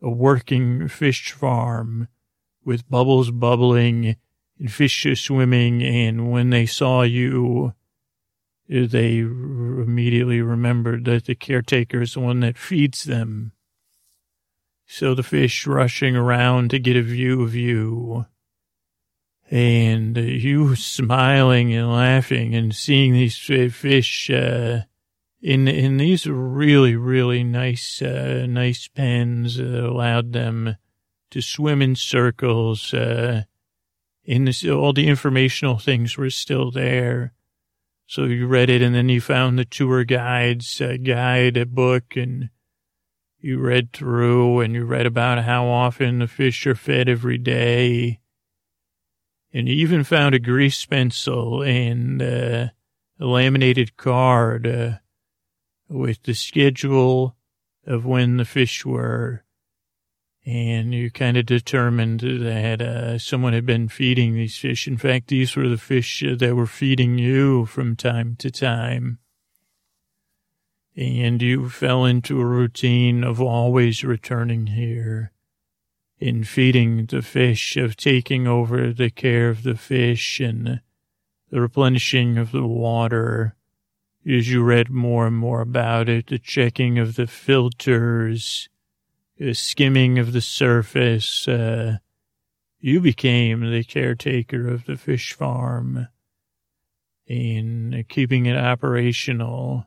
A 0.00 0.10
working 0.10 0.88
fish 0.88 1.32
farm 1.32 2.08
with 2.64 2.88
bubbles 2.88 3.30
bubbling 3.30 4.16
fish 4.68 5.06
are 5.06 5.16
swimming. 5.16 5.82
And 5.82 6.30
when 6.30 6.50
they 6.50 6.66
saw 6.66 7.02
you, 7.02 7.74
they 8.68 9.18
immediately 9.18 10.40
remembered 10.40 11.04
that 11.04 11.26
the 11.26 11.34
caretaker 11.34 12.02
is 12.02 12.14
the 12.14 12.20
one 12.20 12.40
that 12.40 12.56
feeds 12.56 13.04
them. 13.04 13.52
So 14.86 15.14
the 15.14 15.22
fish 15.22 15.66
rushing 15.66 16.16
around 16.16 16.70
to 16.70 16.78
get 16.78 16.96
a 16.96 17.02
view 17.02 17.42
of 17.42 17.54
you. 17.54 18.26
And 19.50 20.16
you 20.16 20.76
smiling 20.76 21.74
and 21.74 21.92
laughing 21.92 22.54
and 22.54 22.74
seeing 22.74 23.12
these 23.12 23.36
fish, 23.36 24.30
uh, 24.30 24.82
in, 25.42 25.68
in 25.68 25.96
these 25.98 26.26
really, 26.26 26.96
really 26.96 27.44
nice, 27.44 28.00
uh, 28.00 28.46
nice 28.48 28.88
pens 28.88 29.56
that 29.56 29.84
allowed 29.84 30.32
them 30.32 30.76
to 31.30 31.42
swim 31.42 31.82
in 31.82 31.96
circles, 31.96 32.94
uh, 32.94 33.42
in 34.24 34.44
this, 34.44 34.64
all 34.64 34.92
the 34.92 35.08
informational 35.08 35.78
things 35.78 36.16
were 36.16 36.30
still 36.30 36.70
there. 36.70 37.32
So 38.06 38.24
you 38.24 38.46
read 38.46 38.70
it 38.70 38.82
and 38.82 38.94
then 38.94 39.08
you 39.08 39.20
found 39.20 39.58
the 39.58 39.64
tour 39.64 40.04
guides, 40.04 40.80
guide, 41.02 41.56
a 41.56 41.66
book, 41.66 42.16
and 42.16 42.50
you 43.38 43.58
read 43.58 43.92
through 43.92 44.60
and 44.60 44.74
you 44.74 44.84
read 44.84 45.06
about 45.06 45.44
how 45.44 45.66
often 45.66 46.18
the 46.18 46.28
fish 46.28 46.66
are 46.66 46.74
fed 46.74 47.08
every 47.08 47.38
day. 47.38 48.20
And 49.52 49.68
you 49.68 49.74
even 49.74 50.04
found 50.04 50.34
a 50.34 50.38
grease 50.38 50.84
pencil 50.86 51.62
and 51.62 52.22
uh, 52.22 52.68
a 53.18 53.24
laminated 53.24 53.96
card 53.96 54.66
uh, 54.66 54.92
with 55.88 56.22
the 56.22 56.34
schedule 56.34 57.36
of 57.86 58.06
when 58.06 58.36
the 58.36 58.44
fish 58.44 58.84
were 58.84 59.44
and 60.44 60.92
you 60.92 61.10
kind 61.10 61.36
of 61.36 61.46
determined 61.46 62.20
that 62.20 62.82
uh, 62.82 63.18
someone 63.18 63.52
had 63.52 63.64
been 63.64 63.88
feeding 63.88 64.34
these 64.34 64.56
fish. 64.56 64.88
In 64.88 64.96
fact, 64.96 65.28
these 65.28 65.54
were 65.54 65.68
the 65.68 65.78
fish 65.78 66.24
that 66.26 66.56
were 66.56 66.66
feeding 66.66 67.16
you 67.18 67.66
from 67.66 67.94
time 67.94 68.34
to 68.36 68.50
time. 68.50 69.18
And 70.96 71.40
you 71.40 71.68
fell 71.68 72.04
into 72.04 72.40
a 72.40 72.44
routine 72.44 73.24
of 73.24 73.40
always 73.40 74.04
returning 74.04 74.68
here 74.68 75.32
in 76.18 76.44
feeding 76.44 77.06
the 77.06 77.22
fish, 77.22 77.76
of 77.76 77.96
taking 77.96 78.46
over 78.46 78.92
the 78.92 79.10
care 79.10 79.48
of 79.48 79.62
the 79.62 79.76
fish 79.76 80.38
and 80.38 80.80
the 81.50 81.60
replenishing 81.60 82.38
of 82.38 82.52
the 82.52 82.66
water. 82.66 83.56
As 84.24 84.50
you 84.50 84.62
read 84.62 84.88
more 84.88 85.26
and 85.26 85.36
more 85.36 85.60
about 85.60 86.08
it, 86.08 86.28
the 86.28 86.38
checking 86.38 86.98
of 86.98 87.16
the 87.16 87.26
filters, 87.26 88.68
skimming 89.52 90.18
of 90.18 90.32
the 90.32 90.40
surface. 90.40 91.46
Uh, 91.48 91.98
you 92.78 93.00
became 93.00 93.70
the 93.70 93.84
caretaker 93.84 94.68
of 94.68 94.86
the 94.86 94.96
fish 94.96 95.32
farm 95.32 96.08
and 97.28 98.08
keeping 98.08 98.46
it 98.46 98.56
operational. 98.56 99.86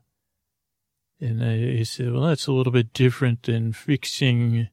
And 1.19 1.43
I 1.43 1.83
said, 1.83 2.11
well, 2.11 2.23
that's 2.23 2.47
a 2.47 2.53
little 2.53 2.71
bit 2.71 2.93
different 2.93 3.43
than 3.43 3.73
fixing 3.73 4.69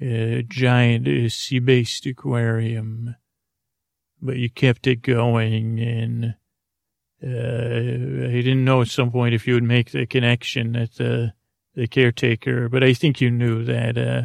a 0.00 0.42
giant 0.42 1.32
sea-based 1.32 2.06
aquarium. 2.06 3.16
But 4.22 4.36
you 4.36 4.50
kept 4.50 4.86
it 4.86 5.02
going 5.02 5.80
and 5.80 6.34
uh, 7.22 7.26
I 7.28 8.40
didn't 8.40 8.64
know 8.64 8.80
at 8.80 8.88
some 8.88 9.10
point 9.10 9.34
if 9.34 9.46
you 9.46 9.54
would 9.54 9.64
make 9.64 9.90
the 9.90 10.06
connection 10.06 10.72
that 10.72 10.94
the 10.94 11.34
the 11.74 11.86
caretaker, 11.86 12.68
but 12.68 12.82
I 12.82 12.94
think 12.94 13.20
you 13.20 13.30
knew 13.30 13.64
that. 13.64 13.96
Uh, 13.96 14.22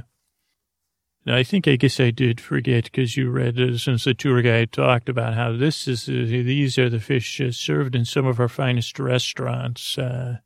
I 1.27 1.43
think 1.43 1.67
I 1.67 1.75
guess 1.75 1.99
I 1.99 2.11
did 2.11 2.39
forget 2.39 2.83
because 2.85 3.17
you 3.17 3.31
read 3.31 3.59
uh, 3.59 3.77
since 3.77 4.03
the 4.03 4.13
tour 4.13 4.43
guide 4.43 4.71
talked 4.71 5.09
about 5.09 5.33
how 5.33 5.53
this 5.53 5.87
is 5.87 6.07
uh, 6.07 6.11
these 6.11 6.77
are 6.77 6.89
the 6.89 6.99
fish 6.99 7.41
uh, 7.41 7.51
served 7.51 7.95
in 7.95 8.05
some 8.05 8.27
of 8.27 8.39
our 8.39 8.47
finest 8.47 8.99
restaurants, 8.99 9.97
uh, 9.97 10.37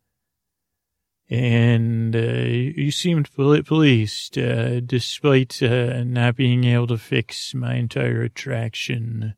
and 1.29 2.15
uh, 2.15 2.19
you 2.19 2.91
seemed 2.91 3.29
pleased 3.33 4.37
uh, 4.37 4.79
despite 4.79 5.61
not 5.61 6.37
being 6.37 6.63
able 6.63 6.87
to 6.87 6.97
fix 6.97 7.53
my 7.53 7.75
entire 7.75 8.21
attraction. 8.21 9.35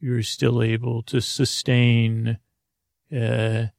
You 0.00 0.12
were 0.12 0.22
still 0.22 0.62
able 0.62 1.02
to 1.04 1.22
sustain 1.22 2.38
an 3.10 3.70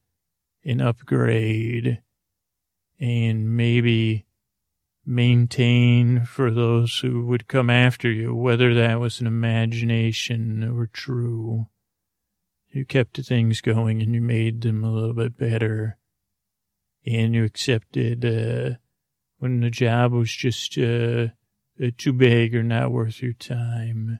upgrade 0.82 2.02
and 3.00 3.56
maybe 3.56 4.26
maintain 5.06 6.26
for 6.26 6.52
those 6.52 7.00
who 7.00 7.26
would 7.26 7.48
come 7.48 7.70
after 7.70 8.12
you, 8.12 8.36
whether 8.36 8.74
that 8.74 9.00
was 9.00 9.22
an 9.22 9.28
imagination 9.28 10.64
or 10.64 10.88
true. 10.88 11.68
You 12.70 12.86
kept 12.86 13.18
things 13.18 13.62
going 13.62 14.02
and 14.02 14.14
you 14.14 14.22
made 14.22 14.62
them 14.62 14.84
a 14.84 14.92
little 14.92 15.14
bit 15.14 15.38
better. 15.38 15.98
And 17.06 17.34
you 17.34 17.46
accepted 17.46 18.26
uh, 18.26 18.78
when 19.40 19.62
the 19.62 19.70
job 19.70 20.12
was 20.12 20.32
just 20.32 20.78
uh, 20.78 21.28
uh 21.82 21.92
too 21.98 22.12
big 22.12 22.54
or 22.54 22.64
not 22.64 22.92
worth 22.92 23.22
your 23.22 23.34
time. 23.34 24.20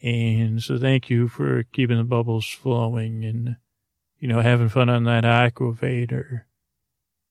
And 0.00 0.62
so 0.62 0.78
thank 0.78 1.10
you 1.10 1.26
for 1.26 1.64
keeping 1.72 1.96
the 1.96 2.04
bubbles 2.04 2.48
flowing 2.48 3.24
and, 3.24 3.56
you 4.18 4.28
know, 4.28 4.40
having 4.40 4.68
fun 4.68 4.88
on 4.88 5.04
that 5.04 5.24
aquavator 5.24 6.42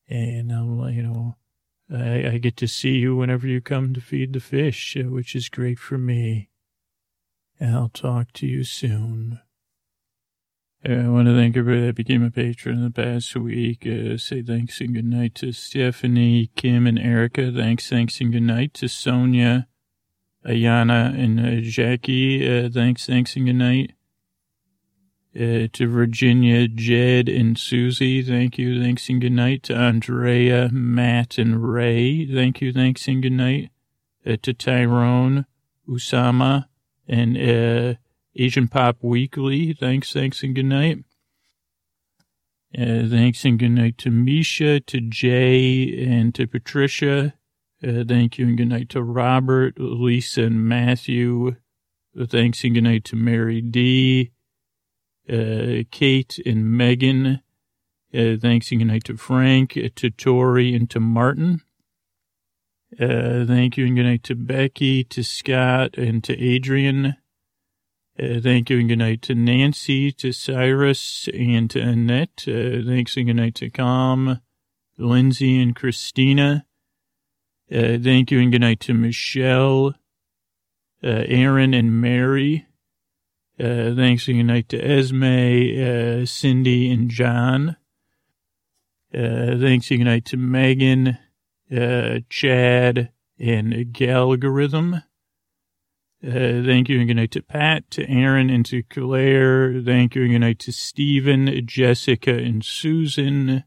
and 0.08 0.52
I'm 0.52 0.88
you 0.90 1.02
know, 1.02 1.36
I, 1.92 2.34
I 2.34 2.38
get 2.38 2.56
to 2.58 2.68
see 2.68 2.96
you 2.96 3.16
whenever 3.16 3.46
you 3.46 3.60
come 3.60 3.94
to 3.94 4.00
feed 4.00 4.32
the 4.32 4.40
fish, 4.40 4.96
uh, 4.96 5.08
which 5.08 5.34
is 5.34 5.48
great 5.48 5.78
for 5.78 5.98
me. 5.98 6.50
I'll 7.60 7.90
talk 7.90 8.32
to 8.34 8.46
you 8.46 8.64
soon. 8.64 9.40
Uh, 10.88 10.92
I 10.94 11.08
want 11.08 11.28
to 11.28 11.34
thank 11.34 11.56
everybody 11.56 11.86
that 11.86 11.94
became 11.94 12.24
a 12.24 12.30
patron 12.30 12.78
in 12.78 12.84
the 12.84 12.90
past 12.90 13.36
week. 13.36 13.86
Uh, 13.86 14.16
say 14.16 14.42
thanks 14.42 14.80
and 14.80 14.94
good 14.94 15.04
night 15.04 15.34
to 15.36 15.52
Stephanie, 15.52 16.50
Kim, 16.56 16.86
and 16.86 16.98
Erica. 16.98 17.52
Thanks, 17.52 17.88
thanks, 17.88 18.20
and 18.20 18.32
good 18.32 18.42
night 18.42 18.74
to 18.74 18.88
Sonia, 18.88 19.68
Ayana, 20.44 21.16
and 21.16 21.38
uh, 21.38 21.60
Jackie. 21.60 22.44
Uh, 22.48 22.68
thanks, 22.68 23.06
thanks, 23.06 23.36
and 23.36 23.46
good 23.46 23.52
night 23.54 23.92
uh, 25.34 25.66
to 25.72 25.86
Virginia, 25.88 26.68
Jed, 26.68 27.28
and 27.28 27.58
Susie. 27.58 28.22
Thank 28.22 28.58
you. 28.58 28.82
Thanks 28.82 29.08
and 29.08 29.20
good 29.20 29.32
night. 29.32 29.62
To 29.64 29.74
Andrea, 29.74 30.68
Matt, 30.70 31.38
and 31.38 31.72
Ray. 31.72 32.26
Thank 32.26 32.60
you. 32.60 32.72
Thanks 32.72 33.08
and 33.08 33.22
good 33.22 33.32
night. 33.32 33.70
Uh, 34.26 34.36
to 34.42 34.52
Tyrone, 34.52 35.46
Usama, 35.88 36.66
and 37.08 37.36
uh, 37.36 37.98
Asian 38.36 38.68
Pop 38.68 38.98
Weekly. 39.00 39.72
Thanks, 39.72 40.12
thanks, 40.12 40.42
and 40.42 40.54
good 40.54 40.66
night. 40.66 40.98
Uh, 42.76 43.08
thanks 43.08 43.44
and 43.44 43.58
good 43.58 43.70
night 43.70 43.98
to 43.98 44.10
Misha, 44.10 44.80
to 44.80 45.00
Jay, 45.00 46.06
and 46.06 46.34
to 46.34 46.46
Patricia. 46.46 47.34
Uh, 47.82 48.04
thank 48.06 48.38
you 48.38 48.46
and 48.46 48.56
good 48.56 48.68
night 48.68 48.88
to 48.90 49.02
Robert, 49.02 49.78
Lisa, 49.78 50.44
and 50.44 50.68
Matthew. 50.68 51.56
Thanks 52.28 52.62
and 52.64 52.74
good 52.74 52.84
night 52.84 53.04
to 53.06 53.16
Mary 53.16 53.60
D 53.60 54.31
uh, 55.30 55.84
Kate 55.90 56.38
and 56.44 56.76
Megan. 56.76 57.40
Uh, 58.14 58.36
thanks 58.40 58.70
and 58.70 58.80
good 58.80 58.88
night 58.88 59.04
to 59.04 59.16
Frank, 59.16 59.76
uh, 59.76 59.88
to 59.96 60.10
Tori, 60.10 60.74
and 60.74 60.88
to 60.90 61.00
Martin. 61.00 61.62
Uh, 63.00 63.46
thank 63.46 63.78
you 63.78 63.86
and 63.86 63.96
good 63.96 64.02
night 64.02 64.22
to 64.24 64.34
Becky, 64.34 65.02
to 65.04 65.24
Scott, 65.24 65.96
and 65.96 66.22
to 66.24 66.38
Adrian. 66.38 67.16
Uh, 68.20 68.40
thank 68.42 68.68
you 68.68 68.78
and 68.78 68.88
good 68.90 68.98
night 68.98 69.22
to 69.22 69.34
Nancy, 69.34 70.12
to 70.12 70.32
Cyrus, 70.32 71.26
and 71.32 71.70
to 71.70 71.80
Annette. 71.80 72.44
Uh, 72.46 72.84
thanks 72.86 73.16
and 73.16 73.26
good 73.26 73.36
night 73.36 73.54
to 73.54 73.70
Com, 73.70 74.40
Lindsay, 74.98 75.60
and 75.62 75.74
Christina. 75.74 76.66
Uh, 77.70 77.96
thank 78.02 78.30
you 78.30 78.38
and 78.38 78.52
good 78.52 78.60
night 78.60 78.80
to 78.80 78.92
Michelle, 78.92 79.94
uh, 81.02 81.24
Aaron, 81.26 81.72
and 81.72 81.98
Mary. 81.98 82.66
Uh, 83.62 83.94
thanks 83.94 84.26
good 84.26 84.42
night 84.42 84.68
to 84.70 84.76
Esme, 84.76 85.22
uh, 85.22 86.26
Cindy, 86.26 86.90
and 86.90 87.08
John. 87.08 87.76
Uh, 89.14 89.56
thanks 89.56 89.88
good 89.88 90.00
night 90.00 90.24
to 90.24 90.36
Megan, 90.36 91.16
uh, 91.70 92.18
Chad, 92.28 93.12
and 93.38 93.92
Galgorithm. 93.92 94.94
Uh, 94.94 95.02
thank 96.24 96.88
you 96.88 96.98
and 96.98 97.06
good 97.06 97.14
night 97.14 97.30
to 97.30 97.42
Pat, 97.42 97.88
to 97.92 98.04
Aaron, 98.10 98.50
and 98.50 98.66
to 98.66 98.82
Claire. 98.82 99.80
Thank 99.80 100.16
you 100.16 100.22
and 100.22 100.32
good 100.32 100.38
night 100.40 100.58
to 100.60 100.72
Stephen, 100.72 101.64
Jessica, 101.64 102.34
and 102.34 102.64
Susan. 102.64 103.62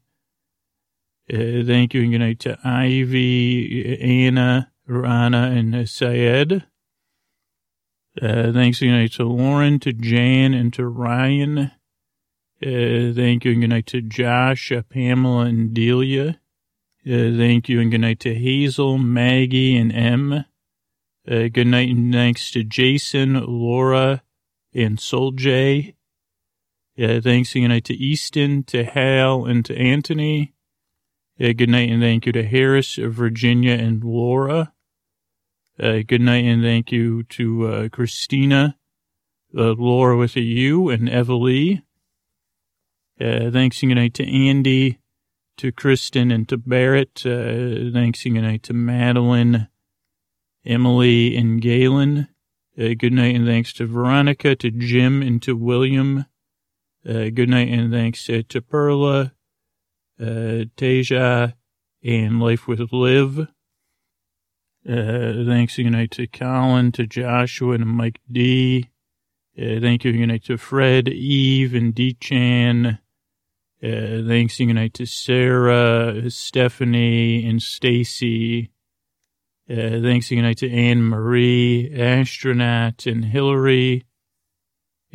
Thank 1.26 1.94
you 1.94 2.02
and 2.02 2.12
good 2.12 2.18
night 2.18 2.40
to 2.40 2.58
Ivy, 2.62 3.98
Anna, 4.26 4.72
Rana, 4.86 5.52
and 5.56 5.88
Syed. 5.88 6.66
Uh, 8.20 8.50
thanks 8.52 8.80
and 8.80 8.90
good 8.90 8.96
night 8.96 9.12
to 9.12 9.24
Lauren, 9.24 9.78
to 9.80 9.92
Jan, 9.92 10.54
and 10.54 10.72
to 10.72 10.86
Ryan. 10.86 11.58
Uh, 12.62 13.12
thank 13.14 13.44
you 13.44 13.52
and 13.52 13.60
good 13.60 13.70
night 13.70 13.86
to 13.86 14.00
Josh, 14.00 14.72
uh, 14.72 14.82
Pamela, 14.82 15.44
and 15.44 15.74
Delia. 15.74 16.40
Uh, 17.06 17.36
thank 17.36 17.68
you 17.68 17.80
and 17.80 17.90
good 17.90 18.00
night 18.00 18.20
to 18.20 18.34
Hazel, 18.34 18.96
Maggie, 18.96 19.76
and 19.76 19.92
M. 19.92 20.44
Uh, 21.28 21.48
good 21.52 21.66
night 21.66 21.90
and 21.90 22.12
thanks 22.12 22.50
to 22.52 22.64
Jason, 22.64 23.34
Laura, 23.44 24.22
and 24.72 24.96
Soljay. 24.98 25.94
Uh, 26.98 27.20
thanks 27.20 27.54
and 27.54 27.64
good 27.64 27.68
night 27.68 27.84
to 27.84 27.94
Easton, 27.94 28.62
to 28.64 28.84
Hal, 28.84 29.44
and 29.44 29.62
to 29.66 29.76
Anthony. 29.76 30.54
Uh, 31.38 31.52
good 31.52 31.68
night 31.68 31.90
and 31.90 32.00
thank 32.00 32.24
you 32.24 32.32
to 32.32 32.42
Harris, 32.42 32.94
Virginia, 32.96 33.74
and 33.74 34.02
Laura. 34.02 34.72
Uh, 35.78 35.98
good 36.06 36.22
night 36.22 36.44
and 36.44 36.62
thank 36.62 36.90
you 36.90 37.22
to 37.24 37.66
uh, 37.66 37.88
Christina, 37.90 38.78
uh, 39.54 39.74
Laura 39.76 40.16
with 40.16 40.34
a 40.36 40.40
U, 40.40 40.88
and 40.88 41.06
Evalie. 41.06 41.82
Uh, 43.20 43.50
thanks 43.50 43.82
and 43.82 43.90
good 43.90 43.96
night 43.96 44.14
to 44.14 44.26
Andy, 44.26 45.00
to 45.58 45.72
Kristen, 45.72 46.30
and 46.30 46.48
to 46.48 46.56
Barrett. 46.56 47.26
Uh, 47.26 47.92
thanks 47.92 48.24
and 48.24 48.36
good 48.36 48.40
night 48.40 48.62
to 48.62 48.72
Madeline, 48.72 49.68
Emily, 50.64 51.36
and 51.36 51.60
Galen. 51.60 52.28
Good 52.78 53.12
night 53.12 53.34
and 53.34 53.46
thanks 53.46 53.74
to 53.74 53.86
Veronica, 53.86 54.56
to 54.56 54.70
Jim, 54.70 55.20
and 55.20 55.42
to 55.42 55.56
William. 55.56 56.24
Good 57.04 57.48
night 57.48 57.68
and 57.68 57.90
thanks 57.90 58.26
to 58.26 58.60
Perla, 58.62 59.32
Teja, 60.18 61.54
and 62.02 62.40
Life 62.40 62.66
with 62.66 62.92
Liv. 62.92 63.48
Uh, 64.88 65.44
thanks 65.44 65.78
night 65.78 66.12
to 66.12 66.28
Colin, 66.28 66.92
to 66.92 67.06
Joshua, 67.06 67.74
and 67.74 67.88
Mike 67.88 68.20
D. 68.30 68.88
Uh, 69.58 69.80
thank 69.80 70.04
you 70.04 70.26
night 70.26 70.44
to 70.44 70.56
Fred, 70.56 71.08
Eve, 71.08 71.74
and 71.74 71.92
D. 71.92 72.14
Chan. 72.14 72.98
Uh, 73.82 74.22
thanks 74.26 74.60
night 74.60 74.94
to 74.94 75.04
Sarah, 75.04 76.30
Stephanie, 76.30 77.48
and 77.48 77.60
Stacy. 77.60 78.70
Uh, 79.68 80.00
thanks 80.02 80.30
night 80.30 80.58
to 80.58 80.70
Anne 80.70 81.02
Marie, 81.02 81.92
Astronaut, 81.92 83.06
and 83.06 83.24
Hillary. 83.24 84.04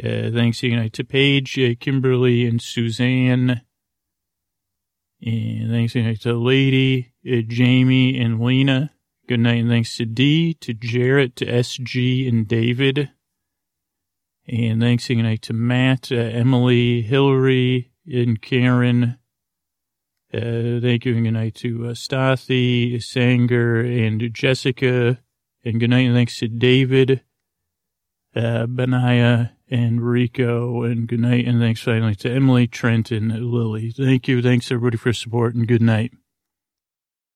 Uh, 0.04 0.32
thanks 0.32 0.62
night 0.64 0.94
to 0.94 1.06
Paige, 1.06 1.58
uh, 1.60 1.76
Kimberly, 1.80 2.46
and 2.46 2.62
Suzanne. 2.62 3.62
And 5.26 5.70
thanks 5.70 5.96
night 5.96 6.22
to 6.22 6.34
Lady, 6.34 7.14
uh, 7.26 7.42
Jamie, 7.48 8.20
and 8.20 8.42
Lena. 8.42 8.92
Good 9.32 9.40
night 9.40 9.62
and 9.62 9.70
thanks 9.70 9.96
to 9.96 10.06
D, 10.06 10.56
to 10.56 10.74
Jarrett, 10.74 11.38
to 11.38 11.46
SG, 11.46 12.28
and 12.28 12.46
David. 12.46 13.12
And 14.46 14.82
thanks 14.82 15.10
and 15.10 15.20
good 15.20 15.24
night 15.24 15.42
to 15.44 15.54
Matt, 15.54 16.12
uh, 16.12 16.16
Emily, 16.16 17.02
Hillary, 17.02 17.94
and 18.06 18.42
Karen. 18.42 19.18
Uh, 20.34 20.82
thank 20.82 21.06
you 21.06 21.16
and 21.16 21.24
good 21.24 21.32
night 21.32 21.56
to 21.56 21.86
uh, 21.86 21.92
Stathi, 21.92 23.02
Sanger, 23.02 23.80
and 23.80 24.34
Jessica. 24.34 25.22
And 25.64 25.80
good 25.80 25.92
night 25.92 26.08
and 26.08 26.16
thanks 26.16 26.38
to 26.40 26.50
David, 26.50 27.22
uh, 28.36 28.66
Benaya, 28.66 29.52
and 29.70 30.02
Rico. 30.02 30.84
And 30.84 31.08
good 31.08 31.22
night 31.22 31.48
and 31.48 31.62
thanks 31.62 31.82
finally 31.82 32.16
to 32.16 32.30
Emily, 32.30 32.68
Trent, 32.68 33.12
and 33.12 33.32
Lily. 33.32 33.92
Thank 33.92 34.28
you. 34.28 34.42
Thanks 34.42 34.70
everybody 34.70 34.98
for 34.98 35.14
support 35.14 35.56
and 35.56 35.66
good 35.66 35.82
night. 35.82 36.12